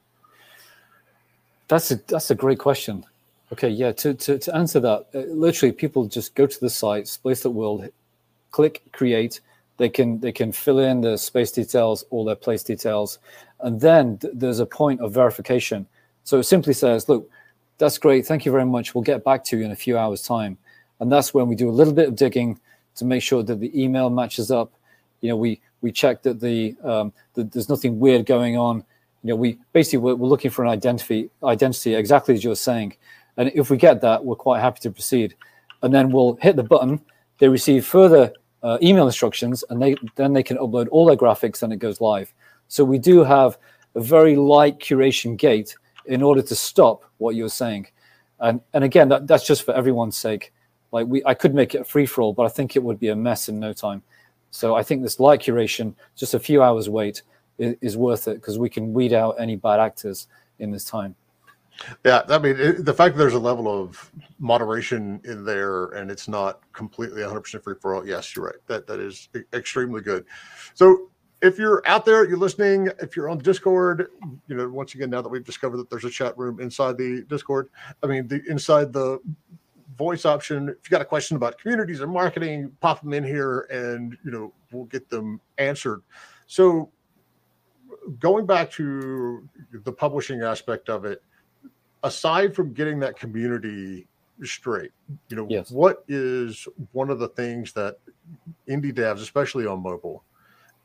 That's 1.69 1.91
a 1.91 1.97
that's 2.07 2.31
a 2.31 2.35
great 2.35 2.59
question. 2.59 3.05
Okay, 3.53 3.69
yeah. 3.69 3.93
To 3.93 4.15
to, 4.15 4.39
to 4.39 4.55
answer 4.55 4.81
that, 4.81 5.07
uh, 5.15 5.19
literally, 5.33 5.73
people 5.73 6.07
just 6.07 6.35
go 6.35 6.47
to 6.47 6.61
the 6.61 6.71
site, 6.71 7.09
Splace 7.09 7.45
World, 7.45 7.89
click 8.51 8.83
create. 8.93 9.41
They 9.77 9.89
can 9.89 10.21
they 10.21 10.33
can 10.33 10.53
fill 10.53 10.79
in 10.79 11.01
the 11.01 11.17
space 11.17 11.51
details 11.51 12.05
or 12.11 12.25
their 12.25 12.37
place 12.37 12.63
details, 12.63 13.19
and 13.61 13.81
then 13.81 14.19
th- 14.19 14.35
there's 14.37 14.61
a 14.61 14.67
point 14.67 15.01
of 15.01 15.13
verification. 15.13 15.87
So 16.23 16.39
it 16.39 16.45
simply 16.45 16.75
says, 16.75 17.09
"Look, 17.09 17.29
that's 17.79 17.99
great. 17.99 18.27
Thank 18.27 18.45
you 18.47 18.53
very 18.53 18.67
much. 18.67 18.95
We'll 18.95 19.03
get 19.03 19.25
back 19.25 19.43
to 19.45 19.59
you 19.59 19.65
in 19.65 19.73
a 19.73 19.77
few 19.77 19.99
hours' 19.99 20.23
time." 20.23 20.59
And 21.01 21.11
that's 21.11 21.35
when 21.35 21.49
we 21.49 21.57
do 21.57 21.69
a 21.69 21.73
little 21.73 21.93
bit 21.93 22.09
of 22.09 22.17
digging 22.17 22.61
to 22.97 23.05
make 23.05 23.23
sure 23.23 23.43
that 23.43 23.59
the 23.59 23.83
email 23.83 24.11
matches 24.11 24.51
up. 24.51 24.73
You 25.21 25.31
know, 25.31 25.37
we 25.37 25.61
we 25.81 25.91
check 25.91 26.23
that 26.23 26.41
the 26.41 26.77
um, 26.85 27.13
that 27.35 27.51
there's 27.53 27.69
nothing 27.69 27.99
weird 27.99 28.27
going 28.27 28.57
on. 28.57 28.85
You 29.25 29.31
know, 29.31 29.37
we 29.37 29.59
basically 29.73 29.99
we're, 29.99 30.15
we're 30.15 30.29
looking 30.29 30.51
for 30.53 30.65
an 30.65 30.71
identity 30.71 31.31
identity 31.43 31.95
exactly 31.95 32.35
as 32.35 32.45
you're 32.45 32.55
saying, 32.55 32.97
and 33.37 33.51
if 33.55 33.71
we 33.71 33.77
get 33.77 34.01
that, 34.03 34.25
we're 34.25 34.37
quite 34.37 34.61
happy 34.61 34.81
to 34.81 34.91
proceed. 34.91 35.35
And 35.83 35.93
then 35.93 36.13
we'll 36.13 36.37
hit 36.37 36.57
the 36.57 36.63
button. 36.63 37.01
They 37.39 37.49
receive 37.49 37.85
further 37.85 38.33
uh, 38.65 38.79
email 38.83 39.07
instructions, 39.07 39.63
and 39.71 39.81
they 39.81 39.95
then 40.17 40.33
they 40.33 40.43
can 40.43 40.57
upload 40.57 40.89
all 40.91 41.07
their 41.07 41.17
graphics, 41.17 41.63
and 41.63 41.73
it 41.73 41.77
goes 41.77 42.01
live. 42.01 42.33
So 42.67 42.83
we 42.83 42.99
do 42.99 43.23
have 43.23 43.59
a 43.95 44.01
very 44.01 44.35
light 44.35 44.81
curation 44.81 45.37
gate 45.37 45.77
in 46.07 46.23
order 46.23 46.43
to 46.43 46.55
stop 46.57 47.05
what 47.19 47.37
you're 47.37 47.49
saying, 47.49 47.87
and 48.41 48.61
and 48.73 48.83
again, 48.83 49.09
that, 49.11 49.27
that's 49.27 49.47
just 49.47 49.65
for 49.65 49.75
everyone's 49.75 50.17
sake. 50.17 50.53
Like 50.91 51.07
we, 51.07 51.23
I 51.25 51.35
could 51.35 51.55
make 51.55 51.75
it 51.75 51.83
a 51.83 51.85
free 51.85 52.07
for 52.07 52.23
all, 52.23 52.33
but 52.33 52.47
I 52.47 52.49
think 52.49 52.75
it 52.75 52.83
would 52.83 52.99
be 52.99 53.09
a 53.09 53.17
mess 53.17 53.49
in 53.49 53.61
no 53.61 53.73
time. 53.73 54.03
So 54.51 54.75
I 54.77 54.83
think 54.83 55.03
this 55.03 55.21
light 55.21 55.41
curation, 55.41 55.95
just 56.17 56.35
a 56.35 56.39
few 56.39 56.63
hours 56.63 56.89
wait, 56.89 57.23
is, 57.59 57.77
is 57.81 57.97
worth 57.97 58.29
it 58.29 58.37
because 58.37 58.59
we 58.59 58.71
can 58.71 58.95
weed 58.95 59.13
out 59.13 59.37
any 59.39 59.57
bad 59.57 59.81
actors 59.81 60.29
in 60.59 60.71
this 60.71 60.85
time. 60.85 61.17
Yeah, 62.05 62.23
I 62.29 62.39
mean, 62.39 62.57
it, 62.59 62.85
the 62.85 62.95
fact 62.95 63.15
that 63.15 63.19
there's 63.19 63.35
a 63.35 63.39
level 63.39 63.69
of 63.69 64.11
moderation 64.39 65.21
in 65.25 65.45
there 65.45 65.87
and 65.87 66.11
it's 66.11 66.29
not 66.29 66.61
completely 66.73 67.23
100% 67.23 67.63
free 67.63 67.75
for 67.81 67.95
all. 67.95 68.07
Yes, 68.07 68.35
you're 68.35 68.47
right. 68.47 68.55
That 68.67 68.87
that 68.87 69.01
is 69.01 69.29
extremely 69.53 70.01
good. 70.01 70.25
So, 70.75 71.11
if 71.43 71.59
you're 71.59 71.83
out 71.87 72.07
there, 72.07 72.27
you're 72.27 72.39
listening, 72.39 72.89
if 73.03 73.17
you're 73.17 73.29
on 73.29 73.37
Discord, 73.37 74.09
you 74.49 74.57
know, 74.57 74.67
once 74.69 74.95
again, 74.95 75.11
now 75.11 75.21
that 75.21 75.29
we've 75.29 75.45
discovered 75.45 75.77
that 75.77 75.91
there's 75.91 76.05
a 76.05 76.11
chat 76.11 76.37
room 76.39 76.59
inside 76.59 76.97
the 76.97 77.23
Discord, 77.29 77.69
I 78.03 78.07
mean, 78.07 78.27
the 78.29 78.41
inside 78.49 78.95
the 78.95 79.19
voice 79.99 80.25
option, 80.25 80.71
if 80.71 80.77
you 80.85 80.91
got 80.91 81.03
a 81.03 81.05
question 81.05 81.37
about 81.37 81.59
communities 81.59 82.01
or 82.01 82.07
marketing, 82.07 82.73
pop 82.81 83.03
them 83.03 83.13
in 83.13 83.25
here 83.25 83.67
and, 83.71 84.17
you 84.25 84.31
know, 84.31 84.55
we'll 84.73 84.87
get 84.87 85.11
them 85.11 85.39
answered. 85.59 86.03
So, 86.47 86.91
going 88.19 88.47
back 88.47 88.71
to 88.73 89.47
the 89.85 89.93
publishing 89.93 90.43
aspect 90.43 90.89
of 90.89 91.05
it, 91.05 91.23
aside 92.05 92.55
from 92.55 92.73
getting 92.73 93.01
that 93.01 93.19
community 93.19 94.07
straight, 94.43 94.93
you 95.29 95.37
know, 95.37 95.47
yes. 95.49 95.71
what 95.71 96.05
is 96.07 96.69
one 96.93 97.11
of 97.11 97.19
the 97.19 97.29
things 97.29 97.73
that 97.73 97.97
indie 98.69 98.93
devs, 98.93 99.21
especially 99.21 99.67
on 99.67 99.83
mobile, 99.83 100.23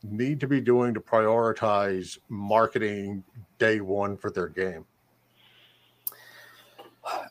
need 0.02 0.40
to 0.40 0.48
be 0.48 0.60
doing 0.60 0.94
to 0.94 1.00
prioritize 1.00 2.18
marketing 2.28 3.22
day 3.58 3.80
one 3.80 4.16
for 4.16 4.30
their 4.30 4.48
game? 4.48 4.84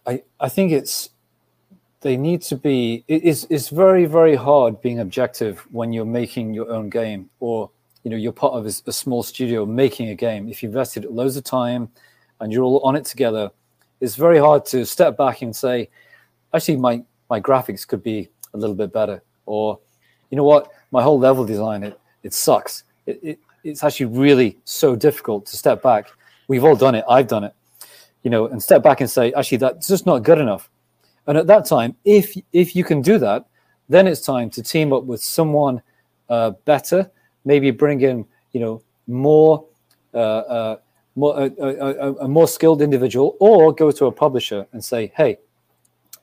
I, 0.06 0.24
I 0.40 0.50
think 0.50 0.72
it's 0.72 1.10
they 2.02 2.16
need 2.16 2.42
to 2.44 2.56
be 2.56 3.04
it's, 3.08 3.46
it's 3.50 3.70
very 3.70 4.06
very 4.06 4.36
hard 4.36 4.82
being 4.82 5.00
objective 5.00 5.60
when 5.72 5.94
you're 5.94 6.06
making 6.06 6.54
your 6.54 6.70
own 6.72 6.90
game 6.90 7.30
or 7.40 7.70
you 8.04 8.12
know 8.12 8.18
you're 8.18 8.34
part 8.34 8.54
of 8.54 8.66
a, 8.66 8.74
a 8.88 8.92
small 8.92 9.22
studio 9.22 9.66
making 9.66 10.10
a 10.10 10.16
game 10.16 10.50
if 10.50 10.64
you've 10.64 10.72
invested 10.72 11.06
loads 11.06 11.38
of 11.38 11.44
time 11.44 11.90
and 12.40 12.52
you're 12.52 12.64
all 12.64 12.80
on 12.80 12.96
it 12.96 13.06
together 13.06 13.52
it's 14.02 14.16
very 14.16 14.40
hard 14.40 14.66
to 14.68 14.86
step 14.86 15.18
back 15.18 15.42
and 15.42 15.56
say, 15.56 15.90
actually, 16.54 16.78
my 16.78 17.04
my 17.30 17.40
graphics 17.40 17.88
could 17.88 18.04
be 18.04 18.30
a 18.54 18.58
little 18.58 18.76
bit 18.76 18.92
better, 18.92 19.22
or 19.46 19.80
you 20.30 20.38
know 20.38 20.44
what, 20.44 20.72
my 20.92 21.02
whole 21.02 21.20
level 21.20 21.46
design 21.46 21.84
it 21.84 22.00
it 22.24 22.34
sucks. 22.34 22.84
It, 23.06 23.20
it 23.24 23.40
it's 23.64 23.84
actually 23.84 24.08
really 24.08 24.58
so 24.64 24.96
difficult 24.96 25.46
to 25.48 25.58
step 25.58 25.82
back. 25.82 26.08
We've 26.48 26.64
all 26.64 26.76
done 26.76 26.96
it. 26.96 27.04
I've 27.10 27.28
done 27.28 27.44
it, 27.44 27.54
you 28.24 28.32
know, 28.32 28.48
and 28.48 28.62
step 28.62 28.82
back 28.82 29.02
and 29.02 29.10
say, 29.10 29.34
actually, 29.34 29.58
that's 29.58 29.88
just 29.88 30.06
not 30.06 30.24
good 30.24 30.40
enough. 30.40 30.70
And 31.28 31.38
at 31.38 31.48
that 31.48 31.66
time, 31.66 31.96
if 32.06 32.36
if 32.54 32.76
you 32.76 32.84
can 32.84 33.02
do 33.02 33.20
that, 33.20 33.46
then 33.90 34.08
it's 34.08 34.22
time 34.22 34.50
to 34.52 34.64
team 34.64 34.94
up 34.94 35.04
with 35.04 35.22
someone 35.22 35.82
uh, 36.30 36.52
better. 36.66 37.10
Maybe 37.46 37.72
bring 37.72 38.02
in, 38.02 38.26
you 38.52 38.60
know, 38.60 38.82
more 39.08 39.66
uh, 40.14 40.18
uh, 40.18 40.78
more, 41.16 41.38
a, 41.38 41.52
a, 41.60 42.14
a, 42.16 42.28
more 42.28 42.48
skilled 42.48 42.82
individual, 42.82 43.36
or 43.40 43.74
go 43.74 43.92
to 43.92 44.06
a 44.06 44.12
publisher 44.12 44.66
and 44.72 44.84
say, 44.84 45.12
"Hey, 45.16 45.40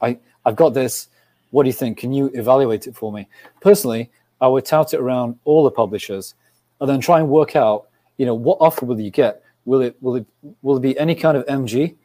I 0.01 0.19
I've 0.45 0.57
got 0.57 0.75
this. 0.75 1.09
What 1.51 1.65
do 1.65 1.69
you 1.69 1.73
think? 1.73 1.99
Can 1.99 2.13
you 2.13 2.31
evaluate 2.35 2.87
it 2.87 2.95
for 2.95 3.13
me?" 3.13 3.29
Personally, 3.61 4.11
I 4.41 4.49
would 4.49 4.65
tout 4.65 4.95
it 4.95 5.01
around 5.01 5.39
all 5.45 5.65
the 5.65 5.71
publishers, 5.71 6.35
and 6.81 6.89
then 6.89 7.01
try 7.01 7.21
and 7.21 7.29
work 7.29 7.57
out, 7.57 7.89
you 8.17 8.27
know, 8.27 8.35
what 8.35 8.59
offer 8.61 8.87
will 8.87 9.01
you 9.01 9.11
get? 9.11 9.43
Will 9.65 9.83
it 9.83 9.97
will 10.01 10.17
it 10.17 10.27
will 10.63 10.77
it 10.77 10.81
be 10.81 10.99
any 10.99 11.15
kind 11.15 11.37
of 11.37 11.45
MG? 11.47 11.97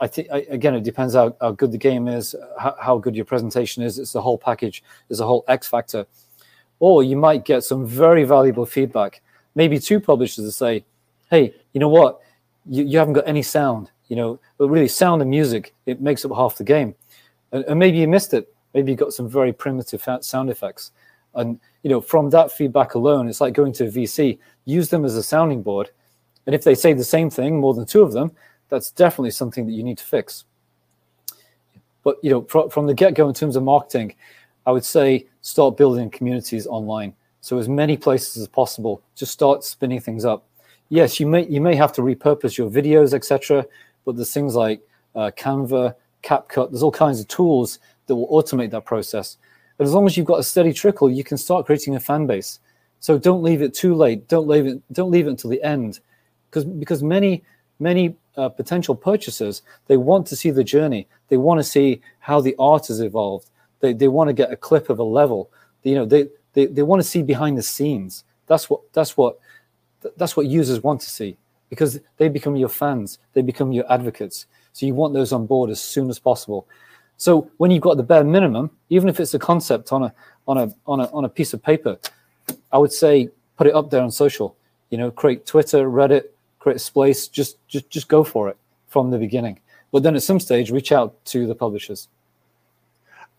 I 0.00 0.06
think 0.06 0.28
again, 0.30 0.74
it 0.74 0.82
depends 0.82 1.14
how, 1.14 1.36
how 1.40 1.52
good 1.52 1.72
the 1.72 1.78
game 1.78 2.08
is, 2.08 2.34
how, 2.58 2.74
how 2.80 2.98
good 2.98 3.14
your 3.14 3.26
presentation 3.26 3.82
is. 3.82 3.98
It's 3.98 4.12
the 4.12 4.22
whole 4.22 4.38
package. 4.38 4.82
There's 5.08 5.20
a 5.20 5.26
whole 5.26 5.44
X 5.46 5.68
factor, 5.68 6.06
or 6.78 7.02
you 7.02 7.16
might 7.16 7.44
get 7.44 7.64
some 7.64 7.86
very 7.86 8.24
valuable 8.24 8.66
feedback. 8.66 9.20
Maybe 9.54 9.78
two 9.78 10.00
publishers 10.00 10.44
to 10.44 10.52
say, 10.52 10.84
hey, 11.30 11.54
you 11.72 11.80
know 11.80 11.88
what? 11.88 12.20
You, 12.66 12.84
you 12.84 12.98
haven't 12.98 13.14
got 13.14 13.26
any 13.26 13.42
sound, 13.42 13.90
you 14.08 14.16
know, 14.16 14.38
but 14.58 14.68
really 14.68 14.88
sound 14.88 15.22
and 15.22 15.30
music, 15.30 15.74
it 15.86 16.00
makes 16.00 16.24
up 16.24 16.32
half 16.34 16.56
the 16.56 16.64
game. 16.64 16.94
And, 17.52 17.64
and 17.64 17.78
maybe 17.78 17.98
you 17.98 18.08
missed 18.08 18.34
it. 18.34 18.52
Maybe 18.74 18.92
you 18.92 18.96
got 18.96 19.12
some 19.12 19.28
very 19.28 19.52
primitive 19.52 20.06
sound 20.20 20.50
effects. 20.50 20.92
And, 21.34 21.58
you 21.82 21.90
know, 21.90 22.00
from 22.00 22.30
that 22.30 22.52
feedback 22.52 22.94
alone, 22.94 23.28
it's 23.28 23.40
like 23.40 23.54
going 23.54 23.72
to 23.74 23.86
a 23.86 23.90
VC, 23.90 24.38
use 24.64 24.88
them 24.88 25.04
as 25.04 25.16
a 25.16 25.22
sounding 25.22 25.62
board. 25.62 25.90
And 26.46 26.54
if 26.54 26.64
they 26.64 26.74
say 26.74 26.92
the 26.92 27.04
same 27.04 27.30
thing, 27.30 27.60
more 27.60 27.74
than 27.74 27.86
two 27.86 28.02
of 28.02 28.12
them, 28.12 28.32
that's 28.68 28.90
definitely 28.90 29.30
something 29.30 29.66
that 29.66 29.72
you 29.72 29.82
need 29.82 29.98
to 29.98 30.04
fix. 30.04 30.44
But, 32.02 32.16
you 32.22 32.30
know, 32.30 32.68
from 32.68 32.86
the 32.86 32.94
get 32.94 33.14
go, 33.14 33.28
in 33.28 33.34
terms 33.34 33.56
of 33.56 33.62
marketing, 33.62 34.14
I 34.66 34.72
would 34.72 34.84
say 34.84 35.26
start 35.42 35.76
building 35.76 36.10
communities 36.10 36.66
online. 36.66 37.14
So 37.40 37.58
as 37.58 37.68
many 37.68 37.96
places 37.96 38.40
as 38.40 38.48
possible, 38.48 39.02
just 39.14 39.32
start 39.32 39.64
spinning 39.64 40.00
things 40.00 40.24
up 40.24 40.44
yes, 40.90 41.18
you 41.18 41.26
may 41.26 41.46
you 41.46 41.60
may 41.62 41.74
have 41.74 41.92
to 41.94 42.02
repurpose 42.02 42.58
your 42.58 42.68
videos, 42.68 43.14
etc. 43.14 43.64
But 44.04 44.16
there's 44.16 44.34
things 44.34 44.54
like 44.54 44.82
uh, 45.14 45.30
Canva, 45.36 45.94
CapCut. 46.22 46.70
There's 46.70 46.82
all 46.82 46.92
kinds 46.92 47.20
of 47.20 47.28
tools 47.28 47.78
that 48.06 48.14
will 48.14 48.28
automate 48.28 48.70
that 48.72 48.84
process. 48.84 49.38
But 49.78 49.86
as 49.86 49.94
long 49.94 50.06
as 50.06 50.16
you've 50.16 50.26
got 50.26 50.40
a 50.40 50.44
steady 50.44 50.74
trickle, 50.74 51.10
you 51.10 51.24
can 51.24 51.38
start 51.38 51.64
creating 51.64 51.96
a 51.96 52.00
fan 52.00 52.26
base. 52.26 52.60
So 52.98 53.18
don't 53.18 53.42
leave 53.42 53.62
it 53.62 53.72
too 53.72 53.94
late. 53.94 54.28
Don't 54.28 54.46
leave 54.46 54.66
it. 54.66 54.82
Don't 54.92 55.10
leave 55.10 55.26
it 55.26 55.30
until 55.30 55.48
the 55.48 55.62
end, 55.62 56.00
because 56.50 56.64
because 56.64 57.02
many 57.02 57.42
many 57.78 58.14
uh, 58.36 58.48
potential 58.48 58.94
purchasers 58.94 59.62
they 59.86 59.96
want 59.96 60.26
to 60.26 60.36
see 60.36 60.50
the 60.50 60.64
journey. 60.64 61.08
They 61.28 61.38
want 61.38 61.60
to 61.60 61.64
see 61.64 62.02
how 62.18 62.40
the 62.40 62.54
art 62.58 62.88
has 62.88 63.00
evolved. 63.00 63.50
They 63.80 63.94
they 63.94 64.08
want 64.08 64.28
to 64.28 64.34
get 64.34 64.52
a 64.52 64.56
clip 64.56 64.90
of 64.90 64.98
a 64.98 65.04
level. 65.04 65.50
You 65.82 65.94
know 65.94 66.04
they 66.04 66.28
they, 66.52 66.66
they 66.66 66.82
want 66.82 67.00
to 67.00 67.08
see 67.08 67.22
behind 67.22 67.56
the 67.56 67.62
scenes. 67.62 68.24
That's 68.46 68.68
what 68.68 68.80
that's 68.92 69.16
what 69.16 69.38
that's 70.16 70.36
what 70.36 70.46
users 70.46 70.82
want 70.82 71.00
to 71.00 71.10
see 71.10 71.36
because 71.68 72.00
they 72.16 72.28
become 72.28 72.56
your 72.56 72.68
fans, 72.68 73.18
they 73.32 73.42
become 73.42 73.72
your 73.72 73.90
advocates. 73.90 74.46
So 74.72 74.86
you 74.86 74.94
want 74.94 75.14
those 75.14 75.32
on 75.32 75.46
board 75.46 75.70
as 75.70 75.80
soon 75.80 76.10
as 76.10 76.18
possible. 76.18 76.66
So 77.16 77.50
when 77.58 77.70
you've 77.70 77.82
got 77.82 77.96
the 77.96 78.02
bare 78.02 78.24
minimum, 78.24 78.70
even 78.88 79.08
if 79.08 79.20
it's 79.20 79.34
a 79.34 79.38
concept 79.38 79.92
on 79.92 80.04
a 80.04 80.14
on 80.48 80.58
a 80.58 80.74
on 80.86 81.00
a 81.00 81.10
on 81.12 81.24
a 81.24 81.28
piece 81.28 81.52
of 81.52 81.62
paper, 81.62 81.98
I 82.72 82.78
would 82.78 82.92
say 82.92 83.28
put 83.56 83.66
it 83.66 83.74
up 83.74 83.90
there 83.90 84.02
on 84.02 84.10
social. 84.10 84.56
You 84.90 84.98
know, 84.98 85.10
create 85.10 85.46
Twitter, 85.46 85.88
Reddit, 85.88 86.24
create 86.58 86.76
a 86.76 86.80
space. 86.80 87.28
Just 87.28 87.56
just 87.68 87.88
just 87.90 88.08
go 88.08 88.24
for 88.24 88.48
it 88.48 88.56
from 88.88 89.10
the 89.10 89.18
beginning. 89.18 89.60
But 89.92 90.02
then 90.02 90.16
at 90.16 90.22
some 90.22 90.40
stage, 90.40 90.70
reach 90.70 90.92
out 90.92 91.24
to 91.26 91.46
the 91.46 91.54
publishers 91.54 92.08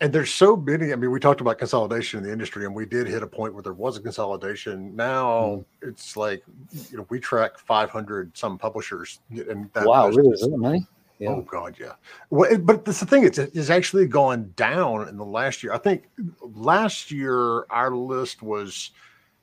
and 0.02 0.12
there's 0.12 0.34
so 0.34 0.56
many. 0.56 0.91
I 0.91 0.95
mean, 0.95 1.12
we 1.12 1.20
talked 1.20 1.41
about 1.41 1.60
consolidation 1.60 2.18
in 2.18 2.26
the 2.26 2.32
industry, 2.32 2.66
and 2.66 2.74
we 2.74 2.88
did 2.88 3.08
hit 3.08 3.22
a 3.22 3.28
point 3.28 3.54
where 3.54 3.62
there 3.62 3.74
was 3.74 3.97
a 3.97 4.02
consolidation. 4.02 4.95
Now 4.95 5.41
mm. 5.41 5.66
it's 5.84 6.18
like, 6.18 6.43
you 6.89 6.97
know, 6.97 7.06
we 7.10 7.20
track 7.20 7.60
500 7.60 8.36
some 8.36 8.58
publishers, 8.58 9.20
and 9.30 9.72
that 9.74 9.86
wow, 9.86 10.10
really? 10.10 10.32
Is 10.32 10.41
that 10.41 10.58
many? 10.58 10.86
Yeah. 11.20 11.30
Oh 11.30 11.41
God, 11.43 11.78
yeah. 11.80 11.93
Well, 12.32 12.52
it, 12.52 12.66
but 12.66 12.84
that's 12.84 12.99
the 12.99 13.06
thing; 13.06 13.24
it's 13.24 13.38
it's 13.38 13.70
actually 13.70 14.08
gone 14.08 14.52
down 14.56 15.08
in 15.08 15.18
the 15.18 15.26
last 15.26 15.62
year. 15.62 15.72
I 15.72 15.78
think 15.78 16.10
last 16.41 17.12
year 17.12 17.66
our 17.70 17.91
list 17.91 18.41
was 18.41 18.89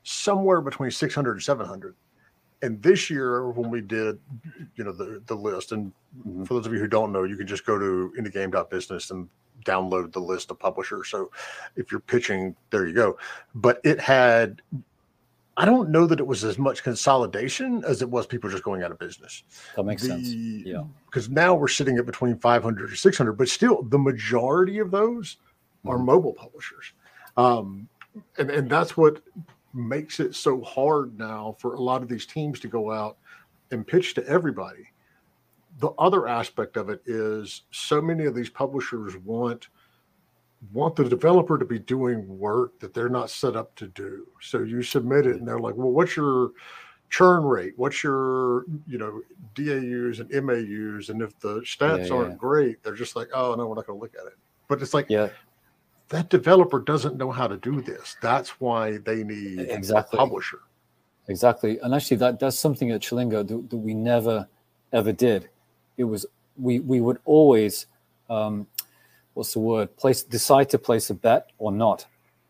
somewhere 0.02 0.60
between 0.60 0.90
600 0.90 1.32
and 1.32 1.42
700, 1.42 1.94
and 2.62 2.82
this 2.82 3.08
year 3.08 3.48
when 3.50 3.70
we 3.70 3.80
did, 3.80 4.18
you 4.74 4.82
know, 4.82 4.90
the 4.90 5.22
the 5.26 5.36
list, 5.36 5.70
and 5.70 5.92
mm-hmm. 6.18 6.42
for 6.42 6.54
those 6.54 6.66
of 6.66 6.72
you 6.72 6.80
who 6.80 6.88
don't 6.88 7.12
know, 7.12 7.22
you 7.22 7.36
can 7.36 7.46
just 7.46 7.64
go 7.64 7.78
to 7.78 8.12
indiegame.business 8.18 9.12
and 9.12 9.28
download 9.64 10.12
the 10.12 10.20
list 10.20 10.50
of 10.50 10.58
publishers. 10.58 11.08
So 11.08 11.30
if 11.76 11.90
you're 11.90 12.00
pitching, 12.00 12.54
there 12.70 12.86
you 12.86 12.94
go. 12.94 13.18
But 13.54 13.80
it 13.84 14.00
had 14.00 14.62
I 15.58 15.64
don't 15.64 15.90
know 15.90 16.06
that 16.06 16.20
it 16.20 16.26
was 16.26 16.44
as 16.44 16.56
much 16.56 16.84
consolidation 16.84 17.82
as 17.84 18.00
it 18.00 18.08
was 18.08 18.28
people 18.28 18.48
just 18.48 18.62
going 18.62 18.84
out 18.84 18.92
of 18.92 18.98
business. 19.00 19.42
That 19.74 19.82
makes 19.82 20.02
the, 20.02 20.08
sense. 20.08 20.28
Yeah. 20.28 20.84
Because 21.06 21.28
now 21.28 21.56
we're 21.56 21.66
sitting 21.66 21.98
at 21.98 22.06
between 22.06 22.38
500 22.38 22.90
to 22.90 22.96
600, 22.96 23.32
but 23.32 23.48
still 23.48 23.82
the 23.82 23.98
majority 23.98 24.78
of 24.78 24.92
those 24.92 25.34
mm-hmm. 25.34 25.88
are 25.88 25.98
mobile 25.98 26.32
publishers. 26.32 26.92
Um, 27.36 27.88
and, 28.38 28.50
and 28.50 28.70
that's 28.70 28.96
what 28.96 29.20
makes 29.74 30.20
it 30.20 30.36
so 30.36 30.62
hard 30.62 31.18
now 31.18 31.56
for 31.58 31.74
a 31.74 31.80
lot 31.80 32.02
of 32.02 32.08
these 32.08 32.24
teams 32.24 32.60
to 32.60 32.68
go 32.68 32.92
out 32.92 33.18
and 33.72 33.84
pitch 33.84 34.14
to 34.14 34.26
everybody. 34.28 34.86
The 35.78 35.90
other 35.98 36.26
aspect 36.26 36.76
of 36.76 36.90
it 36.90 37.02
is 37.06 37.62
so 37.70 38.00
many 38.00 38.24
of 38.26 38.34
these 38.34 38.50
publishers 38.50 39.16
want– 39.16 39.68
want 40.72 40.96
the 40.96 41.04
developer 41.04 41.56
to 41.56 41.64
be 41.64 41.78
doing 41.78 42.26
work 42.38 42.78
that 42.80 42.92
they're 42.92 43.08
not 43.08 43.30
set 43.30 43.56
up 43.56 43.74
to 43.76 43.86
do. 43.88 44.26
So 44.40 44.60
you 44.62 44.82
submit 44.82 45.26
it 45.26 45.36
and 45.36 45.46
they're 45.46 45.60
like, 45.60 45.76
well, 45.76 45.90
what's 45.90 46.16
your 46.16 46.50
churn 47.10 47.44
rate? 47.44 47.74
What's 47.76 48.02
your, 48.02 48.64
you 48.86 48.98
know, 48.98 49.22
DAUs 49.54 50.20
and 50.20 50.28
MAUs? 50.44 51.10
And 51.10 51.22
if 51.22 51.38
the 51.38 51.60
stats 51.60 52.08
yeah, 52.08 52.14
aren't 52.14 52.30
yeah. 52.30 52.36
great, 52.38 52.82
they're 52.82 52.94
just 52.94 53.14
like, 53.14 53.28
oh, 53.34 53.54
no, 53.54 53.66
we're 53.66 53.76
not 53.76 53.86
going 53.86 53.98
to 53.98 54.02
look 54.02 54.14
at 54.20 54.26
it. 54.26 54.36
But 54.66 54.82
it's 54.82 54.94
like, 54.94 55.06
yeah. 55.08 55.28
that 56.08 56.28
developer 56.28 56.80
doesn't 56.80 57.16
know 57.16 57.30
how 57.30 57.46
to 57.46 57.56
do 57.56 57.80
this. 57.80 58.16
That's 58.20 58.60
why 58.60 58.98
they 58.98 59.22
need 59.22 59.60
exactly. 59.60 60.16
a 60.16 60.20
publisher. 60.20 60.62
Exactly. 61.28 61.78
And 61.82 61.94
actually, 61.94 62.16
that 62.16 62.40
that's 62.40 62.58
something 62.58 62.90
at 62.90 63.00
Chillingo 63.02 63.46
that, 63.46 63.70
that 63.70 63.76
we 63.76 63.94
never, 63.94 64.48
ever 64.92 65.12
did. 65.12 65.50
It 65.98 66.04
was, 66.04 66.24
we, 66.56 66.80
we 66.80 67.02
would 67.02 67.18
always, 67.26 67.86
um, 68.30 68.66
what's 69.34 69.52
the 69.52 69.60
word? 69.60 69.94
Place 69.96 70.22
decide 70.22 70.70
to 70.70 70.78
place 70.78 71.10
a 71.10 71.14
bet 71.14 71.50
or 71.58 71.70
not. 71.70 72.06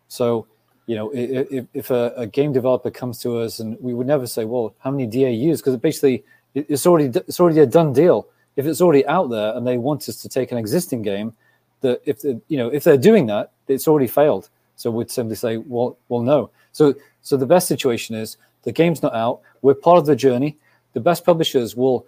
So 0.06 0.46
you 0.88 0.96
know 0.96 1.10
if, 1.14 1.66
if 1.74 1.90
a, 1.90 2.12
a, 2.16 2.26
game 2.26 2.52
developer 2.52 2.90
comes 2.90 3.20
to 3.20 3.38
us 3.38 3.60
and 3.60 3.76
we 3.78 3.92
would 3.92 4.06
never 4.06 4.26
say 4.26 4.46
well 4.46 4.74
how 4.78 4.90
many 4.90 5.06
daus 5.06 5.60
because 5.60 5.76
basically 5.76 6.24
it's 6.54 6.86
already 6.86 7.16
it's 7.28 7.38
already 7.38 7.60
a 7.60 7.66
done 7.66 7.92
deal. 7.92 8.26
If 8.56 8.66
it's 8.66 8.80
already 8.80 9.06
out 9.06 9.28
there 9.30 9.54
and 9.54 9.64
they 9.66 9.78
want 9.78 10.08
us 10.08 10.20
to 10.22 10.28
take 10.28 10.50
an 10.50 10.58
existing 10.58 11.02
game 11.02 11.34
that 11.82 12.00
if 12.06 12.24
you 12.24 12.58
know 12.58 12.68
if 12.68 12.82
they're 12.84 12.96
doing 12.96 13.26
that 13.26 13.52
it's 13.68 13.86
already 13.86 14.08
failed. 14.08 14.48
So 14.76 14.90
we'd 14.90 15.10
simply 15.10 15.36
say 15.36 15.58
well 15.58 15.98
well 16.08 16.22
no. 16.22 16.50
So 16.72 16.94
so 17.20 17.36
the 17.36 17.46
best 17.46 17.68
situation 17.68 18.16
is 18.16 18.38
the 18.62 18.72
game's 18.72 19.02
not 19.02 19.14
out. 19.14 19.40
We're 19.60 19.74
part 19.74 19.98
of 19.98 20.06
the 20.06 20.16
journey. 20.16 20.56
The 20.94 21.00
best 21.00 21.24
publishers 21.24 21.76
will 21.76 22.06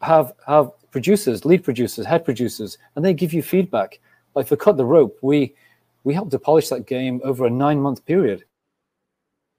have 0.00 0.32
have 0.46 0.70
producers 0.92 1.44
lead 1.44 1.64
producers 1.64 2.06
head 2.06 2.24
producers 2.24 2.78
and 2.94 3.04
they 3.04 3.12
give 3.12 3.32
you 3.32 3.42
feedback 3.42 3.98
like 4.34 4.46
for 4.46 4.56
Cut 4.56 4.76
the 4.76 4.84
Rope, 4.84 5.18
we 5.22 5.54
we 6.04 6.14
helped 6.14 6.30
to 6.32 6.38
polish 6.38 6.68
that 6.68 6.86
game 6.86 7.20
over 7.24 7.46
a 7.46 7.50
nine 7.50 7.80
month 7.80 8.04
period. 8.04 8.44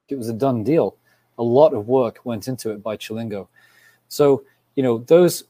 It 0.10 0.16
was 0.16 0.30
a 0.30 0.34
done 0.34 0.64
deal. 0.64 0.98
A 1.38 1.44
lot 1.44 1.74
of 1.74 1.88
work 1.88 2.20
went 2.24 2.48
into 2.48 2.72
it 2.72 2.84
by 2.84 2.98
Chillingo. 2.98 3.48
So 4.10 4.44
you 4.76 4.84
know 4.84 5.00
those. 5.00 5.46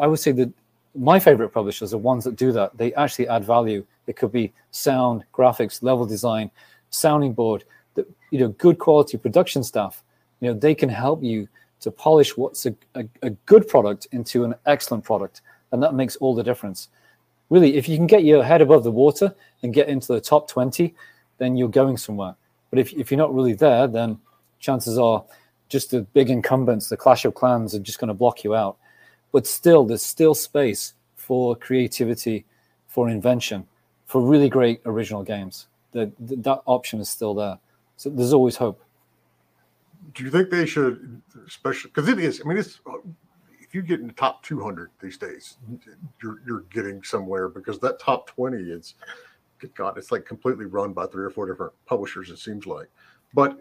I 0.00 0.06
would 0.06 0.18
say 0.18 0.32
that 0.32 0.52
my 0.94 1.18
favorite 1.18 1.50
publishers 1.50 1.92
are 1.92 1.98
ones 1.98 2.24
that 2.24 2.36
do 2.36 2.52
that. 2.52 2.76
They 2.76 2.92
actually 2.94 3.28
add 3.28 3.44
value. 3.44 3.84
It 4.06 4.16
could 4.16 4.32
be 4.32 4.52
sound, 4.70 5.24
graphics, 5.32 5.82
level 5.82 6.06
design, 6.06 6.50
sounding 6.90 7.32
board. 7.32 7.64
The, 7.94 8.06
you 8.30 8.38
know, 8.38 8.48
good 8.48 8.78
quality 8.78 9.16
production 9.16 9.62
staff. 9.62 10.02
You 10.40 10.52
know, 10.52 10.58
they 10.58 10.74
can 10.74 10.88
help 10.88 11.22
you 11.22 11.48
to 11.80 11.90
polish 11.90 12.36
what's 12.36 12.66
a, 12.66 12.74
a, 12.94 13.04
a 13.22 13.30
good 13.30 13.68
product 13.68 14.06
into 14.12 14.44
an 14.44 14.54
excellent 14.66 15.04
product, 15.04 15.42
and 15.72 15.82
that 15.82 15.94
makes 15.94 16.16
all 16.16 16.34
the 16.34 16.42
difference 16.42 16.88
really, 17.50 17.76
if 17.76 17.88
you 17.88 17.96
can 17.96 18.06
get 18.06 18.24
your 18.24 18.42
head 18.42 18.60
above 18.60 18.84
the 18.84 18.90
water 18.90 19.34
and 19.62 19.72
get 19.72 19.88
into 19.88 20.12
the 20.12 20.20
top 20.20 20.48
20, 20.48 20.94
then 21.38 21.56
you're 21.56 21.68
going 21.68 21.96
somewhere. 21.96 22.34
But 22.70 22.78
if, 22.78 22.92
if 22.94 23.10
you're 23.10 23.18
not 23.18 23.34
really 23.34 23.54
there, 23.54 23.86
then 23.86 24.18
chances 24.58 24.98
are 24.98 25.24
just 25.68 25.90
the 25.90 26.02
big 26.02 26.30
incumbents, 26.30 26.88
the 26.88 26.96
Clash 26.96 27.24
of 27.24 27.34
Clans, 27.34 27.74
are 27.74 27.80
just 27.80 27.98
going 27.98 28.08
to 28.08 28.14
block 28.14 28.44
you 28.44 28.54
out. 28.54 28.76
But 29.32 29.46
still, 29.46 29.84
there's 29.84 30.02
still 30.02 30.34
space 30.34 30.94
for 31.14 31.56
creativity, 31.56 32.44
for 32.86 33.08
invention, 33.08 33.66
for 34.06 34.20
really 34.20 34.48
great 34.48 34.80
original 34.86 35.22
games. 35.22 35.66
That 35.92 36.12
that 36.18 36.62
option 36.66 37.00
is 37.00 37.08
still 37.08 37.34
there. 37.34 37.58
So 37.96 38.10
there's 38.10 38.32
always 38.32 38.56
hope. 38.56 38.80
Do 40.12 40.24
you 40.24 40.30
think 40.30 40.50
they 40.50 40.66
should, 40.66 41.20
especially 41.46 41.90
because 41.90 42.08
it 42.08 42.18
is? 42.18 42.40
I 42.44 42.48
mean, 42.48 42.58
it's 42.58 42.80
if 43.60 43.74
you 43.74 43.82
get 43.82 44.00
in 44.00 44.06
the 44.06 44.12
top 44.12 44.42
200 44.42 44.90
these 45.00 45.18
days, 45.18 45.58
you're 46.22 46.40
you're 46.46 46.62
getting 46.70 47.02
somewhere 47.02 47.48
because 47.48 47.78
that 47.80 47.98
top 47.98 48.28
20 48.28 48.56
is, 48.58 48.94
God, 49.74 49.98
it's 49.98 50.12
like 50.12 50.24
completely 50.24 50.66
run 50.66 50.92
by 50.92 51.06
three 51.06 51.24
or 51.24 51.30
four 51.30 51.46
different 51.46 51.72
publishers. 51.86 52.30
It 52.30 52.38
seems 52.38 52.66
like. 52.66 52.88
But 53.34 53.60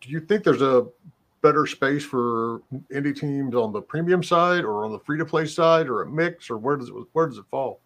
do 0.00 0.08
you 0.08 0.20
think 0.20 0.44
there's 0.44 0.62
a 0.62 0.86
better 1.42 1.66
space 1.66 2.04
for 2.04 2.62
indie 2.92 3.18
teams 3.18 3.54
on 3.54 3.72
the 3.72 3.82
premium 3.82 4.22
side 4.22 4.64
or 4.64 4.84
on 4.84 4.92
the 4.92 4.98
free 5.00 5.18
to 5.18 5.24
play 5.24 5.44
side 5.44 5.88
or 5.88 6.02
a 6.02 6.06
mix 6.08 6.48
or 6.48 6.56
where 6.56 6.76
does 6.76 6.88
it 6.88 6.94
where 7.12 7.26
does 7.26 7.38
it 7.38 7.44
fall? 7.50 7.80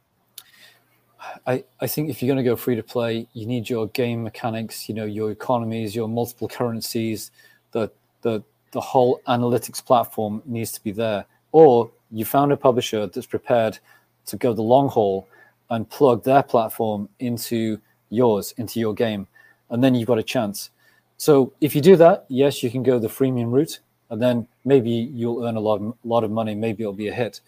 I, 1.46 1.64
I 1.80 1.86
think 1.86 2.10
if 2.10 2.22
you're 2.22 2.32
going 2.32 2.44
to 2.44 2.48
go 2.48 2.56
free 2.56 2.76
to 2.76 2.82
play, 2.82 3.26
you 3.32 3.46
need 3.46 3.68
your 3.68 3.88
game 3.88 4.22
mechanics, 4.22 4.88
you 4.88 4.94
know, 4.94 5.06
your 5.06 5.30
economies, 5.30 5.96
your 5.96 6.08
multiple 6.08 6.46
currencies, 6.46 7.30
the 7.76 7.90
the 8.22 8.42
the 8.72 8.80
whole 8.80 9.20
analytics 9.28 9.84
platform 9.84 10.42
needs 10.46 10.72
to 10.72 10.82
be 10.82 10.92
there. 10.92 11.24
Or 11.52 11.90
you 12.10 12.24
found 12.24 12.52
a 12.52 12.56
publisher 12.56 13.06
that's 13.06 13.26
prepared 13.26 13.78
to 14.26 14.36
go 14.36 14.52
the 14.52 14.62
long 14.74 14.88
haul 14.88 15.28
and 15.70 15.88
plug 15.88 16.24
their 16.24 16.42
platform 16.42 17.08
into 17.18 17.80
yours, 18.10 18.54
into 18.56 18.80
your 18.80 18.94
game, 18.94 19.26
and 19.70 19.82
then 19.82 19.94
you've 19.94 20.12
got 20.12 20.18
a 20.18 20.22
chance. 20.34 20.70
So 21.16 21.52
if 21.60 21.74
you 21.74 21.80
do 21.80 21.96
that, 21.96 22.26
yes, 22.28 22.62
you 22.62 22.70
can 22.70 22.82
go 22.82 22.98
the 22.98 23.08
freemium 23.08 23.50
route, 23.52 23.80
and 24.10 24.20
then 24.20 24.46
maybe 24.64 24.90
you'll 24.90 25.44
earn 25.44 25.56
a 25.56 25.60
lot, 25.60 25.80
lot 26.04 26.24
of 26.24 26.30
money. 26.30 26.54
Maybe 26.54 26.82
it'll 26.82 26.92
be 27.06 27.08
a 27.08 27.14
hit. 27.14 27.40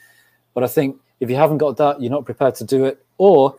But 0.55 0.64
I 0.64 0.68
think 0.68 0.97
if 1.20 1.29
you 1.31 1.37
haven't 1.37 1.59
got 1.59 1.76
that, 1.76 2.01
you're 2.01 2.16
not 2.18 2.24
prepared 2.24 2.55
to 2.57 2.64
do 2.64 2.85
it, 2.85 3.05
or 3.18 3.57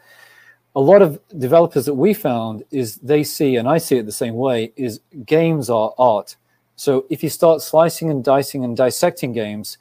a 0.75 0.81
lot 0.81 1.01
of 1.01 1.19
developers 1.37 1.85
that 1.85 1.93
we 1.93 2.13
found 2.13 2.63
is 2.71 2.97
they 2.97 3.23
see, 3.23 3.57
and 3.57 3.67
I 3.67 3.77
see 3.77 3.97
it 3.97 4.05
the 4.05 4.11
same 4.23 4.35
way, 4.35 4.71
is 4.75 5.01
games 5.25 5.69
are 5.69 5.93
art. 5.97 6.35
So 6.79 7.05
if 7.09 7.23
you 7.23 7.27
start 7.27 7.61
slicing 7.61 8.09
and 8.09 8.23
dicing 8.23 8.63
and 8.63 8.77
dissecting 8.77 9.33
games, 9.33 9.77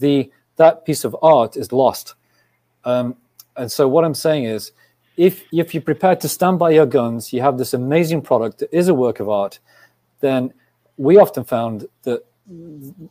the 0.00 0.30
that 0.56 0.84
piece 0.84 1.02
of 1.02 1.16
art 1.22 1.56
is 1.56 1.72
lost. 1.72 2.14
Um, 2.84 3.16
and 3.56 3.72
so 3.72 3.88
what 3.88 4.04
I'm 4.04 4.14
saying 4.14 4.44
is, 4.44 4.72
if 5.16 5.44
if 5.50 5.72
you're 5.72 5.82
prepared 5.82 6.20
to 6.20 6.28
stand 6.28 6.58
by 6.58 6.72
your 6.72 6.84
guns, 6.84 7.32
you 7.32 7.40
have 7.40 7.56
this 7.56 7.72
amazing 7.72 8.20
product 8.20 8.58
that 8.58 8.68
is 8.70 8.88
a 8.88 8.94
work 8.94 9.18
of 9.18 9.30
art, 9.30 9.60
then 10.20 10.52
we 10.98 11.16
often 11.16 11.42
found 11.42 11.88
that 12.02 12.22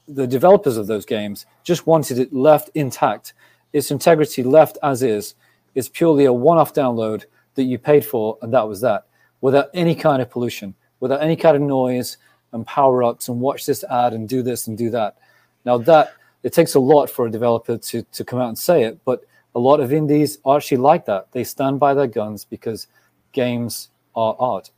the 0.07 0.27
developers 0.27 0.77
of 0.77 0.85
those 0.85 1.07
games 1.07 1.47
just 1.63 1.87
wanted 1.87 2.19
it 2.19 2.31
left 2.31 2.69
intact, 2.75 3.33
its 3.73 3.89
integrity 3.89 4.43
left 4.43 4.77
as 4.83 5.01
is. 5.01 5.33
It's 5.73 5.89
purely 5.89 6.25
a 6.25 6.33
one-off 6.33 6.75
download 6.75 7.25
that 7.55 7.63
you 7.63 7.79
paid 7.79 8.05
for, 8.05 8.37
and 8.43 8.53
that 8.53 8.67
was 8.67 8.81
that, 8.81 9.07
without 9.39 9.69
any 9.73 9.95
kind 9.95 10.21
of 10.21 10.29
pollution, 10.29 10.75
without 10.99 11.23
any 11.23 11.35
kind 11.35 11.55
of 11.55 11.63
noise, 11.63 12.17
and 12.53 12.65
power 12.65 13.03
ups 13.03 13.27
and 13.27 13.39
watch 13.39 13.65
this 13.65 13.83
ad 13.85 14.13
and 14.13 14.27
do 14.27 14.41
this 14.41 14.67
and 14.67 14.77
do 14.77 14.89
that. 14.89 15.17
Now 15.65 15.77
that 15.79 16.13
it 16.43 16.53
takes 16.53 16.75
a 16.75 16.79
lot 16.79 17.09
for 17.09 17.25
a 17.25 17.31
developer 17.31 17.77
to 17.77 18.03
to 18.03 18.23
come 18.23 18.39
out 18.39 18.49
and 18.49 18.57
say 18.57 18.83
it, 18.83 18.99
but 19.05 19.23
a 19.53 19.59
lot 19.59 19.79
of 19.79 19.91
indies 19.91 20.37
are 20.45 20.57
actually 20.57 20.77
like 20.77 21.05
that. 21.05 21.31
They 21.31 21.43
stand 21.43 21.79
by 21.79 21.93
their 21.93 22.07
guns 22.07 22.45
because 22.45 22.87
games 23.31 23.89
are 24.15 24.35
art. 24.39 24.71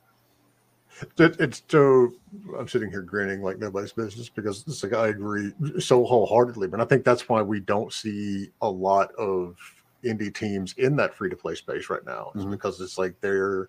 It, 1.18 1.40
it's 1.40 1.62
so 1.68 2.12
I'm 2.58 2.68
sitting 2.68 2.90
here 2.90 3.02
grinning 3.02 3.42
like 3.42 3.58
nobody's 3.58 3.92
business 3.92 4.28
because 4.28 4.64
it's 4.66 4.82
like 4.82 4.92
I 4.92 5.08
agree 5.08 5.52
so 5.78 6.04
wholeheartedly, 6.04 6.68
but 6.68 6.80
I 6.80 6.84
think 6.84 7.04
that's 7.04 7.28
why 7.28 7.42
we 7.42 7.60
don't 7.60 7.92
see 7.92 8.50
a 8.62 8.70
lot 8.70 9.12
of 9.16 9.56
indie 10.04 10.32
teams 10.32 10.74
in 10.76 10.94
that 10.96 11.14
free 11.14 11.30
to 11.30 11.36
play 11.36 11.54
space 11.54 11.90
right 11.90 12.04
now. 12.04 12.30
Is 12.34 12.42
mm-hmm. 12.42 12.52
because 12.52 12.80
it's 12.80 12.98
like 12.98 13.20
they're 13.20 13.68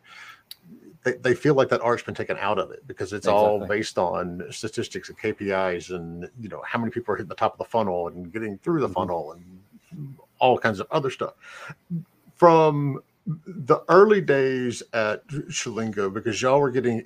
they, 1.06 1.14
they 1.14 1.36
feel 1.36 1.54
like 1.54 1.70
that 1.70 1.82
art's 1.82 2.02
been 2.02 2.16
taken 2.16 2.36
out 2.40 2.58
of 2.58 2.72
it 2.72 2.86
because 2.88 3.14
it's 3.14 3.28
exactly. 3.28 3.44
all 3.44 3.66
based 3.66 4.00
on 4.00 4.44
statistics 4.50 5.08
and 5.08 5.18
KPIs 5.18 5.96
and 5.96 6.28
you 6.40 6.50
know 6.50 6.62
how 6.66 6.80
many 6.80 6.92
people 6.92 7.14
are 7.14 7.18
hitting 7.18 7.30
the 7.30 7.36
top 7.36 7.54
of 7.54 7.60
the 7.60 7.66
funnel 7.66 8.08
and 8.08 8.34
getting 8.34 8.58
through 8.58 8.82
the 8.82 8.88
mm-hmm. 8.88 8.94
funnel 8.96 9.34
and 9.34 10.16
all 10.40 10.58
kinds 10.58 10.80
of 10.80 10.88
other 10.92 11.12
stuff. 11.12 11.36
From 12.34 13.00
the 13.28 13.80
early 13.88 14.20
days 14.20 14.82
at 14.94 15.26
Chillingo, 15.28 16.12
because 16.12 16.42
y'all 16.42 16.60
were 16.60 16.72
getting 16.72 17.04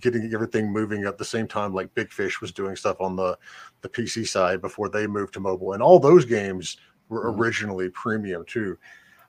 getting 0.00 0.32
everything 0.34 0.72
moving 0.72 1.04
at 1.04 1.16
the 1.16 1.24
same 1.24 1.46
time, 1.46 1.72
like 1.72 1.94
Big 1.94 2.10
Fish 2.10 2.40
was 2.40 2.50
doing 2.50 2.74
stuff 2.74 3.00
on 3.00 3.14
the 3.14 3.38
the 3.82 3.88
PC 3.88 4.26
side 4.26 4.60
before 4.60 4.88
they 4.88 5.06
moved 5.06 5.34
to 5.34 5.40
mobile, 5.40 5.72
and 5.72 5.82
all 5.82 6.00
those 6.00 6.24
games 6.24 6.78
were 7.08 7.30
mm-hmm. 7.30 7.40
originally 7.40 7.90
premium 7.90 8.44
too. 8.44 8.76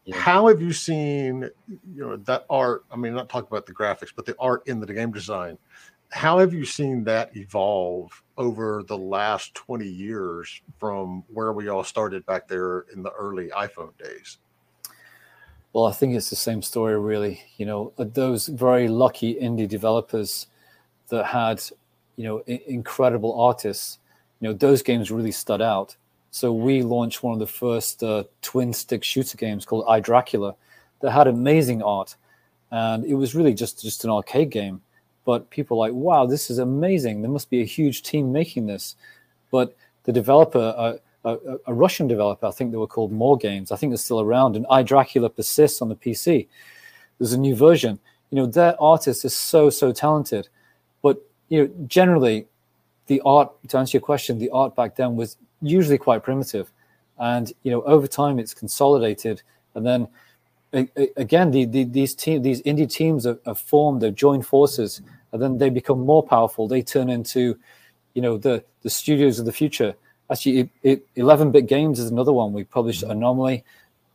Yeah. 0.08 0.16
How 0.16 0.48
have 0.48 0.62
you 0.62 0.74
seen, 0.74 1.50
you 1.68 2.08
know, 2.08 2.16
that 2.16 2.46
art? 2.50 2.86
I 2.92 2.96
mean, 2.96 3.14
not 3.14 3.30
talking 3.30 3.50
about 3.52 3.66
the 3.66 3.74
graphics, 3.74 4.12
but 4.16 4.26
the 4.26 4.36
art 4.40 4.68
in 4.68 4.80
the 4.80 4.92
game 4.92 5.12
design 5.12 5.58
how 6.10 6.40
have 6.40 6.54
you 6.54 6.66
seen 6.66 7.04
that 7.04 7.36
evolve 7.36 8.24
over 8.38 8.84
the 8.88 8.98
last 8.98 9.54
20 9.56 9.86
years 9.86 10.62
from 10.78 11.24
where 11.34 11.54
we 11.54 11.68
all 11.68 11.84
started 11.84 12.26
back 12.26 12.48
there 12.48 12.82
in 12.94 13.04
the 13.04 13.12
early 13.12 13.50
iPhone 13.50 13.98
days? 13.98 14.38
Well, 15.74 15.86
I 15.86 15.92
think 15.92 16.16
it's 16.16 16.30
the 16.30 16.36
same 16.36 16.62
story, 16.62 16.98
really. 16.98 17.42
You 17.58 17.66
know, 17.66 17.94
uh, 17.98 18.06
those 18.06 18.48
very 18.48 18.88
lucky 18.88 19.36
indie 19.36 19.68
developers 19.68 20.48
that 21.10 21.26
had, 21.26 21.62
you 22.16 22.24
know, 22.24 22.44
I- 22.48 22.64
incredible 22.68 23.40
artists, 23.40 24.00
you 24.40 24.48
know, 24.48 24.54
those 24.54 24.82
games 24.82 25.12
really 25.12 25.32
stood 25.32 25.62
out. 25.62 25.98
So 26.38 26.54
we 26.54 26.84
launched 26.84 27.24
one 27.24 27.34
of 27.34 27.40
the 27.40 27.48
first 27.48 28.04
uh, 28.04 28.26
twin 28.44 28.72
stick 28.72 29.04
shooter 29.04 29.36
games 29.38 29.66
called 29.66 29.88
iDracula 29.88 30.54
that 31.00 31.10
had 31.10 31.26
amazing 31.26 31.82
art, 31.82 32.16
and 32.70 33.04
it 33.06 33.16
was 33.16 33.34
really 33.34 33.56
just 33.56 33.82
just 33.82 34.04
an 34.04 34.12
arcade 34.12 34.52
game. 34.52 34.82
But 35.26 35.50
people 35.50 35.80
like, 35.80 35.94
wow, 35.94 36.28
this 36.28 36.52
is 36.52 36.60
amazing. 36.60 37.24
There 37.24 37.32
must 37.32 37.50
be 37.50 37.62
a 37.62 37.66
huge 37.66 38.04
team 38.04 38.32
making 38.32 38.68
this. 38.68 38.96
But 39.50 39.76
the 40.04 40.12
developer, 40.12 40.76
uh, 40.78 40.98
a, 41.26 41.58
a, 41.66 41.74
Russian 41.74 42.08
developer, 42.08 42.46
I 42.46 42.52
think 42.52 42.70
they 42.70 42.78
were 42.78 42.86
called 42.86 43.12
More 43.12 43.36
Games. 43.36 43.72
I 43.72 43.76
think 43.76 43.90
they're 43.90 43.98
still 43.98 44.22
around, 44.22 44.56
and 44.56 44.68
iDracula 44.68 45.36
persists 45.36 45.82
on 45.82 45.90
the 45.90 45.96
PC. 45.96 46.48
There's 47.18 47.34
a 47.34 47.40
new 47.40 47.56
version. 47.56 47.98
You 48.30 48.36
know, 48.36 48.46
their 48.46 48.80
artist 48.80 49.26
is 49.26 49.36
so 49.36 49.72
so 49.72 49.92
talented, 49.92 50.50
but 51.02 51.20
you 51.50 51.64
know, 51.64 51.88
generally, 51.88 52.46
the 53.08 53.24
art. 53.26 53.50
To 53.70 53.78
answer 53.80 53.98
your 53.98 54.06
question, 54.06 54.38
the 54.38 54.52
art 54.52 54.76
back 54.76 54.98
then 54.98 55.16
was 55.16 55.36
usually 55.62 55.98
quite 55.98 56.24
primitive, 56.24 56.72
and 57.20 57.52
you 57.64 57.72
know, 57.72 57.82
over 57.84 58.08
time 58.08 58.40
it's 58.40 58.54
consolidated, 58.54 59.42
and 59.76 59.86
then 59.86 60.08
again, 61.16 61.52
the, 61.52 61.66
the, 61.66 61.86
these 61.86 62.14
team, 62.14 62.42
these 62.42 62.62
indie 62.64 62.92
teams 62.92 63.26
are, 63.26 63.40
are 63.46 63.56
formed, 63.56 64.02
they've 64.02 64.14
joined 64.14 64.46
forces, 64.46 65.02
and 65.32 65.42
then 65.42 65.58
they 65.58 65.70
become 65.70 66.02
more 66.02 66.22
powerful. 66.22 66.68
They 66.68 66.82
turn 66.82 67.10
into, 67.10 67.58
you 68.14 68.22
know, 68.22 68.38
the 68.38 68.64
the 68.82 68.90
studios 68.90 69.40
of 69.40 69.46
the 69.46 69.52
future 69.52 69.96
Actually, 70.30 70.70
11 71.16 71.52
bit 71.52 71.68
games 71.68 72.00
is 72.00 72.12
another 72.12 72.34
one. 72.34 72.52
We 72.52 72.66
published 72.66 73.04
mm-hmm. 73.04 73.12
Anomaly. 73.12 73.64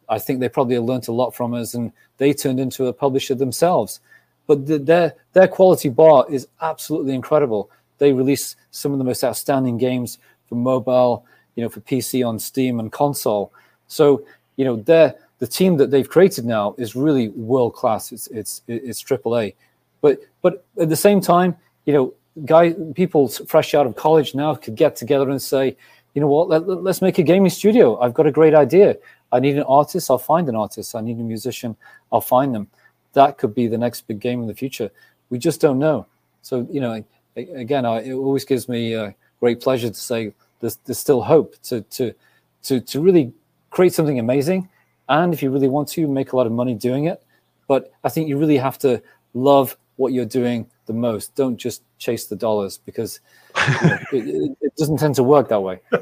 I 0.09 0.18
think 0.18 0.40
they 0.40 0.49
probably 0.49 0.78
learned 0.78 1.09
a 1.09 1.12
lot 1.12 1.34
from 1.34 1.55
us 1.55 1.74
and 1.74 1.93
they 2.18 2.34
turned 2.34 2.61
into 2.61 2.86
a 2.86 2.93
publisher 2.93 3.34
themselves. 3.34 4.01
But 4.47 4.66
the, 4.66 4.78
their, 4.78 5.14
their 5.32 5.49
quality 5.49 5.88
bar 5.88 6.26
is 6.28 6.49
absolutely 6.61 7.14
incredible. 7.14 7.70
They 7.99 8.12
release 8.12 8.57
some 8.72 8.93
of 8.93 8.99
the 8.99 9.05
most 9.05 9.24
outstanding 9.24 9.78
games 9.78 10.18
for 10.53 10.57
mobile, 10.57 11.24
you 11.57 11.62
know, 11.62 11.70
for 11.70 11.80
PC 11.80 12.26
on 12.26 12.38
Steam 12.38 12.78
and 12.78 12.92
console. 12.92 13.50
So, 13.88 14.22
you 14.57 14.66
know, 14.66 14.76
they're, 14.76 15.14
the 15.38 15.46
team 15.46 15.78
that 15.78 15.90
they've 15.90 16.09
created 16.09 16.44
now 16.44 16.74
is 16.76 16.94
really 16.94 17.30
world 17.30 17.72
class. 17.72 18.12
It's 18.12 18.26
it's 18.28 18.62
it's 18.68 19.03
AAA, 19.03 19.55
but 20.03 20.20
but 20.42 20.64
at 20.78 20.90
the 20.90 20.96
same 20.96 21.20
time, 21.20 21.57
you 21.86 21.94
know, 21.94 22.14
guy 22.44 22.74
people 22.94 23.28
fresh 23.28 23.74
out 23.74 23.86
of 23.86 23.96
college 23.96 24.34
now 24.34 24.55
could 24.55 24.76
get 24.76 24.94
together 24.94 25.30
and 25.30 25.40
say, 25.40 25.76
you 26.14 26.20
know 26.20 26.28
what, 26.28 26.48
let, 26.48 26.62
us 26.86 27.00
make 27.00 27.18
a 27.18 27.22
gaming 27.22 27.50
studio. 27.50 27.98
I've 27.98 28.14
got 28.14 28.26
a 28.26 28.30
great 28.30 28.55
idea. 28.55 28.98
I 29.32 29.40
need 29.40 29.57
an 29.57 29.64
artist, 29.64 30.11
I'll 30.11 30.18
find 30.18 30.48
an 30.48 30.55
artist. 30.55 30.94
I 30.94 31.00
need 31.00 31.18
a 31.18 31.22
musician, 31.22 31.74
I'll 32.12 32.20
find 32.20 32.55
them. 32.55 32.68
That 33.14 33.38
could 33.38 33.55
be 33.55 33.66
the 33.66 33.78
next 33.78 34.07
big 34.07 34.20
game 34.20 34.42
in 34.42 34.48
the 34.48 34.55
future. 34.55 34.90
We 35.30 35.38
just 35.38 35.61
don't 35.61 35.78
know. 35.78 36.07
So, 36.42 36.68
you 36.70 36.80
know, 36.80 37.03
again, 37.36 37.84
I, 37.84 38.03
it 38.03 38.12
always 38.12 38.44
gives 38.44 38.68
me 38.68 38.92
a 38.94 39.14
great 39.43 39.61
pleasure 39.61 39.88
to 39.88 39.95
say 39.95 40.32
there's, 40.61 40.76
there's 40.84 41.01
still 41.01 41.20
hope 41.20 41.61
to, 41.64 41.80
to, 41.80 42.14
to, 42.62 42.80
to 42.80 43.01
really 43.01 43.32
create 43.70 43.93
something 43.93 44.20
amazing. 44.20 44.68
And 45.09 45.34
if 45.34 45.43
you 45.43 45.51
really 45.51 45.66
want 45.66 45.88
to, 45.88 46.07
make 46.07 46.30
a 46.32 46.36
lot 46.36 46.47
of 46.47 46.53
money 46.53 46.76
doing 46.76 47.07
it. 47.07 47.20
But 47.66 47.93
I 48.05 48.09
think 48.09 48.28
you 48.28 48.38
really 48.38 48.57
have 48.57 48.78
to 48.78 49.03
love 49.34 49.76
what 49.97 50.12
you're 50.12 50.24
doing 50.26 50.70
the 50.86 50.93
most. 50.93 51.34
Don't 51.34 51.57
just 51.57 51.82
chase 51.99 52.26
the 52.26 52.36
dollars 52.36 52.78
because 52.78 53.18
you 53.57 53.88
know, 53.88 53.99
it, 54.12 54.57
it, 54.61 54.76
doesn't 54.76 54.99
tend 54.99 55.16
to 55.16 55.24
work 55.24 55.49
that 55.49 55.61
way. 55.61 55.80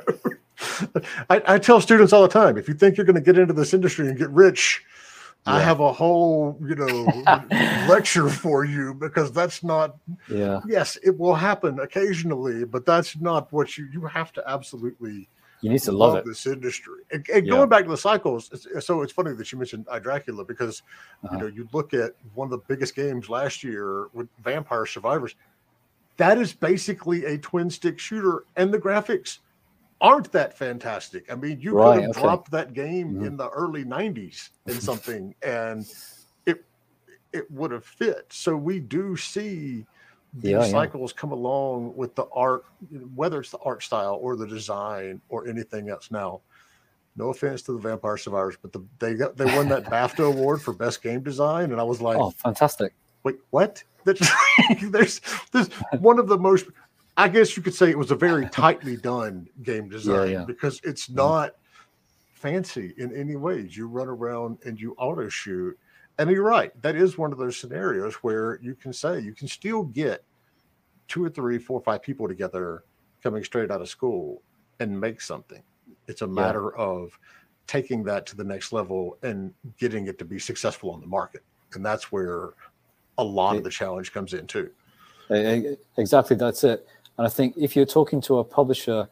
I, 1.30 1.43
I, 1.47 1.59
tell 1.59 1.80
students 1.80 2.12
all 2.12 2.22
the 2.22 2.28
time: 2.28 2.59
if 2.59 2.68
you 2.68 2.74
think 2.74 2.97
you're 2.97 3.07
going 3.07 3.16
to 3.16 3.22
get 3.22 3.38
into 3.38 3.55
this 3.55 3.72
industry 3.72 4.09
and 4.09 4.18
get 4.18 4.30
rich, 4.30 4.82
yeah. 5.47 5.55
I 5.55 5.61
have 5.61 5.80
a 5.80 5.93
whole 5.93 6.59
you 6.61 6.74
know 6.74 7.05
lecture 7.88 8.28
for 8.28 8.64
you 8.64 8.95
because 8.95 9.32
that's 9.32 9.62
not. 9.62 9.97
Yeah. 10.28 10.61
Yes, 10.66 10.99
it 11.03 11.18
will 11.18 11.34
happen 11.34 11.80
occasionally, 11.80 12.64
but 12.64 12.84
that's 12.84 13.18
not 13.20 13.53
what 13.53 13.76
you 13.78 13.88
you 13.93 14.07
have 14.07 14.32
to 14.34 14.45
absolutely 14.47 15.28
you 15.62 15.70
need 15.70 15.80
to 15.82 15.93
love, 15.93 16.14
love 16.14 16.24
this 16.24 16.47
industry. 16.47 17.01
And, 17.12 17.26
and 17.28 17.47
yeah. 17.47 17.53
going 17.53 17.68
back 17.68 17.84
to 17.84 17.91
the 17.91 17.97
cycles, 17.97 18.51
it's, 18.53 18.86
so 18.86 19.03
it's 19.03 19.12
funny 19.12 19.32
that 19.34 19.53
you 19.53 19.59
mentioned 19.59 19.86
iDracula 19.86 20.47
because 20.47 20.82
uh-huh. 21.24 21.36
you 21.36 21.41
know 21.41 21.47
you 21.49 21.68
look 21.72 21.95
at 21.95 22.12
one 22.34 22.47
of 22.47 22.51
the 22.51 22.64
biggest 22.68 22.95
games 22.95 23.28
last 23.28 23.62
year 23.62 24.09
with 24.12 24.28
Vampire 24.43 24.86
Survivors. 24.86 25.34
That 26.16 26.38
is 26.38 26.53
basically 26.53 27.24
a 27.24 27.38
twin 27.38 27.70
stick 27.70 27.99
shooter, 27.99 28.45
and 28.57 28.72
the 28.72 28.78
graphics 28.78 29.38
aren't 30.01 30.32
that 30.32 30.57
fantastic. 30.57 31.30
I 31.30 31.34
mean, 31.34 31.61
you 31.61 31.72
right, 31.72 31.94
could 31.94 32.03
have 32.03 32.11
okay. 32.11 32.20
dropped 32.20 32.51
that 32.53 32.72
game 32.72 33.14
mm-hmm. 33.14 33.24
in 33.24 33.36
the 33.36 33.48
early 33.51 33.84
'90s 33.84 34.51
in 34.66 34.74
something, 34.80 35.34
and 35.42 35.86
it 36.46 36.64
it 37.32 37.51
would 37.51 37.70
have 37.70 37.84
fit. 37.84 38.26
So 38.30 38.57
we 38.57 38.80
do 38.80 39.16
see 39.16 39.86
these 40.34 40.53
yeah, 40.53 40.64
cycles 40.64 41.12
yeah. 41.14 41.20
come 41.20 41.32
along 41.32 41.94
with 41.96 42.14
the 42.14 42.26
art, 42.32 42.64
whether 43.14 43.40
it's 43.40 43.51
the 43.51 43.59
art 43.59 43.82
style 43.82 44.18
or 44.20 44.36
the 44.36 44.46
design 44.46 45.20
or 45.28 45.48
anything 45.48 45.88
else. 45.88 46.11
Now, 46.11 46.40
no 47.16 47.30
offense 47.30 47.62
to 47.62 47.72
the 47.72 47.78
Vampire 47.78 48.16
Survivors, 48.16 48.57
but 48.61 48.72
the, 48.72 48.84
they 48.98 49.14
got 49.14 49.36
they 49.36 49.44
won 49.44 49.68
that 49.68 49.84
BAFTA 49.90 50.26
award 50.26 50.62
for 50.62 50.72
best 50.72 51.03
game 51.03 51.22
design, 51.22 51.72
and 51.72 51.80
I 51.80 51.84
was 51.84 52.01
like, 52.01 52.16
"Oh, 52.16 52.30
fantastic!" 52.30 52.94
Wait, 53.24 53.36
what? 53.51 53.82
there's 54.05 55.20
there's 55.53 55.68
one 55.98 56.18
of 56.18 56.26
the 56.26 56.38
most. 56.38 56.66
I 57.21 57.29
guess 57.29 57.55
you 57.55 57.62
could 57.62 57.75
say 57.75 57.91
it 57.91 57.99
was 57.99 58.11
a 58.11 58.16
very 58.16 58.49
tightly 58.51 58.97
done 58.97 59.47
game 59.62 59.91
design 59.91 60.31
yeah, 60.31 60.45
because 60.47 60.81
it's 60.85 61.07
mm-hmm. 61.07 61.16
not 61.16 61.57
fancy 62.33 62.95
in 62.97 63.14
any 63.14 63.37
ways. 63.37 63.77
You 63.77 63.89
run 63.89 64.09
around 64.09 64.59
and 64.64 64.81
you 64.81 64.95
auto 64.97 65.29
shoot 65.29 65.79
and 66.18 66.31
you're 66.31 66.43
right. 66.43 66.73
That 66.81 66.97
is 66.97 67.18
one 67.18 67.31
of 67.31 67.39
those 67.39 67.59
scenarios 67.59 68.14
where 68.16 68.59
you 68.62 68.75
can 68.75 68.95
say 68.95 69.21
you 69.21 69.35
can 69.35 69.49
still 69.49 69.83
get 69.83 70.25
two 71.09 71.23
or 71.23 71.29
three, 71.29 71.59
four 71.59 71.81
or 71.81 71.83
five 71.83 72.01
people 72.01 72.27
together 72.27 72.85
coming 73.23 73.45
straight 73.45 73.71
out 73.71 73.83
of 73.83 73.89
school 73.91 74.41
and 74.79 74.99
make 74.99 75.21
something. 75.21 75.62
It's 76.07 76.23
a 76.23 76.27
matter 76.27 76.73
yeah. 76.75 76.85
of 76.85 77.18
taking 77.66 78.03
that 78.05 78.25
to 78.27 78.37
the 78.37 78.45
next 78.45 78.73
level 78.73 79.18
and 79.23 79.53
getting 79.79 80.07
it 80.07 80.18
to 80.21 80.25
be 80.25 80.39
successful 80.39 80.91
on 80.91 81.01
the 81.01 81.07
market. 81.07 81.43
And 81.75 81.85
that's 81.85 82.11
where 82.11 82.55
a 83.18 83.25
lot 83.25 83.57
of 83.57 83.64
the 83.64 83.71
challenge 83.71 84.11
comes 84.11 84.33
in 84.33 84.47
too. 84.47 84.71
Exactly, 85.99 86.37
that's 86.37 86.64
it. 86.64 86.87
And 87.21 87.27
I 87.27 87.29
think 87.29 87.55
if 87.59 87.77
you're 87.77 87.85
talking 87.85 88.23
to 88.23 88.39
a 88.39 88.45
publisher, 88.45 89.07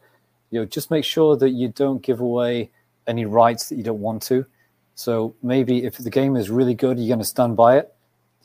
you 0.49 0.59
know, 0.59 0.65
just 0.65 0.89
make 0.89 1.05
sure 1.05 1.37
that 1.37 1.51
you 1.51 1.67
don't 1.67 2.01
give 2.01 2.21
away 2.21 2.71
any 3.05 3.25
rights 3.25 3.69
that 3.69 3.75
you 3.75 3.83
don't 3.83 3.99
want 3.99 4.23
to. 4.23 4.47
So 4.95 5.35
maybe 5.43 5.83
if 5.83 5.99
the 5.99 6.09
game 6.09 6.35
is 6.35 6.49
really 6.49 6.73
good, 6.73 6.97
you're 6.97 7.07
going 7.07 7.19
to 7.19 7.23
stand 7.23 7.55
by 7.55 7.77
it. 7.77 7.93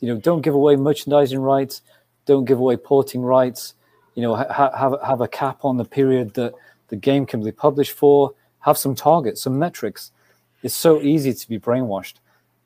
You 0.01 0.13
know, 0.13 0.21
don't 0.21 0.41
give 0.41 0.53
away 0.53 0.75
merchandising 0.75 1.39
rights. 1.39 1.81
Don't 2.27 2.45
give 2.45 2.59
away 2.59 2.77
porting 2.77 3.23
rights. 3.23 3.73
You 4.13 4.21
know, 4.21 4.35
ha- 4.35 4.69
have 4.77 4.99
have 5.03 5.21
a 5.21 5.27
cap 5.27 5.65
on 5.65 5.77
the 5.77 5.85
period 5.85 6.35
that 6.35 6.53
the 6.89 6.95
game 6.95 7.25
can 7.25 7.43
be 7.43 7.51
published 7.51 7.93
for. 7.93 8.35
Have 8.59 8.77
some 8.77 8.93
targets, 8.93 9.41
some 9.41 9.57
metrics. 9.57 10.11
It's 10.61 10.75
so 10.75 11.01
easy 11.01 11.33
to 11.33 11.49
be 11.49 11.57
brainwashed. 11.57 12.19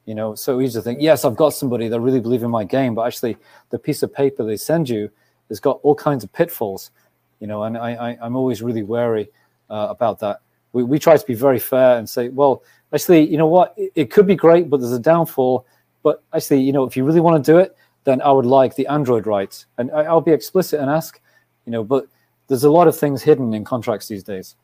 You 0.03 0.15
know, 0.15 0.35
so 0.35 0.59
easy 0.59 0.73
to 0.73 0.81
think, 0.81 0.99
yes, 1.01 1.23
I've 1.23 1.37
got 1.37 1.53
somebody 1.53 1.87
that 1.87 2.01
really 2.01 2.19
believe 2.19 2.43
in 2.43 2.51
my 2.51 2.65
game, 2.65 2.93
but 2.93 3.07
actually, 3.07 3.37
the 3.69 3.79
piece 3.79 4.03
of 4.03 4.13
paper 4.13 4.43
they 4.43 4.57
send 4.57 4.89
you 4.89 5.09
has 5.49 5.59
got 5.59 5.79
all 5.83 5.95
kinds 5.95 6.23
of 6.23 6.31
pitfalls. 6.31 6.91
You 7.39 7.47
know, 7.47 7.63
and 7.63 7.77
I, 7.77 7.93
I 8.21 8.25
am 8.25 8.35
always 8.35 8.61
really 8.61 8.83
wary 8.83 9.29
uh, 9.69 9.87
about 9.89 10.19
that. 10.19 10.41
We 10.73 10.83
we 10.83 10.99
try 10.99 11.17
to 11.17 11.25
be 11.25 11.33
very 11.33 11.59
fair 11.59 11.97
and 11.97 12.07
say, 12.07 12.29
well, 12.29 12.63
actually, 12.93 13.27
you 13.27 13.37
know 13.37 13.47
what? 13.47 13.73
It, 13.77 13.91
it 13.95 14.11
could 14.11 14.27
be 14.27 14.35
great, 14.35 14.69
but 14.69 14.79
there's 14.79 14.93
a 14.93 14.99
downfall. 14.99 15.65
But 16.03 16.23
actually, 16.33 16.61
you 16.61 16.71
know, 16.71 16.83
if 16.85 16.95
you 16.95 17.03
really 17.03 17.19
want 17.19 17.43
to 17.43 17.51
do 17.51 17.57
it, 17.57 17.75
then 18.03 18.21
I 18.21 18.31
would 18.31 18.45
like 18.45 18.75
the 18.75 18.87
Android 18.87 19.27
rights. 19.27 19.65
And 19.77 19.91
I, 19.91 20.03
I'll 20.03 20.21
be 20.21 20.31
explicit 20.31 20.79
and 20.79 20.89
ask, 20.89 21.19
you 21.65 21.71
know, 21.71 21.83
but 21.83 22.07
there's 22.47 22.63
a 22.63 22.71
lot 22.71 22.87
of 22.87 22.97
things 22.97 23.21
hidden 23.21 23.53
in 23.53 23.63
contracts 23.63 24.07
these 24.07 24.23
days. 24.23 24.55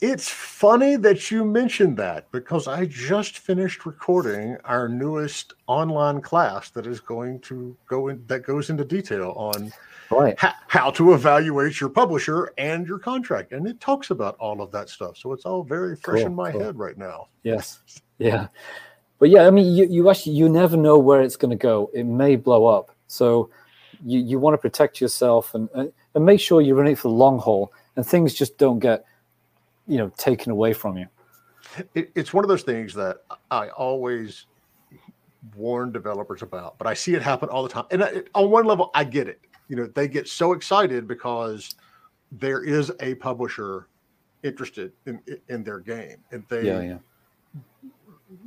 It's 0.00 0.28
funny 0.28 0.94
that 0.94 1.28
you 1.28 1.44
mentioned 1.44 1.96
that 1.96 2.30
because 2.30 2.68
I 2.68 2.84
just 2.84 3.40
finished 3.40 3.84
recording 3.84 4.56
our 4.64 4.88
newest 4.88 5.54
online 5.66 6.20
class 6.20 6.70
that 6.70 6.86
is 6.86 7.00
going 7.00 7.40
to 7.40 7.76
go 7.88 8.06
in 8.06 8.24
that 8.28 8.44
goes 8.44 8.70
into 8.70 8.84
detail 8.84 9.32
on 9.36 9.72
right. 10.10 10.38
ha- 10.38 10.56
how 10.66 10.90
to 10.92 11.12
evaluate 11.12 11.80
your 11.80 11.90
publisher 11.90 12.52
and 12.58 12.86
your 12.86 12.98
contract. 12.98 13.52
And 13.52 13.66
it 13.66 13.80
talks 13.80 14.10
about 14.10 14.36
all 14.36 14.60
of 14.60 14.70
that 14.72 14.88
stuff. 14.88 15.16
So 15.16 15.32
it's 15.32 15.44
all 15.44 15.62
very 15.62 15.96
fresh 15.96 16.20
cool, 16.20 16.26
in 16.26 16.34
my 16.34 16.52
cool. 16.52 16.60
head 16.60 16.78
right 16.78 16.96
now. 16.96 17.28
Yes. 17.42 17.80
Yeah. 18.18 18.48
But 19.18 19.30
yeah, 19.30 19.46
I 19.46 19.50
mean, 19.50 19.74
you, 19.74 19.86
you 19.86 20.10
actually, 20.10 20.36
you 20.36 20.48
never 20.48 20.76
know 20.76 20.98
where 20.98 21.22
it's 21.22 21.36
going 21.36 21.50
to 21.50 21.56
go. 21.56 21.90
It 21.92 22.04
may 22.04 22.36
blow 22.36 22.66
up. 22.66 22.94
So 23.08 23.50
you, 24.04 24.20
you 24.20 24.38
want 24.38 24.54
to 24.54 24.58
protect 24.58 25.00
yourself 25.00 25.54
and, 25.54 25.68
and, 25.74 25.92
and 26.14 26.24
make 26.24 26.40
sure 26.40 26.60
you're 26.60 26.80
in 26.80 26.86
it 26.86 26.98
for 26.98 27.08
the 27.08 27.14
long 27.14 27.38
haul 27.38 27.72
and 27.96 28.06
things 28.06 28.34
just 28.34 28.58
don't 28.58 28.78
get, 28.78 29.04
you 29.86 29.98
know, 29.98 30.12
taken 30.16 30.52
away 30.52 30.72
from 30.72 30.96
you. 30.98 31.06
It, 31.94 32.10
it's 32.14 32.32
one 32.32 32.44
of 32.44 32.48
those 32.48 32.62
things 32.62 32.94
that 32.94 33.18
I 33.50 33.68
always 33.70 34.46
warn 35.56 35.92
developers 35.92 36.42
about, 36.42 36.78
but 36.78 36.86
I 36.86 36.94
see 36.94 37.14
it 37.14 37.22
happen 37.22 37.48
all 37.48 37.62
the 37.62 37.68
time. 37.68 37.84
And 37.90 38.04
I, 38.04 38.22
on 38.34 38.50
one 38.50 38.66
level, 38.66 38.90
I 38.94 39.04
get 39.04 39.28
it. 39.28 39.40
You 39.68 39.76
know, 39.76 39.86
they 39.86 40.08
get 40.08 40.28
so 40.28 40.52
excited 40.52 41.06
because 41.06 41.74
there 42.32 42.62
is 42.62 42.92
a 43.00 43.14
publisher 43.16 43.88
interested 44.42 44.92
in 45.06 45.20
in 45.48 45.62
their 45.64 45.78
game, 45.80 46.18
and 46.30 46.44
they 46.48 46.66
Yeah, 46.66 46.80
yeah. 46.80 46.98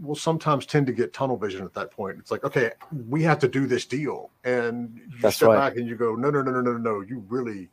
will 0.01 0.15
sometimes 0.15 0.65
tend 0.65 0.85
to 0.87 0.93
get 0.93 1.13
tunnel 1.13 1.37
vision 1.37 1.65
at 1.65 1.73
that 1.73 1.91
point. 1.91 2.17
It's 2.19 2.31
like, 2.31 2.43
okay, 2.43 2.71
we 3.09 3.23
have 3.23 3.39
to 3.39 3.47
do 3.47 3.65
this 3.67 3.85
deal, 3.85 4.31
and 4.43 4.95
you 4.95 5.17
That's 5.21 5.35
step 5.37 5.49
right. 5.49 5.57
back 5.57 5.77
and 5.77 5.87
you 5.87 5.95
go, 5.95 6.15
no, 6.15 6.29
no, 6.29 6.41
no, 6.41 6.51
no, 6.51 6.61
no, 6.61 6.77
no, 6.77 7.01
you 7.01 7.23
really, 7.27 7.69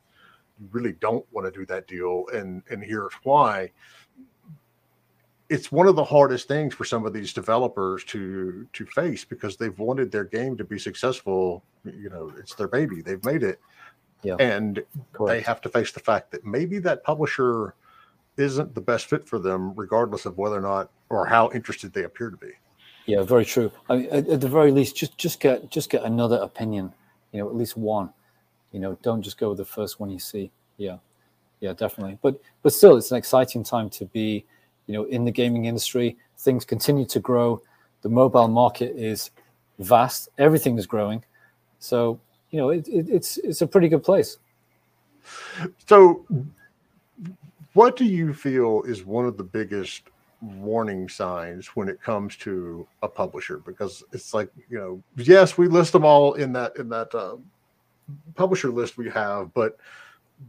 you 0.59 0.69
really 0.73 0.93
don't 0.93 1.25
want 1.33 1.47
to 1.53 1.59
do 1.59 1.67
that 1.67 1.87
deal, 1.87 2.25
and 2.35 2.63
and 2.71 2.83
here's 2.83 3.13
why. 3.23 3.71
It's 5.49 5.73
one 5.73 5.87
of 5.87 5.97
the 5.97 6.05
hardest 6.05 6.47
things 6.47 6.75
for 6.75 6.85
some 6.85 7.07
of 7.07 7.13
these 7.13 7.33
developers 7.33 8.05
to 8.05 8.67
to 8.73 8.87
face 8.87 9.25
because 9.25 9.57
they've 9.57 9.79
wanted 9.79 10.13
their 10.13 10.25
game 10.25 10.57
to 10.59 10.65
be 10.65 10.79
successful. 10.79 11.63
You 11.85 12.11
know, 12.11 12.33
it's 12.39 12.55
their 12.55 12.69
baby; 12.69 13.01
they've 13.01 13.25
made 13.25 13.43
it, 13.43 13.59
Yeah. 14.23 14.37
and 14.39 14.83
they 15.27 15.41
have 15.41 15.61
to 15.63 15.69
face 15.69 15.93
the 15.93 16.01
fact 16.01 16.31
that 16.33 16.45
maybe 16.45 16.79
that 16.81 17.03
publisher 17.03 17.75
isn't 18.37 18.75
the 18.75 18.81
best 18.81 19.07
fit 19.07 19.27
for 19.27 19.39
them, 19.39 19.73
regardless 19.75 20.27
of 20.27 20.37
whether 20.39 20.57
or 20.57 20.61
not 20.61 20.91
or 21.09 21.27
how 21.27 21.51
interested 21.53 21.93
they 21.93 22.05
appear 22.05 22.31
to 22.31 22.37
be. 22.37 22.53
Yeah, 23.07 23.23
very 23.23 23.47
true. 23.47 23.73
I 23.89 23.97
mean, 23.97 24.09
at, 24.11 24.29
at 24.29 24.41
the 24.43 24.49
very 24.49 24.71
least, 24.71 24.97
just 24.97 25.17
just 25.17 25.41
get 25.41 25.71
just 25.71 25.89
get 25.89 26.05
another 26.05 26.37
opinion. 26.37 26.93
You 27.33 27.41
know, 27.41 27.49
at 27.49 27.57
least 27.57 27.77
one. 27.77 28.11
You 28.73 28.81
know, 28.81 28.99
don't 29.03 29.23
just 29.23 29.39
go 29.39 29.49
with 29.49 29.59
the 29.59 29.65
first 29.65 29.99
one 29.99 30.11
you 30.11 30.19
see. 30.19 30.51
Yeah, 30.77 30.99
yeah, 31.61 31.73
definitely. 31.73 32.19
But 32.21 32.39
but 32.63 32.75
still, 32.75 32.99
it's 32.99 33.11
an 33.11 33.17
exciting 33.17 33.65
time 33.65 33.89
to 33.91 34.05
be, 34.05 34.45
you 34.89 34.95
know, 34.95 35.05
in 35.05 35.25
the 35.25 35.31
gaming 35.31 35.67
industry. 35.67 36.17
Things 36.39 36.65
continue 36.65 37.07
to 37.07 37.21
grow. 37.21 37.63
The 38.03 38.09
mobile 38.09 38.49
market 38.49 38.97
is 38.97 39.31
vast. 39.79 40.31
Everything 40.39 40.77
is 40.79 40.87
growing. 40.87 41.25
So 41.79 42.19
you 42.51 42.59
know, 42.59 42.71
it, 42.71 42.89
it, 42.89 43.09
it's 43.09 43.37
it's 43.39 43.63
a 43.63 43.67
pretty 43.67 43.89
good 43.89 44.03
place. 44.03 44.39
So, 45.87 46.27
what 47.75 47.97
do 47.97 48.05
you 48.05 48.33
feel 48.33 48.83
is 48.83 49.05
one 49.05 49.27
of 49.27 49.37
the 49.37 49.45
biggest 49.45 50.03
warning 50.41 51.09
signs 51.09 51.69
when 51.69 51.89
it 51.89 52.01
comes 52.01 52.37
to 52.37 52.87
a 53.03 53.09
publisher? 53.09 53.59
Because 53.59 54.03
it's 54.13 54.33
like 54.33 54.51
you 54.71 54.79
know, 54.79 55.03
yes, 55.17 55.59
we 55.59 55.69
list 55.69 55.93
them 55.93 56.05
all 56.05 56.35
in 56.35 56.53
that 56.55 56.77
in 56.77 56.89
that 56.89 57.15
uh, 57.15 57.37
publisher 58.35 58.71
list 58.71 58.97
we 58.97 59.11
have, 59.11 59.53
but 59.53 59.77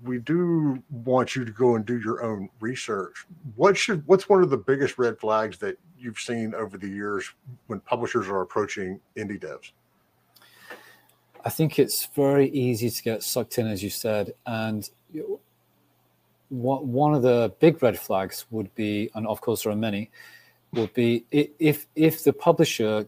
we 0.03 0.19
do 0.19 0.81
want 0.89 1.35
you 1.35 1.43
to 1.45 1.51
go 1.51 1.75
and 1.75 1.85
do 1.85 1.99
your 1.99 2.23
own 2.23 2.49
research. 2.59 3.25
What 3.55 3.77
should 3.77 4.05
what's 4.07 4.29
one 4.29 4.43
of 4.43 4.49
the 4.49 4.57
biggest 4.57 4.97
red 4.97 5.19
flags 5.19 5.57
that 5.59 5.77
you've 5.97 6.19
seen 6.19 6.53
over 6.55 6.77
the 6.77 6.87
years 6.87 7.29
when 7.67 7.79
publishers 7.81 8.27
are 8.27 8.41
approaching 8.41 8.99
indie 9.17 9.39
devs? 9.39 9.71
I 11.43 11.49
think 11.49 11.79
it's 11.79 12.07
very 12.07 12.49
easy 12.49 12.89
to 12.89 13.03
get 13.03 13.23
sucked 13.23 13.57
in, 13.57 13.67
as 13.67 13.81
you 13.81 13.89
said. 13.89 14.33
And 14.45 14.89
what, 16.49 16.85
one 16.85 17.13
of 17.13 17.21
the 17.21 17.53
big 17.59 17.81
red 17.81 17.97
flags 17.97 18.45
would 18.51 18.73
be, 18.75 19.09
and 19.15 19.25
of 19.27 19.41
course 19.41 19.63
there 19.63 19.71
are 19.71 19.75
many, 19.75 20.11
would 20.73 20.93
be 20.93 21.25
if 21.31 21.87
if 21.95 22.23
the 22.23 22.33
publisher 22.33 23.07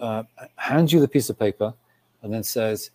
uh, 0.00 0.22
hands 0.56 0.92
you 0.92 1.00
the 1.00 1.08
piece 1.08 1.28
of 1.28 1.38
paper 1.38 1.74
and 2.22 2.32
then 2.32 2.42
says, 2.42 2.90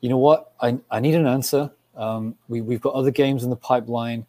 you 0.00 0.08
know 0.10 0.18
what, 0.18 0.52
I, 0.60 0.78
I 0.90 1.00
need 1.00 1.14
an 1.14 1.26
answer. 1.26 1.70
Um, 1.96 2.36
we, 2.48 2.60
we've 2.60 2.80
got 2.80 2.94
other 2.94 3.10
games 3.10 3.44
in 3.44 3.50
the 3.50 3.56
pipeline. 3.56 4.26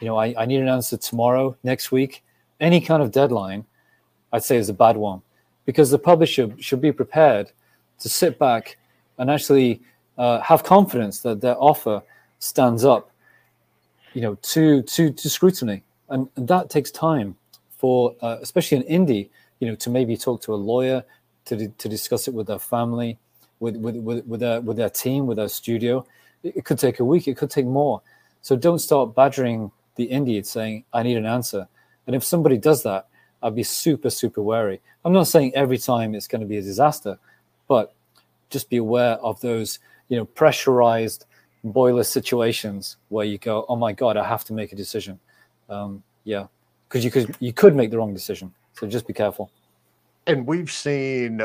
You 0.00 0.08
know, 0.08 0.16
I, 0.16 0.34
I 0.36 0.46
need 0.46 0.60
an 0.60 0.68
answer 0.68 0.96
tomorrow, 0.96 1.56
next 1.62 1.92
week. 1.92 2.22
Any 2.60 2.80
kind 2.80 3.02
of 3.02 3.10
deadline, 3.10 3.64
I'd 4.32 4.44
say 4.44 4.56
is 4.56 4.68
a 4.68 4.74
bad 4.74 4.96
one 4.96 5.22
because 5.66 5.90
the 5.90 5.98
publisher 5.98 6.52
should 6.58 6.80
be 6.80 6.92
prepared 6.92 7.50
to 8.00 8.08
sit 8.08 8.38
back 8.38 8.76
and 9.18 9.30
actually 9.30 9.80
uh, 10.18 10.40
have 10.40 10.62
confidence 10.62 11.20
that 11.20 11.40
their 11.40 11.56
offer 11.58 12.02
stands 12.38 12.84
up, 12.84 13.10
you 14.12 14.20
know, 14.20 14.34
to 14.42 14.82
to 14.82 15.12
to 15.12 15.30
scrutiny, 15.30 15.82
and, 16.08 16.28
and 16.36 16.46
that 16.48 16.70
takes 16.70 16.90
time 16.90 17.36
for, 17.70 18.14
uh, 18.22 18.38
especially 18.40 18.78
an 18.78 18.84
indie, 18.84 19.28
you 19.60 19.68
know, 19.68 19.74
to 19.76 19.90
maybe 19.90 20.16
talk 20.16 20.40
to 20.42 20.54
a 20.54 20.56
lawyer, 20.56 21.04
to 21.46 21.68
to 21.68 21.88
discuss 21.88 22.28
it 22.28 22.34
with 22.34 22.46
their 22.46 22.58
family, 22.58 23.18
with 23.60 23.76
with 23.76 23.96
with, 23.96 24.24
with 24.26 24.40
their 24.40 24.60
with 24.60 24.76
their 24.76 24.90
team, 24.90 25.26
with 25.26 25.36
their 25.36 25.48
studio. 25.48 26.06
It, 26.44 26.64
could 26.64 26.78
take 26.78 27.00
a 27.00 27.04
week. 27.04 27.26
It 27.26 27.36
could 27.36 27.50
take 27.50 27.66
more. 27.66 28.02
So 28.42 28.54
don't 28.54 28.78
start 28.78 29.14
badgering 29.14 29.72
the 29.96 30.08
indie 30.08 30.36
and 30.36 30.46
saying, 30.46 30.84
"I 30.92 31.02
need 31.02 31.16
an 31.16 31.26
answer." 31.26 31.66
And 32.06 32.14
if 32.14 32.22
somebody 32.22 32.58
does 32.58 32.82
that, 32.82 33.08
I'd 33.42 33.54
be 33.54 33.62
super 33.62 34.10
super 34.10 34.42
wary. 34.42 34.80
I'm 35.04 35.12
not 35.12 35.26
saying 35.26 35.54
every 35.54 35.78
time 35.78 36.14
it's 36.14 36.28
going 36.28 36.40
to 36.40 36.46
be 36.46 36.58
a 36.58 36.62
disaster, 36.62 37.18
but 37.66 37.94
just 38.50 38.70
be 38.70 38.76
aware 38.76 39.14
of 39.14 39.40
those 39.40 39.78
you 40.08 40.16
know 40.16 40.24
pressurized 40.24 41.26
boiler 41.64 42.04
situations 42.04 42.96
where 43.08 43.24
you 43.24 43.38
go 43.38 43.64
oh 43.68 43.76
my 43.76 43.92
god 43.92 44.16
i 44.16 44.24
have 44.24 44.44
to 44.44 44.52
make 44.52 44.72
a 44.72 44.76
decision 44.76 45.18
um, 45.68 46.02
yeah 46.24 46.46
because 46.88 47.04
you 47.04 47.10
could 47.10 47.34
you 47.40 47.52
could 47.52 47.74
make 47.74 47.90
the 47.90 47.98
wrong 47.98 48.12
decision 48.12 48.52
so 48.74 48.86
just 48.86 49.06
be 49.06 49.12
careful 49.12 49.50
and 50.26 50.46
we've 50.46 50.70
seen 50.70 51.40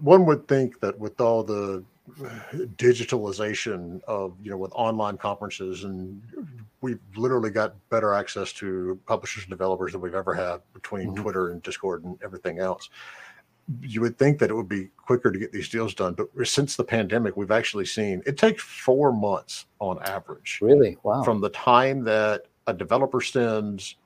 one 0.00 0.26
would 0.26 0.46
think 0.48 0.78
that 0.80 0.98
with 0.98 1.20
all 1.20 1.42
the 1.42 1.82
digitalization 2.76 4.02
of 4.04 4.34
you 4.42 4.50
know 4.50 4.56
with 4.56 4.72
online 4.74 5.16
conferences 5.16 5.84
and 5.84 6.22
we've 6.80 7.00
literally 7.16 7.50
got 7.50 7.74
better 7.90 8.12
access 8.14 8.52
to 8.52 8.98
publishers 9.06 9.44
and 9.44 9.50
developers 9.50 9.92
than 9.92 10.00
we've 10.00 10.14
ever 10.14 10.34
had 10.34 10.60
between 10.72 11.10
Mhm. 11.12 11.16
twitter 11.16 11.50
and 11.50 11.62
discord 11.62 12.04
and 12.04 12.18
everything 12.22 12.58
else. 12.58 12.88
You 13.82 14.00
would 14.00 14.16
think 14.16 14.38
that 14.38 14.48
it 14.50 14.54
would 14.54 14.68
be 14.68 14.88
quicker 14.96 15.30
to 15.30 15.38
get 15.38 15.52
these 15.52 15.68
deals 15.68 15.94
done 15.94 16.14
but 16.14 16.28
since 16.46 16.76
the 16.76 16.84
pandemic 16.84 17.36
we've 17.36 17.50
actually 17.50 17.84
seen 17.84 18.22
it 18.26 18.38
takes 18.38 18.62
four 18.62 19.12
months 19.12 19.66
on 19.78 19.98
average. 20.02 20.58
Really? 20.62 20.96
Wow. 21.02 21.22
From 21.22 21.40
the 21.40 21.50
time 21.50 22.04
that 22.04 22.46
a 22.66 22.72
developer 22.72 23.20
sends 23.20 23.96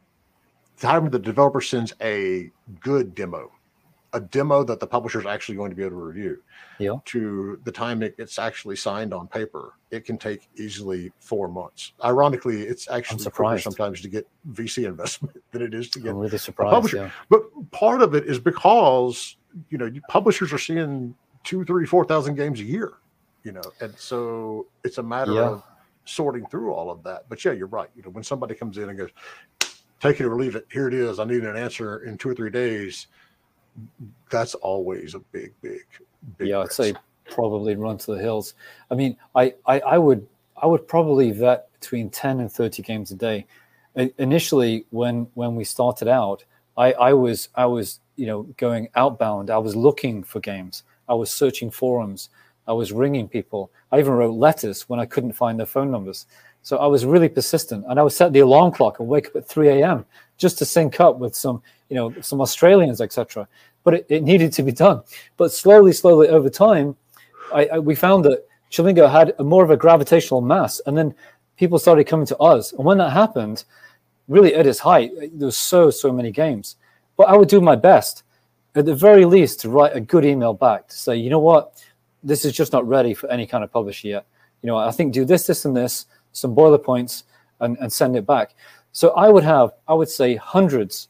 the 0.76 0.86
time 0.86 1.08
the 1.10 1.18
developer 1.18 1.60
sends 1.60 1.92
a 2.00 2.50
good 2.80 3.14
demo 3.14 3.52
a 4.14 4.20
demo 4.20 4.62
that 4.64 4.78
the 4.80 4.86
publisher 4.86 5.18
is 5.20 5.26
actually 5.26 5.56
going 5.56 5.70
to 5.70 5.76
be 5.76 5.82
able 5.82 5.92
to 5.96 6.04
review 6.04 6.42
Yeah. 6.78 6.96
to 7.06 7.58
the 7.64 7.72
time 7.72 8.02
it, 8.02 8.14
it's 8.18 8.38
actually 8.38 8.76
signed 8.76 9.14
on 9.14 9.26
paper 9.26 9.74
it 9.90 10.04
can 10.04 10.18
take 10.18 10.48
easily 10.56 11.12
four 11.20 11.48
months 11.48 11.92
ironically 12.04 12.62
it's 12.62 12.88
actually 12.90 13.24
quicker 13.30 13.58
sometimes 13.58 14.00
to 14.02 14.08
get 14.08 14.28
vc 14.52 14.84
investment 14.86 15.36
than 15.52 15.62
it 15.62 15.72
is 15.74 15.88
to 15.90 16.00
get 16.00 16.10
i'm 16.10 16.18
really 16.18 16.36
surprised 16.38 16.72
publisher- 16.74 16.96
yeah 16.98 17.10
but 17.30 17.42
part 17.70 18.02
of 18.02 18.14
it 18.14 18.24
is 18.26 18.38
because 18.38 19.36
you 19.70 19.78
know 19.78 19.90
publishers 20.08 20.52
are 20.52 20.58
seeing 20.58 21.14
two, 21.44 21.64
three, 21.64 21.84
four 21.86 22.04
thousand 22.04 22.36
games 22.36 22.60
a 22.60 22.62
year, 22.62 22.92
you 23.42 23.50
know, 23.50 23.62
and 23.80 23.92
so 23.98 24.66
it's 24.84 24.98
a 24.98 25.02
matter 25.02 25.32
Yeah. 25.32 25.48
of 25.48 25.62
sorting 26.04 26.46
through 26.46 26.72
all 26.72 26.88
of 26.88 27.02
that. 27.02 27.28
But 27.28 27.44
yeah, 27.44 27.50
you're 27.50 27.66
right. 27.66 27.88
You 27.96 28.02
know, 28.02 28.10
when 28.10 28.22
somebody 28.22 28.54
comes 28.54 28.78
in 28.78 28.88
and 28.88 28.96
goes, 28.96 29.10
"Take 30.00 30.20
it 30.20 30.24
or 30.26 30.36
leave 30.36 30.54
it," 30.54 30.66
here 30.72 30.86
it 30.86 30.94
is. 30.94 31.18
I 31.18 31.24
need 31.24 31.42
an 31.44 31.56
answer 31.56 32.04
in 32.04 32.16
two 32.16 32.28
or 32.30 32.34
three 32.34 32.48
days. 32.50 33.08
That's 34.30 34.54
always 34.56 35.14
a 35.14 35.18
big, 35.18 35.52
big, 35.62 35.80
big. 36.38 36.48
yeah 36.48 36.60
i'd 36.60 36.72
say 36.72 36.94
probably 37.30 37.76
run 37.76 37.96
to 37.98 38.14
the 38.14 38.18
hills. 38.20 38.54
I 38.90 38.94
mean 38.94 39.16
I, 39.34 39.54
I 39.66 39.80
i 39.80 39.98
would 39.98 40.26
i 40.60 40.66
would 40.66 40.86
probably 40.86 41.30
vet 41.30 41.72
between 41.80 42.10
10 42.10 42.40
and 42.40 42.52
30 42.52 42.82
games 42.82 43.10
a 43.10 43.14
day. 43.16 43.46
I- 43.96 44.12
initially 44.18 44.84
when 44.90 45.26
when 45.34 45.54
we 45.56 45.64
started 45.64 46.08
out 46.08 46.44
i 46.76 46.92
i 46.94 47.12
was 47.12 47.48
i 47.54 47.64
was 47.66 48.00
you 48.16 48.26
know 48.26 48.42
going 48.56 48.88
outbound. 48.94 49.50
I 49.50 49.58
was 49.58 49.74
looking 49.74 50.22
for 50.22 50.40
games. 50.40 50.82
I 51.08 51.14
was 51.14 51.30
searching 51.30 51.70
forums. 51.70 52.28
I 52.68 52.72
was 52.72 52.92
ringing 52.92 53.26
people. 53.28 53.70
I 53.90 53.98
even 53.98 54.12
wrote 54.12 54.34
letters 54.34 54.88
when 54.88 55.00
i 55.00 55.06
couldn't 55.06 55.32
find 55.32 55.58
their 55.58 55.66
phone 55.66 55.90
numbers. 55.90 56.26
So 56.62 56.76
i 56.76 56.86
was 56.86 57.04
really 57.06 57.28
persistent. 57.28 57.84
And 57.88 57.98
i 57.98 58.02
would 58.02 58.12
set 58.12 58.32
the 58.32 58.40
alarm 58.40 58.72
clock 58.72 59.00
and 59.00 59.08
wake 59.08 59.28
up 59.28 59.36
at 59.36 59.48
3 59.48 59.68
a.m 59.68 60.04
just 60.42 60.58
to 60.58 60.66
sync 60.66 61.00
up 61.00 61.18
with 61.18 61.34
some 61.34 61.62
you 61.88 61.96
know 61.96 62.12
some 62.20 62.40
australians 62.40 63.00
etc 63.00 63.48
but 63.84 63.94
it, 63.94 64.06
it 64.08 64.22
needed 64.22 64.52
to 64.52 64.62
be 64.62 64.72
done 64.72 65.00
but 65.36 65.50
slowly 65.50 65.92
slowly 65.92 66.28
over 66.28 66.50
time 66.50 66.94
I, 67.52 67.66
I, 67.66 67.78
we 67.78 67.94
found 67.94 68.24
that 68.24 68.46
Chillingo 68.70 69.10
had 69.10 69.34
a 69.38 69.44
more 69.44 69.62
of 69.62 69.70
a 69.70 69.76
gravitational 69.76 70.40
mass, 70.40 70.80
and 70.86 70.96
then 70.96 71.14
people 71.56 71.78
started 71.78 72.04
coming 72.04 72.26
to 72.26 72.38
us. 72.38 72.72
And 72.72 72.84
when 72.84 72.98
that 72.98 73.10
happened, 73.10 73.64
really 74.28 74.54
at 74.54 74.66
its 74.66 74.78
height, 74.78 75.12
there 75.14 75.46
was 75.46 75.58
so 75.58 75.90
so 75.90 76.12
many 76.12 76.30
games. 76.30 76.76
But 77.16 77.28
I 77.28 77.36
would 77.36 77.48
do 77.48 77.60
my 77.60 77.76
best, 77.76 78.24
at 78.74 78.86
the 78.86 78.94
very 78.94 79.26
least, 79.26 79.60
to 79.60 79.68
write 79.68 79.94
a 79.94 80.00
good 80.00 80.24
email 80.24 80.54
back 80.54 80.88
to 80.88 80.96
say, 80.96 81.16
you 81.16 81.28
know 81.28 81.38
what, 81.38 81.84
this 82.22 82.44
is 82.44 82.54
just 82.54 82.72
not 82.72 82.88
ready 82.88 83.12
for 83.12 83.30
any 83.30 83.46
kind 83.46 83.62
of 83.62 83.70
publisher 83.70 84.08
yet. 84.08 84.26
You 84.62 84.68
know, 84.68 84.78
I 84.78 84.90
think 84.90 85.12
do 85.12 85.24
this, 85.24 85.46
this, 85.46 85.64
and 85.66 85.76
this, 85.76 86.06
some 86.32 86.54
boiler 86.54 86.78
points, 86.78 87.24
and, 87.60 87.76
and 87.78 87.92
send 87.92 88.16
it 88.16 88.26
back. 88.26 88.54
So 88.92 89.10
I 89.10 89.28
would 89.28 89.44
have, 89.44 89.72
I 89.88 89.94
would 89.94 90.08
say, 90.08 90.36
hundreds 90.36 91.08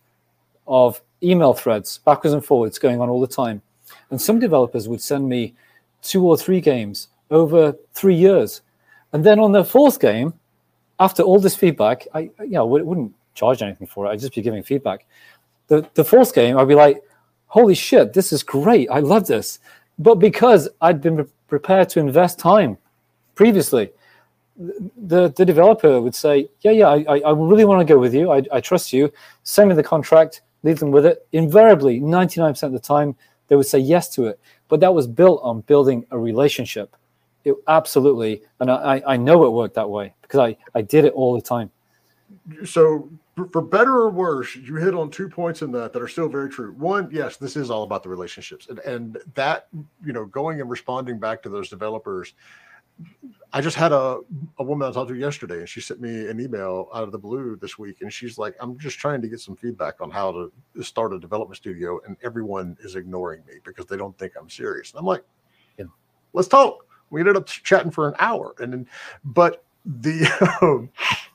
of 0.66 1.03
email 1.22 1.53
threads 1.53 1.99
backwards 1.99 2.35
and 2.35 2.45
forwards 2.45 2.78
going 2.78 3.01
on 3.01 3.09
all 3.09 3.20
the 3.20 3.26
time. 3.26 3.62
And 4.11 4.20
some 4.20 4.39
developers 4.39 4.89
would 4.89 5.01
send 5.01 5.28
me 5.28 5.55
two 6.03 6.26
or 6.26 6.37
three 6.37 6.61
games 6.61 7.09
over 7.30 7.74
three 7.95 8.14
years. 8.14 8.62
And 9.12 9.24
then 9.24 9.39
on 9.39 9.53
the 9.53 9.64
fourth 9.64 10.01
game, 10.01 10.35
after 11.01 11.22
all 11.22 11.41
this 11.41 11.57
feedback, 11.57 12.07
I 12.14 12.30
you 12.41 12.51
know 12.51 12.66
wouldn't 12.66 13.12
charge 13.35 13.62
anything 13.62 13.87
for 13.87 14.07
it. 14.07 14.11
I'd 14.11 14.20
just 14.20 14.35
be 14.35 14.43
giving 14.43 14.62
feedback. 14.62 15.07
The 15.68 15.89
the 15.95 16.05
fourth 16.05 16.35
game, 16.35 16.59
I'd 16.59 16.68
be 16.68 16.74
like, 16.74 17.03
holy 17.47 17.74
shit, 17.74 18.12
this 18.12 18.33
is 18.33 18.43
great. 18.43 18.89
I 18.91 19.01
love 19.01 19.26
this. 19.26 19.59
But 19.99 20.16
because 20.16 20.68
I'd 20.80 21.01
been 21.01 21.28
prepared 21.49 21.89
to 21.91 22.01
invest 22.01 22.39
time 22.39 22.78
previously, 23.35 23.91
the, 24.96 25.28
the 25.30 25.44
developer 25.44 26.00
would 26.00 26.14
say, 26.14 26.48
yeah, 26.60 26.70
yeah, 26.70 26.88
I, 26.88 27.18
I 27.20 27.30
really 27.32 27.64
want 27.64 27.86
to 27.86 27.92
go 27.92 27.98
with 27.98 28.14
you. 28.14 28.30
I, 28.30 28.42
I 28.52 28.60
trust 28.60 28.92
you. 28.92 29.12
Send 29.42 29.68
me 29.68 29.74
the 29.74 29.82
contract, 29.82 30.42
leave 30.62 30.78
them 30.78 30.90
with 30.90 31.06
it. 31.06 31.26
Invariably, 31.32 32.00
99% 32.00 32.62
of 32.62 32.72
the 32.72 32.78
time, 32.78 33.16
they 33.48 33.56
would 33.56 33.66
say 33.66 33.78
yes 33.78 34.08
to 34.10 34.26
it. 34.26 34.40
But 34.68 34.80
that 34.80 34.94
was 34.94 35.06
built 35.06 35.40
on 35.42 35.60
building 35.62 36.06
a 36.10 36.18
relationship. 36.18 36.96
It 37.44 37.56
absolutely, 37.66 38.42
and 38.60 38.70
I, 38.70 39.02
I 39.06 39.16
know 39.16 39.44
it 39.44 39.50
worked 39.50 39.74
that 39.74 39.90
way 39.90 40.14
because 40.22 40.38
I, 40.38 40.56
I 40.74 40.82
did 40.82 41.04
it 41.04 41.12
all 41.12 41.34
the 41.34 41.42
time. 41.42 41.70
So 42.64 43.10
for 43.50 43.62
better 43.62 43.92
or 43.92 44.10
worse, 44.10 44.54
you 44.54 44.76
hit 44.76 44.94
on 44.94 45.10
two 45.10 45.28
points 45.28 45.62
in 45.62 45.72
that 45.72 45.92
that 45.92 46.02
are 46.02 46.08
still 46.08 46.28
very 46.28 46.48
true. 46.48 46.72
One, 46.72 47.08
yes, 47.10 47.36
this 47.36 47.56
is 47.56 47.70
all 47.70 47.82
about 47.82 48.02
the 48.02 48.08
relationships, 48.08 48.68
and, 48.68 48.78
and 48.80 49.18
that 49.34 49.68
you 50.04 50.12
know, 50.12 50.24
going 50.26 50.60
and 50.60 50.70
responding 50.70 51.18
back 51.18 51.42
to 51.42 51.48
those 51.48 51.68
developers. 51.68 52.34
I 53.53 53.61
just 53.61 53.76
had 53.76 53.93
a, 53.93 54.18
a 54.59 54.64
woman 54.64 54.88
I 54.88 54.93
talked 54.93 55.11
to 55.11 55.14
yesterday, 55.14 55.59
and 55.59 55.68
she 55.68 55.80
sent 55.80 56.01
me 56.01 56.26
an 56.28 56.40
email 56.40 56.88
out 56.95 57.03
of 57.03 57.12
the 57.12 57.18
blue 57.18 57.57
this 57.61 57.78
week, 57.78 58.01
and 58.01 58.12
she's 58.12 58.38
like, 58.38 58.55
"I'm 58.61 58.78
just 58.78 58.99
trying 58.99 59.20
to 59.22 59.28
get 59.28 59.40
some 59.40 59.57
feedback 59.57 60.01
on 60.01 60.11
how 60.11 60.32
to 60.32 60.82
start 60.82 61.12
a 61.12 61.18
development 61.18 61.57
studio, 61.57 62.01
and 62.07 62.16
everyone 62.22 62.76
is 62.80 62.97
ignoring 62.97 63.43
me 63.47 63.55
because 63.64 63.86
they 63.86 63.97
don't 63.97 64.16
think 64.18 64.32
I'm 64.40 64.49
serious." 64.49 64.90
And 64.93 65.01
I'm 65.01 65.07
like, 65.07 65.24
yeah. 65.78 65.84
"Let's 66.32 66.49
talk." 66.49 66.86
We 67.11 67.20
ended 67.20 67.36
up 67.36 67.47
chatting 67.47 67.90
for 67.90 68.09
an 68.09 68.14
hour, 68.20 68.55
and 68.59 68.72
then, 68.72 68.88
but 69.22 69.64
the 69.84 70.88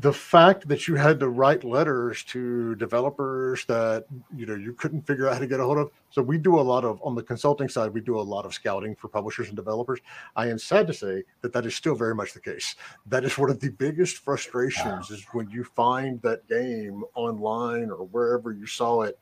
the 0.00 0.12
fact 0.12 0.68
that 0.68 0.86
you 0.86 0.94
had 0.94 1.18
to 1.20 1.28
write 1.28 1.64
letters 1.64 2.22
to 2.24 2.74
developers 2.76 3.64
that 3.66 4.04
you 4.34 4.46
know 4.46 4.54
you 4.54 4.72
couldn't 4.72 5.06
figure 5.06 5.28
out 5.28 5.34
how 5.34 5.38
to 5.38 5.46
get 5.46 5.60
a 5.60 5.64
hold 5.64 5.78
of. 5.78 5.90
So 6.10 6.22
we 6.22 6.38
do 6.38 6.58
a 6.58 6.62
lot 6.62 6.84
of 6.84 7.00
on 7.02 7.14
the 7.14 7.22
consulting 7.22 7.68
side 7.68 7.92
we 7.92 8.00
do 8.00 8.18
a 8.18 8.22
lot 8.22 8.44
of 8.44 8.54
scouting 8.54 8.94
for 8.94 9.08
publishers 9.08 9.48
and 9.48 9.56
developers. 9.56 10.00
I 10.36 10.48
am 10.48 10.58
sad 10.58 10.86
to 10.88 10.92
say 10.92 11.24
that 11.40 11.52
that 11.52 11.66
is 11.66 11.74
still 11.74 11.94
very 11.94 12.14
much 12.14 12.32
the 12.32 12.40
case. 12.40 12.76
That 13.06 13.24
is 13.24 13.38
one 13.38 13.50
of 13.50 13.60
the 13.60 13.70
biggest 13.70 14.18
frustrations 14.18 15.10
is 15.10 15.24
when 15.32 15.48
you 15.50 15.64
find 15.64 16.20
that 16.22 16.46
game 16.48 17.04
online 17.14 17.90
or 17.90 18.06
wherever 18.06 18.52
you 18.52 18.66
saw 18.66 19.02
it 19.02 19.18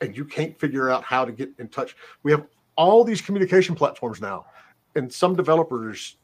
and 0.00 0.16
you 0.16 0.24
can't 0.24 0.58
figure 0.58 0.90
out 0.90 1.04
how 1.04 1.24
to 1.24 1.32
get 1.32 1.50
in 1.58 1.68
touch. 1.68 1.96
We 2.22 2.32
have 2.32 2.46
all 2.76 3.04
these 3.04 3.20
communication 3.20 3.74
platforms 3.74 4.20
now 4.20 4.46
and 4.94 5.12
some 5.12 5.34
developers 5.36 6.16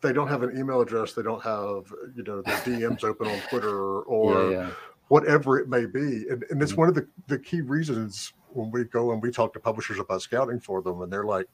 they 0.00 0.12
don't 0.12 0.28
have 0.28 0.42
an 0.42 0.56
email 0.56 0.80
address, 0.80 1.12
they 1.12 1.22
don't 1.22 1.42
have 1.42 1.92
you 2.14 2.22
know 2.22 2.42
the 2.42 2.50
DMs 2.50 3.04
open 3.04 3.28
on 3.28 3.38
Twitter 3.50 4.02
or 4.02 4.50
yeah, 4.50 4.58
yeah. 4.58 4.70
whatever 5.08 5.58
it 5.58 5.68
may 5.68 5.86
be, 5.86 6.26
and, 6.28 6.44
and 6.50 6.62
it's 6.62 6.72
mm-hmm. 6.72 6.80
one 6.80 6.88
of 6.88 6.94
the 6.94 7.06
the 7.28 7.38
key 7.38 7.60
reasons 7.60 8.32
when 8.52 8.70
we 8.70 8.84
go 8.84 9.12
and 9.12 9.22
we 9.22 9.30
talk 9.30 9.52
to 9.52 9.60
publishers 9.60 9.98
about 9.98 10.22
scouting 10.22 10.60
for 10.60 10.82
them, 10.82 11.02
and 11.02 11.12
they're 11.12 11.24
like. 11.24 11.46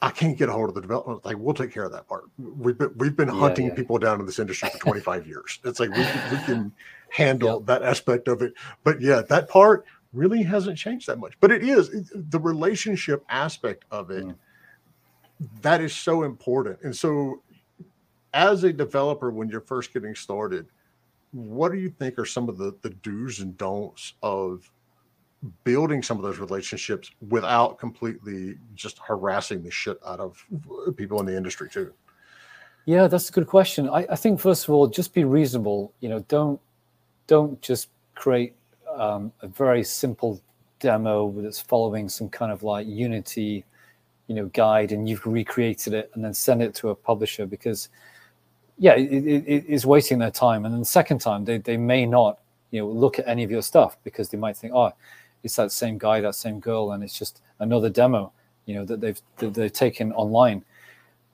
I 0.00 0.10
can't 0.10 0.38
get 0.38 0.48
a 0.48 0.52
hold 0.52 0.68
of 0.68 0.76
the 0.76 0.80
development. 0.80 1.24
Like 1.24 1.38
we'll 1.38 1.54
take 1.54 1.72
care 1.72 1.82
of 1.82 1.90
that 1.90 2.06
part. 2.06 2.26
We've 2.38 2.78
been 2.78 2.92
we've 2.98 3.16
been 3.16 3.26
hunting 3.26 3.66
yeah, 3.66 3.74
people 3.74 3.98
down 3.98 4.20
in 4.20 4.26
this 4.26 4.38
industry 4.38 4.68
for 4.68 4.78
25 4.78 5.26
years. 5.26 5.58
It's 5.64 5.80
like 5.80 5.90
we, 5.90 5.98
we 5.98 6.44
can 6.44 6.72
handle 7.10 7.58
yep. 7.58 7.66
that 7.66 7.82
aspect 7.82 8.28
of 8.28 8.40
it. 8.40 8.52
But 8.84 9.00
yeah, 9.00 9.22
that 9.22 9.48
part 9.48 9.86
really 10.12 10.44
hasn't 10.44 10.78
changed 10.78 11.08
that 11.08 11.18
much. 11.18 11.34
But 11.40 11.50
it 11.50 11.64
is 11.64 12.12
the 12.14 12.38
relationship 12.38 13.24
aspect 13.28 13.86
of 13.90 14.12
it. 14.12 14.24
Mm 14.24 14.36
that 15.62 15.80
is 15.80 15.94
so 15.94 16.22
important. 16.22 16.78
And 16.82 16.94
so, 16.94 17.42
as 18.34 18.64
a 18.64 18.72
developer, 18.72 19.30
when 19.30 19.48
you're 19.48 19.60
first 19.60 19.92
getting 19.92 20.14
started, 20.14 20.66
what 21.32 21.72
do 21.72 21.78
you 21.78 21.90
think 21.90 22.18
are 22.18 22.24
some 22.24 22.48
of 22.48 22.58
the, 22.58 22.76
the 22.82 22.90
do's 22.90 23.40
and 23.40 23.56
don'ts 23.56 24.14
of 24.22 24.70
building 25.64 26.02
some 26.02 26.16
of 26.16 26.22
those 26.22 26.38
relationships 26.38 27.10
without 27.28 27.78
completely 27.78 28.56
just 28.74 28.98
harassing 28.98 29.62
the 29.62 29.70
shit 29.70 29.98
out 30.04 30.20
of 30.20 30.44
people 30.96 31.20
in 31.20 31.26
the 31.26 31.36
industry 31.36 31.68
too? 31.68 31.92
Yeah, 32.86 33.06
that's 33.06 33.28
a 33.28 33.32
good 33.32 33.46
question. 33.46 33.88
I, 33.88 34.06
I 34.10 34.16
think 34.16 34.40
first 34.40 34.64
of 34.64 34.74
all, 34.74 34.86
just 34.86 35.12
be 35.12 35.24
reasonable. 35.24 35.92
You 36.00 36.08
know, 36.08 36.20
don't 36.28 36.60
don't 37.26 37.60
just 37.60 37.90
create 38.14 38.54
um, 38.96 39.30
a 39.42 39.46
very 39.46 39.84
simple 39.84 40.40
demo 40.80 41.30
that's 41.36 41.60
following 41.60 42.08
some 42.08 42.28
kind 42.28 42.50
of 42.50 42.62
like 42.62 42.86
Unity 42.86 43.64
you 44.28 44.34
know 44.34 44.46
guide 44.46 44.92
and 44.92 45.08
you've 45.08 45.26
recreated 45.26 45.92
it 45.94 46.10
and 46.14 46.24
then 46.24 46.32
send 46.32 46.62
it 46.62 46.74
to 46.76 46.90
a 46.90 46.94
publisher 46.94 47.46
because 47.46 47.88
yeah 48.78 48.94
it, 48.94 49.26
it, 49.26 49.44
it 49.46 49.66
is 49.66 49.84
wasting 49.84 50.18
their 50.18 50.30
time. 50.30 50.64
And 50.64 50.72
then 50.72 50.80
the 50.80 50.86
second 50.86 51.18
time 51.18 51.44
they, 51.44 51.58
they 51.58 51.76
may 51.76 52.06
not 52.06 52.38
you 52.70 52.80
know 52.80 52.88
look 52.88 53.18
at 53.18 53.26
any 53.26 53.42
of 53.42 53.50
your 53.50 53.62
stuff 53.62 53.96
because 54.04 54.28
they 54.28 54.38
might 54.38 54.56
think 54.56 54.72
oh 54.74 54.92
it's 55.42 55.56
that 55.56 55.72
same 55.72 55.98
guy 55.98 56.20
that 56.20 56.34
same 56.34 56.60
girl 56.60 56.92
and 56.92 57.02
it's 57.02 57.18
just 57.18 57.40
another 57.58 57.88
demo 57.88 58.32
you 58.66 58.74
know 58.74 58.84
that 58.84 59.00
they've 59.00 59.20
that 59.38 59.54
they've 59.54 59.72
taken 59.72 60.12
online. 60.12 60.64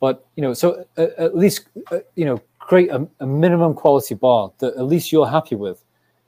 But 0.01 0.25
you 0.37 0.43
know 0.43 0.55
so 0.55 0.87
at, 0.97 1.11
at 1.19 1.37
least 1.37 1.69
uh, 1.91 2.01
you 2.15 2.25
know 2.25 2.41
create 2.59 2.91
a, 2.91 3.07
a 3.21 3.27
minimum 3.27 3.75
quality 3.75 4.15
bar 4.15 4.51
that 4.59 4.75
at 4.77 4.87
least 4.87 5.13
you're 5.13 5.29
happy 5.29 5.57
with. 5.57 5.85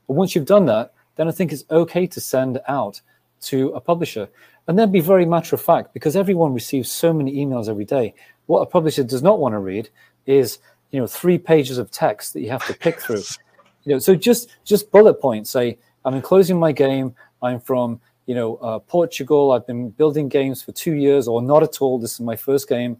But 0.07 0.14
once 0.14 0.35
you've 0.35 0.45
done 0.47 0.67
that 0.67 0.93
then 1.17 1.29
i 1.29 1.31
think 1.33 1.53
it's 1.53 1.64
okay 1.71 2.07
to 2.07 2.21
send 2.21 2.61
out 2.69 3.01
to 3.43 3.70
a 3.70 3.80
publisher 3.80 4.28
and 4.68 4.78
then 4.78 4.91
be 4.91 5.01
very 5.01 5.24
matter 5.24 5.55
of 5.55 5.62
fact 5.62 5.95
because 5.95 6.16
everyone 6.16 6.53
receives 6.53 6.91
so 6.91 7.12
many 7.12 7.34
emails 7.37 7.68
every 7.68 7.84
day. 7.84 8.14
What 8.47 8.61
a 8.61 8.66
publisher 8.66 9.05
does 9.05 9.22
not 9.22 9.39
want 9.39 9.55
to 9.55 9.59
read 9.59 9.89
is 10.26 10.59
you 10.91 11.01
know 11.01 11.07
three 11.07 11.39
pages 11.39 11.78
of 11.78 11.91
text 11.91 12.32
that 12.32 12.41
you 12.41 12.51
have 12.51 12.66
to 12.66 12.74
pick 12.74 13.01
through. 13.01 13.22
You 13.84 13.93
know, 13.93 13.99
so 14.01 14.16
just 14.16 14.49
just 14.64 14.91
bullet 14.91 15.20
points. 15.20 15.49
Say 15.49 15.78
I'm 16.05 16.14
enclosing 16.14 16.59
my 16.59 16.72
game. 16.72 17.14
I'm 17.41 17.61
from 17.61 18.01
you 18.26 18.34
know 18.34 18.57
uh, 18.57 18.80
Portugal. 18.80 19.53
I've 19.53 19.64
been 19.64 19.91
building 19.91 20.28
games 20.28 20.61
for 20.61 20.72
two 20.72 20.95
years 20.95 21.28
or 21.28 21.41
not 21.41 21.62
at 21.62 21.80
all. 21.80 21.97
This 21.97 22.14
is 22.14 22.20
my 22.20 22.34
first 22.34 22.68
game. 22.68 22.97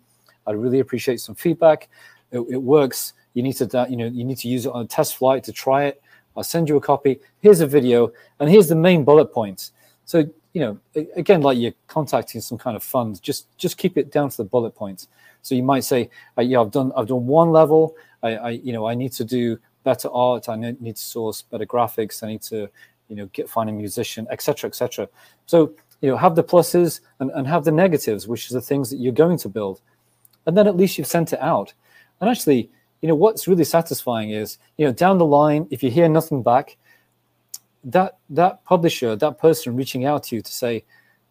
I 0.47 0.53
really 0.53 0.79
appreciate 0.79 1.19
some 1.19 1.35
feedback. 1.35 1.89
It, 2.31 2.39
it 2.39 2.63
works. 2.63 3.15
You 3.35 3.43
need 3.43 3.55
to 3.55 3.87
you 3.91 3.97
know 3.97 4.07
you 4.07 4.23
need 4.23 4.39
to 4.39 4.49
use 4.49 4.65
it 4.65 4.71
on 4.71 4.85
a 4.85 4.87
test 4.87 5.17
flight 5.17 5.43
to 5.43 5.53
try 5.53 5.87
it. 5.87 6.01
I'll 6.37 6.45
send 6.45 6.69
you 6.69 6.77
a 6.77 6.81
copy. 6.81 7.19
Here's 7.41 7.59
a 7.59 7.67
video, 7.67 8.13
and 8.39 8.49
here's 8.49 8.69
the 8.69 8.77
main 8.77 9.03
bullet 9.03 9.33
points. 9.33 9.73
So 10.07 10.25
you 10.55 10.61
know, 10.61 10.79
again, 11.17 11.43
like 11.43 11.59
you're 11.59 11.75
contacting 11.87 12.41
some 12.41 12.57
kind 12.57 12.77
of 12.77 12.83
fund, 12.83 13.21
just 13.23 13.47
just 13.59 13.77
keep 13.77 13.99
it 13.99 14.11
down 14.11 14.31
to 14.31 14.37
the 14.39 14.45
bullet 14.45 14.75
points. 14.75 15.09
So 15.43 15.55
you 15.55 15.63
might 15.63 15.85
say, 15.85 16.09
uh, 16.39 16.43
yeah, 16.43 16.61
I've 16.61 16.71
done 16.71 16.93
I've 16.97 17.09
done 17.09 17.27
one 17.27 17.51
level. 17.51 17.95
I, 18.23 18.37
I 18.37 18.51
you 18.51 18.73
know 18.73 18.87
I 18.87 18.95
need 18.95 19.13
to 19.13 19.25
do 19.25 19.59
better 19.85 20.09
art. 20.11 20.49
I 20.49 20.57
need 20.57 20.97
to 20.97 21.03
source 21.03 21.43
better 21.43 21.67
graphics. 21.67 22.23
I 22.23 22.29
need 22.29 22.43
to 22.43 22.71
you 23.09 23.17
know 23.17 23.27
get 23.35 23.51
find 23.51 23.69
a 23.69 23.73
musician, 23.73 24.27
etc., 24.31 24.69
etc. 24.69 25.09
So 25.45 25.75
you 26.01 26.09
know 26.09 26.17
have 26.17 26.37
the 26.37 26.45
pluses 26.45 27.01
and, 27.21 27.31
and 27.33 27.47
have 27.47 27.65
the 27.65 27.73
negatives, 27.73 28.27
which 28.27 28.47
is 28.47 28.53
the 28.53 28.63
things 28.63 28.89
that 28.91 28.97
you're 28.97 29.13
going 29.13 29.39
to 29.39 29.49
build, 29.51 29.83
and 30.47 30.57
then 30.57 30.67
at 30.67 30.77
least 30.77 30.97
you've 30.97 31.07
sent 31.07 31.33
it 31.33 31.41
out. 31.41 31.75
And 32.21 32.31
actually, 32.31 32.71
you 33.03 33.09
know 33.09 33.15
what's 33.15 33.47
really 33.47 33.65
satisfying 33.65 34.31
is 34.31 34.59
you 34.79 34.87
know 34.87 34.93
down 34.93 35.19
the 35.19 35.27
line, 35.27 35.67
if 35.71 35.83
you 35.83 35.91
hear 35.91 36.09
nothing 36.09 36.43
back, 36.43 36.79
that 37.87 38.19
that 38.31 38.65
publisher, 38.65 39.17
that 39.17 39.39
person 39.39 39.77
reaching 39.77 40.05
out 40.05 40.25
to 40.25 40.37
you 40.37 40.43
to 40.43 40.53
say, 40.53 40.85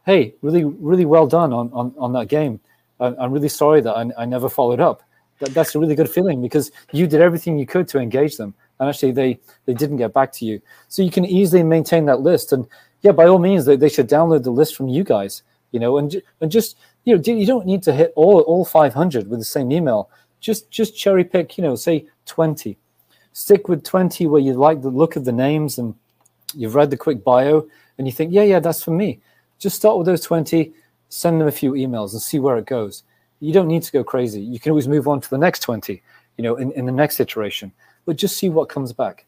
"Hey, 0.05 0.33
really, 0.41 0.63
really 0.63 1.05
well 1.05 1.27
done 1.27 1.53
on 1.53 1.71
on, 1.73 1.93
on 1.97 2.13
that 2.13 2.27
game. 2.27 2.59
I'm 2.99 3.31
really 3.31 3.49
sorry 3.49 3.81
that 3.81 3.93
I, 3.93 4.09
I 4.17 4.25
never 4.25 4.49
followed 4.49 4.79
up." 4.79 5.03
That, 5.39 5.53
that's 5.53 5.75
a 5.75 5.79
really 5.79 5.95
good 5.95 6.09
feeling 6.09 6.41
because 6.41 6.71
you 6.93 7.07
did 7.07 7.19
everything 7.19 7.59
you 7.59 7.65
could 7.65 7.89
to 7.89 7.99
engage 7.99 8.37
them, 8.37 8.53
and 8.79 8.89
actually 8.89 9.11
they 9.11 9.39
they 9.65 9.73
didn't 9.73 9.97
get 9.97 10.13
back 10.13 10.31
to 10.33 10.45
you. 10.45 10.61
So 10.87 11.03
you 11.03 11.11
can 11.11 11.25
easily 11.25 11.61
maintain 11.61 12.05
that 12.05 12.21
list, 12.21 12.53
and 12.53 12.65
yeah, 13.01 13.11
by 13.11 13.25
all 13.25 13.39
means, 13.39 13.65
they, 13.65 13.75
they 13.75 13.89
should 13.89 14.09
download 14.09 14.43
the 14.43 14.51
list 14.51 14.75
from 14.75 14.87
you 14.87 15.03
guys. 15.03 15.43
You 15.71 15.79
know, 15.81 15.97
and 15.97 16.21
and 16.39 16.49
just 16.49 16.77
you 17.03 17.15
know, 17.15 17.21
you 17.21 17.45
don't 17.45 17.65
need 17.65 17.83
to 17.83 17.93
hit 17.93 18.13
all 18.15 18.39
all 18.41 18.63
500 18.63 19.29
with 19.29 19.39
the 19.39 19.45
same 19.45 19.71
email. 19.73 20.09
Just 20.39 20.71
just 20.71 20.97
cherry 20.97 21.25
pick. 21.25 21.57
You 21.57 21.65
know, 21.65 21.75
say 21.75 22.05
20. 22.27 22.77
Stick 23.33 23.67
with 23.67 23.83
20 23.83 24.27
where 24.27 24.39
you 24.39 24.53
like 24.53 24.81
the 24.81 24.89
look 24.89 25.17
of 25.17 25.25
the 25.25 25.33
names 25.33 25.77
and 25.77 25.93
you've 26.53 26.75
read 26.75 26.89
the 26.89 26.97
quick 26.97 27.23
bio 27.23 27.67
and 27.97 28.07
you 28.07 28.13
think, 28.13 28.31
yeah, 28.33 28.43
yeah, 28.43 28.59
that's 28.59 28.83
for 28.83 28.91
me. 28.91 29.19
Just 29.59 29.75
start 29.75 29.97
with 29.97 30.05
those 30.05 30.21
20, 30.21 30.73
send 31.09 31.39
them 31.39 31.47
a 31.47 31.51
few 31.51 31.73
emails 31.73 32.13
and 32.13 32.21
see 32.21 32.39
where 32.39 32.57
it 32.57 32.65
goes. 32.65 33.03
You 33.39 33.53
don't 33.53 33.67
need 33.67 33.83
to 33.83 33.91
go 33.91 34.03
crazy. 34.03 34.41
You 34.41 34.59
can 34.59 34.71
always 34.71 34.87
move 34.87 35.07
on 35.07 35.21
to 35.21 35.29
the 35.29 35.37
next 35.37 35.59
20, 35.61 36.01
you 36.37 36.43
know, 36.43 36.55
in, 36.55 36.71
in 36.73 36.85
the 36.85 36.91
next 36.91 37.19
iteration, 37.19 37.71
but 38.05 38.17
just 38.17 38.37
see 38.37 38.49
what 38.49 38.69
comes 38.69 38.93
back. 38.93 39.25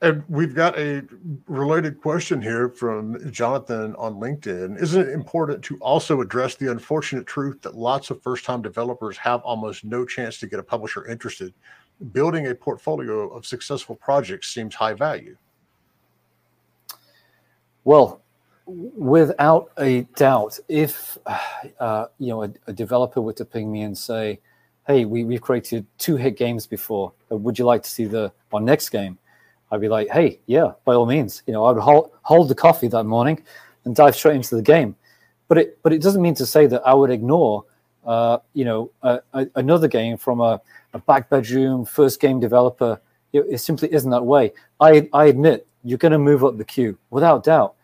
And 0.00 0.22
we've 0.28 0.54
got 0.54 0.78
a 0.78 1.02
related 1.46 2.00
question 2.00 2.42
here 2.42 2.68
from 2.68 3.30
Jonathan 3.30 3.94
on 3.96 4.14
LinkedIn. 4.16 4.80
Isn't 4.80 5.08
it 5.08 5.12
important 5.12 5.62
to 5.64 5.78
also 5.78 6.20
address 6.20 6.56
the 6.56 6.70
unfortunate 6.70 7.26
truth 7.26 7.62
that 7.62 7.74
lots 7.74 8.10
of 8.10 8.22
first 8.22 8.44
time 8.44 8.60
developers 8.60 9.16
have 9.16 9.40
almost 9.42 9.84
no 9.84 10.04
chance 10.04 10.38
to 10.40 10.46
get 10.46 10.58
a 10.58 10.62
publisher 10.62 11.06
interested? 11.06 11.54
Building 12.12 12.48
a 12.48 12.54
portfolio 12.54 13.28
of 13.28 13.46
successful 13.46 13.96
projects 13.96 14.52
seems 14.52 14.74
high 14.74 14.94
value. 14.94 15.36
Well, 17.84 18.20
without 18.66 19.70
a 19.78 20.02
doubt, 20.16 20.58
if 20.68 21.18
uh, 21.80 22.06
you 22.18 22.28
know 22.28 22.44
a, 22.44 22.50
a, 22.66 22.72
developer 22.72 23.20
were 23.20 23.32
to 23.34 23.44
ping 23.44 23.70
me 23.70 23.82
and 23.82 23.96
say, 23.96 24.40
"Hey, 24.86 25.04
we, 25.04 25.24
we've 25.24 25.42
created 25.42 25.86
two 25.98 26.16
hit 26.16 26.36
games 26.36 26.66
before. 26.66 27.12
Would 27.28 27.58
you 27.58 27.64
like 27.64 27.82
to 27.82 27.90
see 27.90 28.04
the 28.04 28.32
our 28.52 28.60
next 28.60 28.90
game?" 28.90 29.18
I'd 29.74 29.80
be 29.80 29.88
like, 29.88 30.08
hey, 30.08 30.38
yeah, 30.46 30.72
by 30.84 30.94
all 30.94 31.04
means, 31.04 31.42
you 31.46 31.52
know, 31.52 31.64
I 31.64 31.72
would 31.72 31.82
hold, 31.82 32.10
hold 32.22 32.48
the 32.48 32.54
coffee 32.54 32.86
that 32.88 33.04
morning 33.04 33.42
and 33.84 33.96
dive 33.96 34.14
straight 34.14 34.36
into 34.36 34.54
the 34.54 34.62
game. 34.62 34.94
But 35.48 35.58
it 35.58 35.78
but 35.82 35.92
it 35.92 36.00
doesn't 36.00 36.22
mean 36.22 36.34
to 36.36 36.46
say 36.46 36.66
that 36.68 36.82
I 36.86 36.94
would 36.94 37.10
ignore, 37.10 37.64
uh, 38.06 38.38
you 38.54 38.64
know, 38.64 38.90
a, 39.02 39.20
a, 39.32 39.46
another 39.56 39.88
game 39.88 40.16
from 40.16 40.40
a, 40.40 40.60
a 40.92 40.98
back 41.00 41.28
bedroom 41.28 41.84
first 41.84 42.20
game 42.20 42.38
developer. 42.38 43.00
It, 43.32 43.44
it 43.50 43.58
simply 43.58 43.92
isn't 43.92 44.10
that 44.10 44.24
way. 44.24 44.52
I 44.80 45.08
I 45.12 45.26
admit 45.26 45.66
you're 45.84 45.98
going 45.98 46.12
to 46.12 46.18
move 46.18 46.44
up 46.44 46.56
the 46.56 46.64
queue 46.64 46.98
without 47.10 47.44
doubt, 47.44 47.74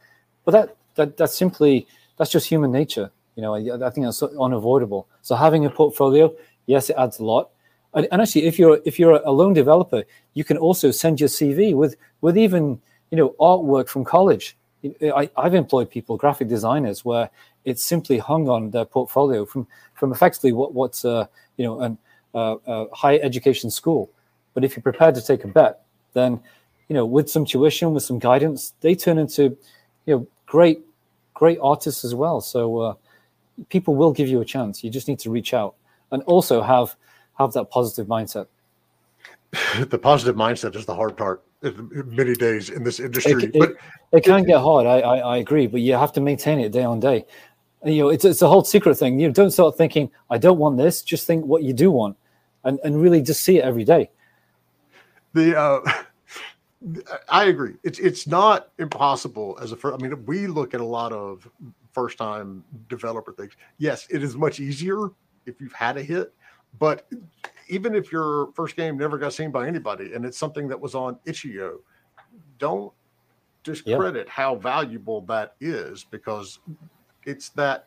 but 0.44 0.52
that 0.52 0.76
that 0.96 1.16
that's 1.16 1.36
simply 1.36 1.86
that's 2.16 2.30
just 2.30 2.48
human 2.48 2.72
nature. 2.72 3.10
You 3.36 3.42
know, 3.42 3.54
I, 3.54 3.86
I 3.86 3.90
think 3.90 4.06
that's 4.06 4.22
unavoidable. 4.22 5.06
So 5.22 5.34
having 5.36 5.64
a 5.64 5.70
portfolio, 5.70 6.34
yes, 6.66 6.90
it 6.90 6.96
adds 6.96 7.18
a 7.20 7.24
lot. 7.24 7.50
And, 7.94 8.06
and 8.12 8.20
actually, 8.20 8.46
if 8.46 8.58
you're 8.58 8.80
if 8.84 8.98
you're 8.98 9.20
a 9.24 9.30
lone 9.30 9.52
developer, 9.52 10.04
you 10.34 10.44
can 10.44 10.56
also 10.56 10.90
send 10.90 11.20
your 11.20 11.28
CV 11.28 11.74
with 11.74 11.96
with 12.20 12.36
even 12.36 12.80
you 13.10 13.16
know 13.16 13.30
artwork 13.40 13.88
from 13.88 14.04
college. 14.04 14.56
I, 15.02 15.28
have 15.36 15.54
employed 15.54 15.90
people, 15.90 16.16
graphic 16.16 16.48
designers, 16.48 17.04
where 17.04 17.28
it's 17.66 17.84
simply 17.84 18.16
hung 18.16 18.48
on 18.48 18.70
their 18.70 18.84
portfolio 18.84 19.44
from 19.44 19.66
from 19.94 20.12
effectively 20.12 20.52
what 20.52 20.74
what's 20.74 21.04
uh, 21.04 21.26
you 21.56 21.64
know 21.64 21.80
an 21.80 21.98
uh, 22.34 22.86
high 22.92 23.16
education 23.16 23.70
school. 23.70 24.10
But 24.54 24.64
if 24.64 24.76
you're 24.76 24.82
prepared 24.82 25.14
to 25.16 25.22
take 25.22 25.44
a 25.44 25.48
bet, 25.48 25.82
then 26.12 26.40
you 26.90 26.94
know 26.94 27.06
with 27.06 27.30
some 27.30 27.46
tuition, 27.46 27.94
with 27.94 28.02
some 28.02 28.18
guidance, 28.18 28.74
they 28.80 28.96
turn 28.96 29.16
into 29.16 29.56
you 30.06 30.16
know 30.16 30.26
great 30.44 30.80
great 31.34 31.58
artists 31.62 32.04
as 32.04 32.14
well. 32.14 32.40
So 32.40 32.78
uh, 32.78 32.94
people 33.68 33.94
will 33.94 34.12
give 34.12 34.28
you 34.28 34.40
a 34.40 34.44
chance. 34.44 34.82
You 34.82 34.90
just 34.90 35.06
need 35.06 35.20
to 35.20 35.30
reach 35.30 35.54
out 35.54 35.76
and 36.10 36.20
also 36.24 36.60
have 36.60 36.96
have 37.38 37.52
that 37.52 37.70
positive 37.70 38.08
mindset. 38.08 38.48
the 39.88 39.98
positive 39.98 40.34
mindset 40.34 40.74
is 40.74 40.84
the 40.84 40.94
hard 40.94 41.16
part 41.16 41.42
many 41.62 42.34
days 42.34 42.70
in 42.70 42.82
this 42.82 42.98
industry. 42.98 43.44
It, 43.44 43.52
but 43.52 43.70
it, 43.70 43.76
it 44.12 44.24
can 44.24 44.42
get 44.44 44.60
hard. 44.60 44.86
I, 44.86 44.98
I, 45.00 45.16
I 45.18 45.36
agree, 45.36 45.68
but 45.68 45.80
you 45.80 45.94
have 45.94 46.12
to 46.14 46.20
maintain 46.20 46.58
it 46.58 46.72
day 46.72 46.82
on 46.82 46.98
day. 46.98 47.24
You 47.84 48.02
know, 48.02 48.08
it's 48.08 48.24
it's 48.24 48.42
a 48.42 48.48
whole 48.48 48.64
secret 48.64 48.96
thing. 48.96 49.20
You 49.20 49.30
don't 49.30 49.52
start 49.52 49.76
thinking, 49.76 50.10
"I 50.28 50.38
don't 50.38 50.58
want 50.58 50.76
this." 50.76 51.02
Just 51.02 51.24
think 51.24 51.46
what 51.46 51.62
you 51.62 51.72
do 51.72 51.92
want, 51.92 52.16
and 52.64 52.80
and 52.82 53.00
really 53.00 53.22
just 53.22 53.44
see 53.44 53.58
it 53.58 53.64
every 53.64 53.84
day. 53.84 54.10
The 55.34 55.56
uh, 55.56 55.80
I 57.28 57.44
agree. 57.46 57.74
It's 57.82 57.98
it's 57.98 58.26
not 58.26 58.70
impossible 58.78 59.58
as 59.60 59.72
a 59.72 59.76
first. 59.76 60.00
I 60.00 60.02
mean, 60.02 60.24
we 60.24 60.46
look 60.46 60.72
at 60.72 60.80
a 60.80 60.84
lot 60.84 61.12
of 61.12 61.48
first 61.92 62.16
time 62.16 62.64
developer 62.88 63.32
things. 63.32 63.52
Yes, 63.78 64.06
it 64.10 64.22
is 64.22 64.36
much 64.36 64.60
easier 64.60 65.10
if 65.44 65.60
you've 65.60 65.72
had 65.72 65.98
a 65.98 66.02
hit, 66.02 66.32
but 66.78 67.06
even 67.68 67.94
if 67.94 68.10
your 68.10 68.50
first 68.54 68.76
game 68.76 68.96
never 68.96 69.18
got 69.18 69.32
seen 69.32 69.50
by 69.50 69.66
anybody 69.66 70.14
and 70.14 70.24
it's 70.24 70.38
something 70.38 70.68
that 70.68 70.80
was 70.80 70.94
on 70.94 71.18
itch.io, 71.26 71.80
don't 72.58 72.92
discredit 73.62 74.26
yep. 74.26 74.28
how 74.28 74.54
valuable 74.56 75.20
that 75.22 75.54
is 75.60 76.04
because 76.04 76.60
it's 77.26 77.50
that 77.50 77.86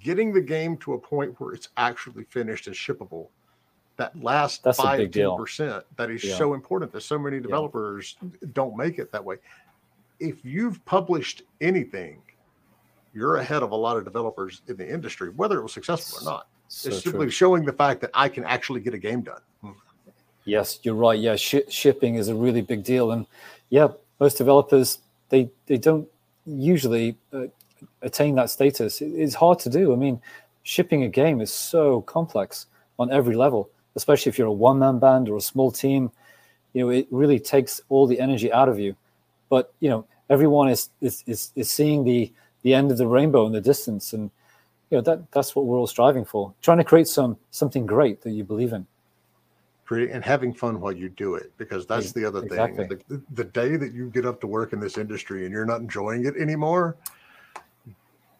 getting 0.00 0.32
the 0.32 0.40
game 0.40 0.76
to 0.78 0.94
a 0.94 0.98
point 0.98 1.38
where 1.40 1.54
it's 1.54 1.70
actually 1.76 2.24
finished 2.24 2.66
and 2.66 2.76
shippable. 2.76 3.28
That 3.96 4.20
last 4.20 4.64
That's 4.64 4.78
five 4.78 5.12
percent 5.12 5.84
that 5.96 6.10
is 6.10 6.24
yeah. 6.24 6.36
so 6.36 6.54
important 6.54 6.90
that 6.92 7.02
so 7.02 7.16
many 7.18 7.38
developers 7.38 8.16
yeah. 8.20 8.48
don't 8.52 8.76
make 8.76 8.98
it 8.98 9.12
that 9.12 9.24
way. 9.24 9.36
If 10.18 10.44
you've 10.44 10.84
published 10.84 11.42
anything, 11.60 12.20
you're 13.12 13.36
ahead 13.36 13.62
of 13.62 13.70
a 13.70 13.76
lot 13.76 13.96
of 13.96 14.04
developers 14.04 14.62
in 14.66 14.76
the 14.76 14.92
industry, 14.92 15.30
whether 15.30 15.58
it 15.58 15.62
was 15.62 15.72
successful 15.72 16.26
or 16.26 16.32
not. 16.32 16.48
So 16.66 16.88
it's 16.88 17.04
simply 17.04 17.26
true. 17.26 17.30
showing 17.30 17.64
the 17.64 17.72
fact 17.72 18.00
that 18.00 18.10
I 18.14 18.28
can 18.28 18.44
actually 18.44 18.80
get 18.80 18.94
a 18.94 18.98
game 18.98 19.22
done. 19.22 19.40
Yes, 20.44 20.78
you're 20.82 20.94
right. 20.94 21.18
Yeah, 21.18 21.36
sh- 21.36 21.68
shipping 21.68 22.16
is 22.16 22.28
a 22.28 22.34
really 22.34 22.60
big 22.60 22.84
deal, 22.84 23.12
and 23.12 23.26
yeah, 23.70 23.88
most 24.20 24.36
developers 24.36 24.98
they 25.30 25.50
they 25.66 25.78
don't 25.78 26.06
usually 26.46 27.16
uh, 27.32 27.46
attain 28.02 28.34
that 28.34 28.50
status. 28.50 29.00
It, 29.00 29.06
it's 29.06 29.34
hard 29.34 29.58
to 29.60 29.70
do. 29.70 29.92
I 29.92 29.96
mean, 29.96 30.20
shipping 30.62 31.04
a 31.04 31.08
game 31.08 31.40
is 31.40 31.52
so 31.52 32.02
complex 32.02 32.66
on 32.98 33.10
every 33.10 33.36
level, 33.36 33.70
especially 33.96 34.30
if 34.30 34.38
you're 34.38 34.48
a 34.48 34.52
one 34.52 34.78
man 34.78 34.98
band 34.98 35.28
or 35.28 35.36
a 35.36 35.40
small 35.40 35.70
team. 35.70 36.10
You 36.72 36.84
know, 36.84 36.90
it 36.90 37.06
really 37.10 37.38
takes 37.38 37.80
all 37.88 38.06
the 38.06 38.20
energy 38.20 38.52
out 38.52 38.68
of 38.68 38.78
you. 38.78 38.96
But 39.48 39.72
you 39.80 39.88
know, 39.88 40.06
everyone 40.28 40.68
is 40.68 40.90
is 41.00 41.22
is, 41.26 41.52
is 41.54 41.70
seeing 41.70 42.04
the 42.04 42.32
the 42.62 42.74
end 42.74 42.90
of 42.90 42.98
the 42.98 43.06
rainbow 43.06 43.46
in 43.46 43.52
the 43.52 43.60
distance, 43.60 44.12
and 44.12 44.30
you 44.90 44.98
know 44.98 45.02
that 45.02 45.30
that's 45.32 45.54
what 45.56 45.66
we're 45.66 45.78
all 45.78 45.86
striving 45.86 46.24
for 46.24 46.52
trying 46.62 46.78
to 46.78 46.84
create 46.84 47.08
some 47.08 47.36
something 47.50 47.86
great 47.86 48.22
that 48.22 48.30
you 48.30 48.44
believe 48.44 48.72
in 48.72 48.86
and 50.12 50.24
having 50.24 50.52
fun 50.52 50.80
while 50.80 50.92
you 50.92 51.08
do 51.08 51.34
it 51.34 51.52
because 51.58 51.86
that's 51.86 52.12
the 52.12 52.24
other 52.24 52.42
exactly. 52.42 52.86
thing 52.86 53.00
the, 53.08 53.22
the, 53.34 53.44
day 53.44 53.76
that 53.76 53.92
you 53.92 54.08
get 54.10 54.24
up 54.24 54.40
to 54.40 54.46
work 54.46 54.72
in 54.72 54.80
this 54.80 54.96
industry 54.96 55.44
and 55.44 55.52
you're 55.52 55.66
not 55.66 55.80
enjoying 55.80 56.24
it 56.26 56.36
anymore 56.36 56.96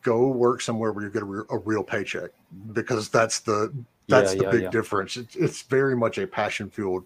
go 0.03 0.29
work 0.29 0.61
somewhere 0.61 0.93
where 0.93 1.05
you 1.05 1.11
get 1.11 1.23
a, 1.23 1.27
re- 1.27 1.45
a 1.51 1.59
real 1.59 1.83
paycheck 1.83 2.31
because 2.73 3.09
that's 3.09 3.41
the 3.41 3.73
that's 4.09 4.33
yeah, 4.33 4.39
the 4.39 4.45
yeah, 4.45 4.51
big 4.51 4.63
yeah. 4.63 4.71
difference 4.71 5.17
it's, 5.17 5.37
it's 5.37 5.63
very 5.63 5.97
much 5.97 6.19
a 6.19 6.27
passion 6.27 6.71
fueled 6.71 7.05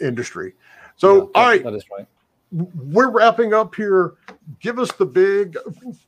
industry 0.00 0.54
so 0.96 1.30
all 1.34 1.46
right 1.46 1.62
that 1.64 1.74
is 1.74 1.84
right 1.96 2.06
we're 2.52 3.10
wrapping 3.10 3.52
up 3.52 3.74
here. 3.74 4.14
Give 4.60 4.78
us 4.78 4.92
the 4.92 5.06
big 5.06 5.56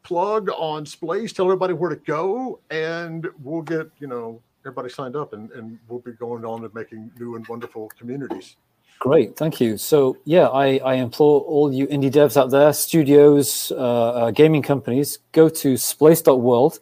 plug 0.03 0.51
on 0.51 0.87
Splace. 0.87 1.33
Tell 1.33 1.47
everybody 1.47 1.75
where 1.75 1.91
to 1.91 1.97
go, 1.97 2.61
and 2.71 3.27
we'll 3.43 3.63
get 3.63 3.91
you 3.99 4.07
know 4.07 4.41
everybody 4.63 4.89
signed 4.89 5.17
up, 5.17 5.33
and, 5.33 5.51
and 5.53 5.79
we'll 5.89 6.01
be 6.01 6.13
going 6.13 6.45
on 6.45 6.65
and 6.65 6.73
making 6.75 7.11
new 7.19 7.37
and 7.37 7.47
wonderful 7.49 7.91
communities. 7.99 8.57
Great, 8.99 9.37
thank 9.37 9.61
you. 9.61 9.77
So 9.77 10.17
yeah, 10.25 10.47
I, 10.47 10.79
I 10.79 10.95
implore 10.95 11.41
all 11.43 11.73
you 11.73 11.87
indie 11.89 12.11
devs 12.11 12.37
out 12.37 12.51
there, 12.51 12.73
studios, 12.73 13.73
uh, 13.73 14.11
uh, 14.11 14.31
gaming 14.31 14.63
companies, 14.63 15.19
go 15.33 15.49
to 15.49 15.77
splace.world, 15.77 16.81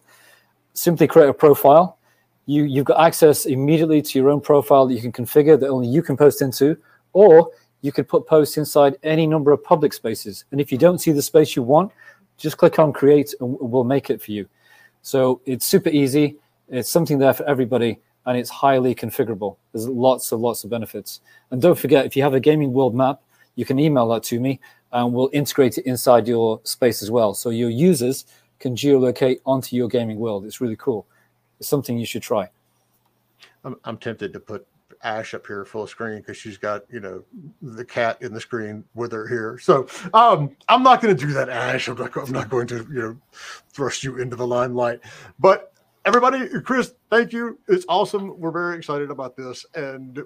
simply 0.74 1.06
create 1.06 1.28
a 1.28 1.34
profile. 1.34 1.98
You 2.46 2.64
you've 2.64 2.84
got 2.84 3.00
access 3.04 3.46
immediately 3.46 4.02
to 4.02 4.18
your 4.18 4.30
own 4.30 4.40
profile 4.40 4.86
that 4.86 4.94
you 4.94 5.00
can 5.00 5.12
configure 5.12 5.58
that 5.58 5.68
only 5.68 5.88
you 5.88 6.02
can 6.02 6.16
post 6.16 6.42
into, 6.42 6.76
or 7.12 7.50
you 7.80 7.92
could 7.92 8.08
put 8.08 8.26
posts 8.26 8.56
inside 8.56 8.96
any 9.02 9.26
number 9.26 9.52
of 9.52 9.62
public 9.62 9.92
spaces. 9.92 10.44
And 10.50 10.60
if 10.60 10.72
you 10.72 10.78
don't 10.78 10.98
see 10.98 11.12
the 11.12 11.22
space 11.22 11.54
you 11.54 11.62
want, 11.62 11.92
just 12.38 12.56
click 12.56 12.78
on 12.78 12.92
create 12.92 13.34
and 13.40 13.56
we'll 13.60 13.84
make 13.84 14.10
it 14.10 14.22
for 14.22 14.32
you. 14.32 14.48
So 15.02 15.40
it's 15.44 15.66
super 15.66 15.90
easy. 15.90 16.36
It's 16.68 16.88
something 16.88 17.18
there 17.18 17.34
for 17.34 17.44
everybody 17.44 18.00
and 18.26 18.38
it's 18.38 18.48
highly 18.48 18.94
configurable. 18.94 19.56
There's 19.72 19.86
lots 19.86 20.32
of 20.32 20.40
lots 20.40 20.64
of 20.64 20.70
benefits. 20.70 21.20
And 21.50 21.60
don't 21.60 21.78
forget, 21.78 22.06
if 22.06 22.16
you 22.16 22.22
have 22.22 22.34
a 22.34 22.40
gaming 22.40 22.72
world 22.72 22.94
map, 22.94 23.20
you 23.54 23.64
can 23.64 23.78
email 23.78 24.08
that 24.08 24.22
to 24.24 24.40
me 24.40 24.60
and 24.92 25.12
we'll 25.12 25.30
integrate 25.32 25.76
it 25.76 25.84
inside 25.86 26.26
your 26.26 26.60
space 26.64 27.02
as 27.02 27.10
well. 27.10 27.34
So 27.34 27.50
your 27.50 27.70
users 27.70 28.24
can 28.60 28.74
geolocate 28.74 29.40
onto 29.44 29.76
your 29.76 29.88
gaming 29.88 30.18
world. 30.18 30.46
It's 30.46 30.60
really 30.60 30.76
cool. 30.76 31.06
It's 31.58 31.68
something 31.68 31.98
you 31.98 32.06
should 32.06 32.22
try. 32.22 32.50
I'm, 33.64 33.76
I'm 33.84 33.96
tempted 33.96 34.32
to 34.32 34.40
put 34.40 34.66
Ash 35.02 35.34
up 35.34 35.46
here 35.46 35.64
full 35.66 35.86
screen 35.86 36.18
because 36.18 36.36
she's 36.36 36.56
got 36.56 36.84
you 36.90 36.98
know 36.98 37.22
the 37.60 37.84
cat 37.84 38.20
in 38.22 38.32
the 38.32 38.40
screen 38.40 38.84
with 38.94 39.12
her 39.12 39.28
here. 39.28 39.58
So 39.58 39.86
um, 40.14 40.56
I'm 40.68 40.82
not 40.82 41.02
going 41.02 41.14
to 41.14 41.26
do 41.26 41.32
that, 41.34 41.50
Ash. 41.50 41.88
I'm 41.88 41.98
not. 41.98 42.16
I'm 42.16 42.32
not 42.32 42.48
going 42.48 42.66
to 42.68 42.76
you 42.90 43.00
know 43.00 43.16
thrust 43.68 44.02
you 44.02 44.18
into 44.18 44.34
the 44.34 44.46
limelight. 44.46 45.00
But 45.38 45.74
everybody, 46.06 46.48
Chris, 46.60 46.94
thank 47.10 47.32
you. 47.32 47.58
It's 47.68 47.84
awesome. 47.88 48.38
We're 48.40 48.50
very 48.50 48.78
excited 48.78 49.10
about 49.10 49.36
this, 49.36 49.66
and 49.74 50.22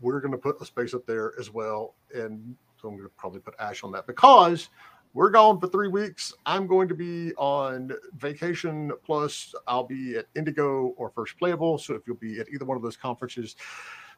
we're 0.00 0.20
going 0.20 0.32
to 0.32 0.38
put 0.38 0.60
a 0.60 0.66
space 0.66 0.92
up 0.92 1.06
there 1.06 1.32
as 1.40 1.50
well. 1.50 1.94
And 2.14 2.54
so 2.80 2.88
I'm 2.88 2.96
going 2.96 3.08
to 3.08 3.14
probably 3.16 3.40
put 3.40 3.54
Ash 3.58 3.82
on 3.84 3.92
that 3.92 4.06
because 4.06 4.68
we're 5.12 5.30
gone 5.30 5.58
for 5.60 5.66
three 5.66 5.88
weeks. 5.88 6.32
I'm 6.46 6.66
going 6.66 6.88
to 6.88 6.94
be 6.94 7.32
on 7.34 7.92
vacation. 8.16 8.92
Plus, 9.04 9.54
I'll 9.66 9.84
be 9.84 10.16
at 10.16 10.26
Indigo 10.36 10.94
or 10.96 11.10
First 11.10 11.36
Playable. 11.38 11.78
So 11.78 11.94
if 11.94 12.02
you'll 12.06 12.16
be 12.16 12.38
at 12.38 12.48
either 12.48 12.64
one 12.64 12.76
of 12.76 12.82
those 12.82 12.96
conferences, 12.96 13.56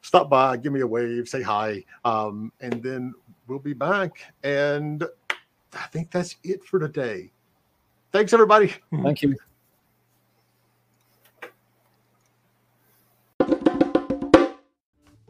stop 0.01 0.29
by, 0.29 0.57
give 0.57 0.71
me 0.71 0.81
a 0.81 0.87
wave, 0.87 1.27
say 1.27 1.41
hi, 1.41 1.83
um, 2.05 2.51
and 2.59 2.83
then 2.83 3.13
we'll 3.47 3.59
be 3.59 3.73
back. 3.73 4.11
And 4.43 5.03
I 5.73 5.87
think 5.91 6.11
that's 6.11 6.35
it 6.43 6.63
for 6.63 6.79
today. 6.79 7.31
Thanks, 8.11 8.33
everybody. 8.33 8.75
Thank 9.01 9.23
you. 9.23 9.35